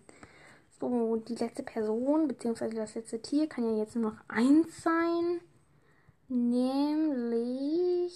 So, 0.80 1.16
die 1.18 1.36
letzte 1.36 1.64
Person, 1.64 2.28
beziehungsweise 2.28 2.76
das 2.76 2.96
letzte 2.96 3.22
Tier, 3.22 3.48
kann 3.48 3.64
ja 3.64 3.78
jetzt 3.78 3.96
nur 3.96 4.12
noch 4.12 4.20
eins 4.28 4.82
sein. 4.82 5.40
Nämlich. 6.28 8.12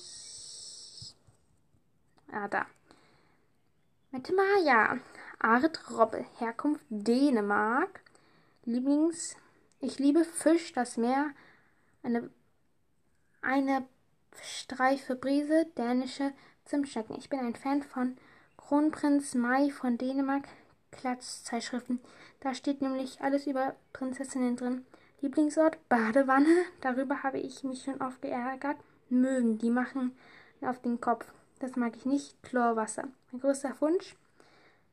Ah, 2.31 2.47
da. 2.47 2.65
Mette 4.11 4.33
Maja. 4.33 4.97
Art 5.39 5.91
Robbe. 5.91 6.25
Herkunft 6.37 6.85
Dänemark. 6.89 8.01
Lieblings. 8.65 9.37
Ich 9.79 9.99
liebe 9.99 10.25
Fisch, 10.25 10.73
das 10.73 10.97
Meer. 10.97 11.29
Eine. 12.03 12.29
Eine 13.41 13.87
Streife 14.41 15.15
Brise. 15.15 15.65
Dänische 15.77 16.33
Zimtschnecken. 16.65 17.15
Ich 17.17 17.29
bin 17.29 17.39
ein 17.39 17.55
Fan 17.55 17.83
von 17.83 18.17
Kronprinz 18.57 19.33
Mai 19.33 19.69
von 19.69 19.97
Dänemark. 19.97 20.49
Klatschzeitschriften. 20.91 21.99
Da 22.39 22.53
steht 22.53 22.81
nämlich 22.81 23.21
alles 23.21 23.47
über 23.47 23.75
Prinzessinnen 23.91 24.55
drin. 24.55 24.85
Lieblingsort 25.21 25.77
Badewanne. 25.89 26.65
Darüber 26.81 27.23
habe 27.23 27.39
ich 27.39 27.63
mich 27.63 27.83
schon 27.83 28.01
oft 28.01 28.21
geärgert. 28.21 28.77
Möwen, 29.09 29.57
die 29.57 29.69
machen 29.69 30.15
auf 30.61 30.81
den 30.81 31.01
Kopf. 31.01 31.25
Das 31.59 31.75
mag 31.75 31.95
ich 31.95 32.05
nicht. 32.05 32.41
Chlorwasser. 32.43 33.07
Mein 33.31 33.41
größter 33.41 33.75
Wunsch. 33.81 34.15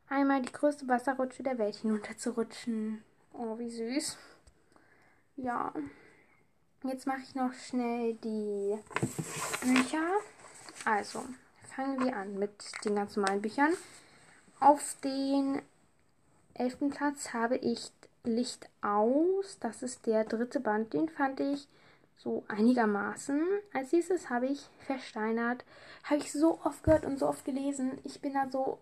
Einmal 0.08 0.42
die 0.42 0.52
größte 0.52 0.88
Wasserrutsche 0.88 1.42
der 1.42 1.58
Welt 1.58 1.76
hinunter 1.76 2.16
zu 2.16 2.30
rutschen. 2.30 3.02
Oh, 3.32 3.58
wie 3.58 3.70
süß. 3.70 4.16
Ja. 5.36 5.72
Jetzt 6.84 7.06
mache 7.06 7.20
ich 7.22 7.34
noch 7.34 7.52
schnell 7.52 8.14
die 8.14 8.78
Bücher. 9.60 10.08
Also, 10.84 11.24
fangen 11.74 12.04
wir 12.04 12.16
an 12.16 12.38
mit 12.38 12.52
den 12.84 12.94
ganz 12.94 13.16
normalen 13.16 13.42
Büchern. 13.42 13.72
Auf 14.60 14.96
den 15.02 15.62
elften 16.58 16.90
Platz 16.90 17.32
habe 17.32 17.56
ich 17.56 17.90
Licht 18.24 18.68
aus. 18.82 19.58
Das 19.60 19.82
ist 19.82 20.06
der 20.06 20.24
dritte 20.24 20.60
Band. 20.60 20.92
Den 20.92 21.08
fand 21.08 21.40
ich 21.40 21.68
so 22.16 22.44
einigermaßen. 22.48 23.40
Als 23.72 23.92
nächstes 23.92 24.30
habe 24.30 24.46
ich 24.46 24.68
Versteinert. 24.80 25.64
Habe 26.04 26.18
ich 26.18 26.32
so 26.32 26.58
oft 26.64 26.82
gehört 26.82 27.06
und 27.06 27.18
so 27.18 27.28
oft 27.28 27.44
gelesen. 27.44 27.98
Ich 28.04 28.20
bin 28.20 28.34
da 28.34 28.48
so, 28.50 28.78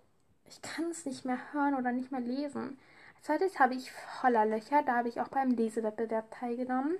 ich 0.47 0.63
kann 0.63 0.91
es 0.91 1.05
nicht 1.05 1.25
mehr 1.25 1.39
hören 1.53 1.75
oder 1.75 1.93
nicht 1.93 2.13
mehr 2.13 2.21
lesen. 2.21 2.79
Als 3.17 3.27
zweites 3.27 3.59
habe 3.59 3.75
ich 3.75 3.91
Voller 4.21 4.47
Löcher. 4.47 4.83
Da 4.83 4.97
habe 4.97 5.09
ich 5.09 5.21
auch 5.21 5.29
beim 5.29 5.51
Lesewettbewerb 5.51 6.31
teilgenommen. 6.31 6.97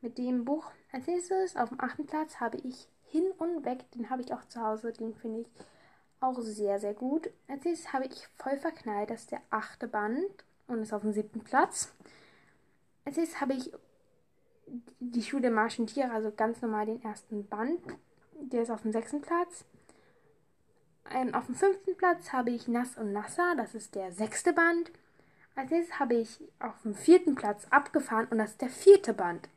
Mit 0.00 0.18
dem 0.18 0.44
Buch. 0.44 0.70
Als 0.92 1.06
nächstes 1.06 1.56
auf 1.56 1.68
dem 1.68 1.80
achten 1.80 2.06
Platz 2.06 2.40
habe 2.40 2.58
ich 2.58 2.88
Hin 3.10 3.30
und 3.38 3.64
Weg. 3.64 3.90
Den 3.92 4.10
habe 4.10 4.22
ich 4.22 4.32
auch 4.32 4.44
zu 4.46 4.60
Hause. 4.60 4.92
Den 4.92 5.14
finde 5.14 5.40
ich 5.40 5.48
auch 6.20 6.40
sehr, 6.40 6.78
sehr 6.78 6.94
gut. 6.94 7.30
Als 7.48 7.64
nächstes 7.64 7.92
habe 7.92 8.06
ich 8.06 8.28
Voll 8.36 8.56
verknallt. 8.58 9.10
Das 9.10 9.22
ist 9.22 9.30
der 9.30 9.40
achte 9.50 9.88
Band 9.88 10.44
und 10.66 10.82
ist 10.82 10.92
auf 10.92 11.02
dem 11.02 11.12
siebten 11.12 11.40
Platz. 11.40 11.92
Als 13.04 13.16
nächstes 13.16 13.40
habe 13.40 13.54
ich 13.54 13.72
die 15.00 15.22
Schule 15.22 15.42
der 15.42 15.50
Marschen 15.50 15.86
Tiere, 15.86 16.12
also 16.12 16.30
ganz 16.30 16.62
normal 16.62 16.86
den 16.86 17.02
ersten 17.02 17.46
Band. 17.46 17.80
Der 18.40 18.62
ist 18.62 18.70
auf 18.70 18.82
dem 18.82 18.92
sechsten 18.92 19.20
Platz. 19.20 19.64
Ähm, 21.10 21.34
auf 21.34 21.46
dem 21.46 21.54
fünften 21.54 21.96
Platz 21.96 22.32
habe 22.32 22.50
ich 22.50 22.68
Nass 22.68 22.96
und 22.96 23.12
Nasser, 23.12 23.54
das 23.56 23.74
ist 23.74 23.94
der 23.94 24.12
sechste 24.12 24.52
Band. 24.52 24.92
Als 25.56 25.70
nächstes 25.70 25.98
habe 25.98 26.14
ich 26.14 26.38
auf 26.60 26.80
dem 26.82 26.94
vierten 26.94 27.34
Platz 27.34 27.66
abgefahren 27.70 28.28
und 28.30 28.38
das 28.38 28.52
ist 28.52 28.62
der 28.62 28.70
vierte 28.70 29.12
Band. 29.12 29.48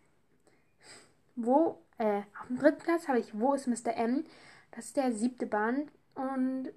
Wo, 1.36 1.80
äh, 1.98 2.22
auf 2.40 2.48
dem 2.48 2.58
dritten 2.58 2.82
Platz 2.82 3.08
habe 3.08 3.20
ich 3.20 3.40
Wo 3.40 3.54
ist 3.54 3.68
Mr. 3.68 3.96
M? 3.96 4.26
Das 4.72 4.86
ist 4.86 4.98
der 4.98 5.14
siebte 5.14 5.46
Band. 5.46 5.92
Und 6.16 6.72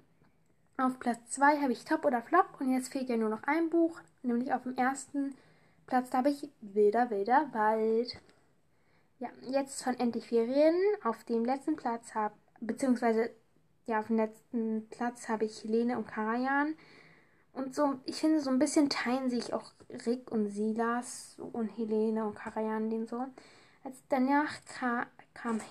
auf 0.77 0.99
Platz 0.99 1.19
2 1.31 1.61
habe 1.61 1.71
ich 1.71 1.85
Top 1.85 2.05
oder 2.05 2.21
Flop 2.21 2.47
und 2.59 2.71
jetzt 2.71 2.91
fehlt 2.91 3.09
ja 3.09 3.17
nur 3.17 3.29
noch 3.29 3.43
ein 3.43 3.69
Buch, 3.69 3.99
nämlich 4.21 4.53
auf 4.53 4.63
dem 4.63 4.75
ersten 4.77 5.35
Platz 5.87 6.13
habe 6.13 6.29
ich 6.29 6.49
Wilder, 6.61 7.09
Wilder 7.09 7.47
Wald. 7.53 8.19
Ja, 9.19 9.29
jetzt 9.49 9.83
von 9.83 9.97
Endlich 9.97 10.27
Ferien. 10.27 10.75
Auf 11.03 11.23
dem 11.23 11.45
letzten 11.45 11.77
Platz 11.77 12.13
habe, 12.13 12.35
beziehungsweise, 12.59 13.31
ja, 13.85 14.01
auf 14.01 14.07
dem 14.07 14.17
letzten 14.17 14.87
Platz 14.89 15.29
habe 15.29 15.45
ich 15.45 15.63
Helene 15.63 15.97
und 15.97 16.07
Karajan. 16.07 16.75
Und 17.53 17.73
so, 17.73 17.95
ich 18.05 18.17
finde, 18.17 18.41
so 18.41 18.51
ein 18.51 18.59
bisschen 18.59 18.89
teilen 18.89 19.29
sich 19.29 19.53
auch 19.53 19.71
Rick 20.05 20.29
und 20.29 20.49
Silas 20.49 21.37
und 21.39 21.69
Helene 21.69 22.25
und 22.25 22.35
Karajan 22.35 22.89
den 22.89 23.07
so. 23.07 23.25
Als 23.83 24.03
danach 24.09 24.53
ka 24.65 25.07
kam 25.33 25.61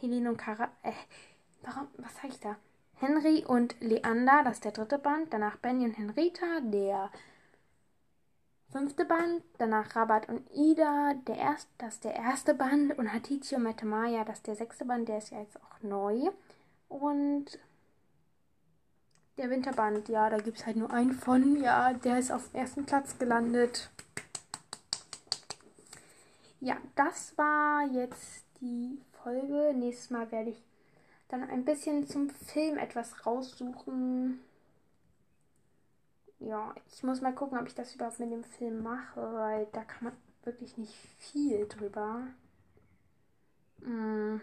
Helene 0.00 0.30
und 0.30 0.38
Karajan, 0.38 0.74
äh, 0.82 0.92
warum, 1.62 1.86
was 1.98 2.16
sag 2.16 2.30
ich 2.30 2.40
da? 2.40 2.56
Henry 3.04 3.44
und 3.44 3.76
Leander, 3.80 4.42
das 4.44 4.54
ist 4.54 4.64
der 4.64 4.72
dritte 4.72 4.98
Band. 4.98 5.30
Danach 5.30 5.58
Benny 5.58 5.84
und 5.84 5.92
Henrita, 5.98 6.60
der 6.62 7.10
fünfte 8.72 9.04
Band. 9.04 9.42
Danach 9.58 9.94
Rabat 9.94 10.28
und 10.30 10.50
Ida, 10.54 11.12
der 11.26 11.36
erst, 11.36 11.68
das 11.76 11.94
ist 11.94 12.04
der 12.04 12.14
erste 12.14 12.54
Band. 12.54 12.96
Und 12.98 13.12
Hatice 13.12 13.52
und 13.52 13.64
Metamaya, 13.64 14.24
das 14.24 14.38
ist 14.38 14.46
der 14.46 14.56
sechste 14.56 14.86
Band. 14.86 15.08
Der 15.08 15.18
ist 15.18 15.30
ja 15.30 15.40
jetzt 15.40 15.58
auch 15.58 15.82
neu. 15.82 16.30
Und 16.88 17.58
der 19.36 19.50
Winterband, 19.50 20.08
ja, 20.08 20.30
da 20.30 20.38
gibt 20.38 20.58
es 20.58 20.66
halt 20.66 20.76
nur 20.76 20.90
einen 20.90 21.12
von. 21.12 21.56
Ja, 21.56 21.92
der 21.92 22.18
ist 22.18 22.32
auf 22.32 22.50
dem 22.52 22.60
ersten 22.60 22.86
Platz 22.86 23.18
gelandet. 23.18 23.90
Ja, 26.60 26.78
das 26.94 27.36
war 27.36 27.86
jetzt 27.92 28.44
die 28.62 28.98
Folge. 29.22 29.74
Nächstes 29.74 30.08
Mal 30.08 30.32
werde 30.32 30.50
ich 30.50 30.62
dann 31.28 31.42
ein 31.42 31.64
bisschen 31.64 32.06
zum 32.06 32.30
Film 32.30 32.78
etwas 32.78 33.26
raussuchen. 33.26 34.40
Ja, 36.38 36.74
ich 36.92 37.02
muss 37.02 37.20
mal 37.20 37.34
gucken, 37.34 37.58
ob 37.58 37.66
ich 37.66 37.74
das 37.74 37.94
überhaupt 37.94 38.20
mit 38.20 38.30
dem 38.30 38.44
Film 38.44 38.82
mache, 38.82 39.20
weil 39.34 39.66
da 39.72 39.82
kann 39.84 40.04
man 40.04 40.12
wirklich 40.44 40.76
nicht 40.76 40.94
viel 41.18 41.66
drüber. 41.66 42.26
Hm. 43.82 44.40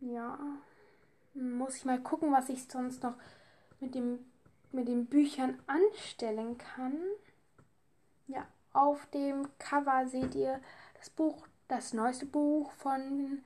Ja. 0.00 0.38
Muss 1.34 1.76
ich 1.76 1.84
mal 1.84 2.00
gucken, 2.00 2.32
was 2.32 2.48
ich 2.48 2.64
sonst 2.68 3.02
noch 3.02 3.14
mit, 3.80 3.94
dem, 3.94 4.20
mit 4.70 4.86
den 4.86 5.06
Büchern 5.06 5.58
anstellen 5.66 6.58
kann. 6.58 6.96
Ja, 8.28 8.46
auf 8.72 9.04
dem 9.06 9.48
Cover 9.58 10.06
seht 10.06 10.34
ihr 10.34 10.60
das 10.96 11.10
Buch, 11.10 11.46
das 11.66 11.92
neueste 11.92 12.26
Buch 12.26 12.70
von 12.72 13.42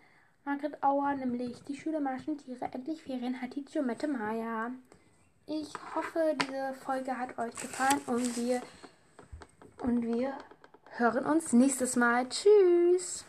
Margret 0.48 0.82
Auer, 0.82 1.14
nämlich 1.14 1.62
Die 1.64 1.76
Schüler 1.76 2.00
Tiere, 2.38 2.72
endlich 2.72 3.02
Ferien, 3.02 3.42
und 3.42 3.82
Mette 3.82 4.08
Maya. 4.08 4.70
Ich 5.46 5.70
hoffe, 5.94 6.34
diese 6.40 6.72
Folge 6.72 7.18
hat 7.18 7.36
euch 7.36 7.54
gefallen 7.54 8.00
und 8.06 8.34
wir, 8.34 8.62
und 9.82 10.00
wir 10.00 10.32
hören 10.96 11.26
uns 11.26 11.52
nächstes 11.52 11.96
Mal. 11.96 12.26
Tschüss! 12.30 13.26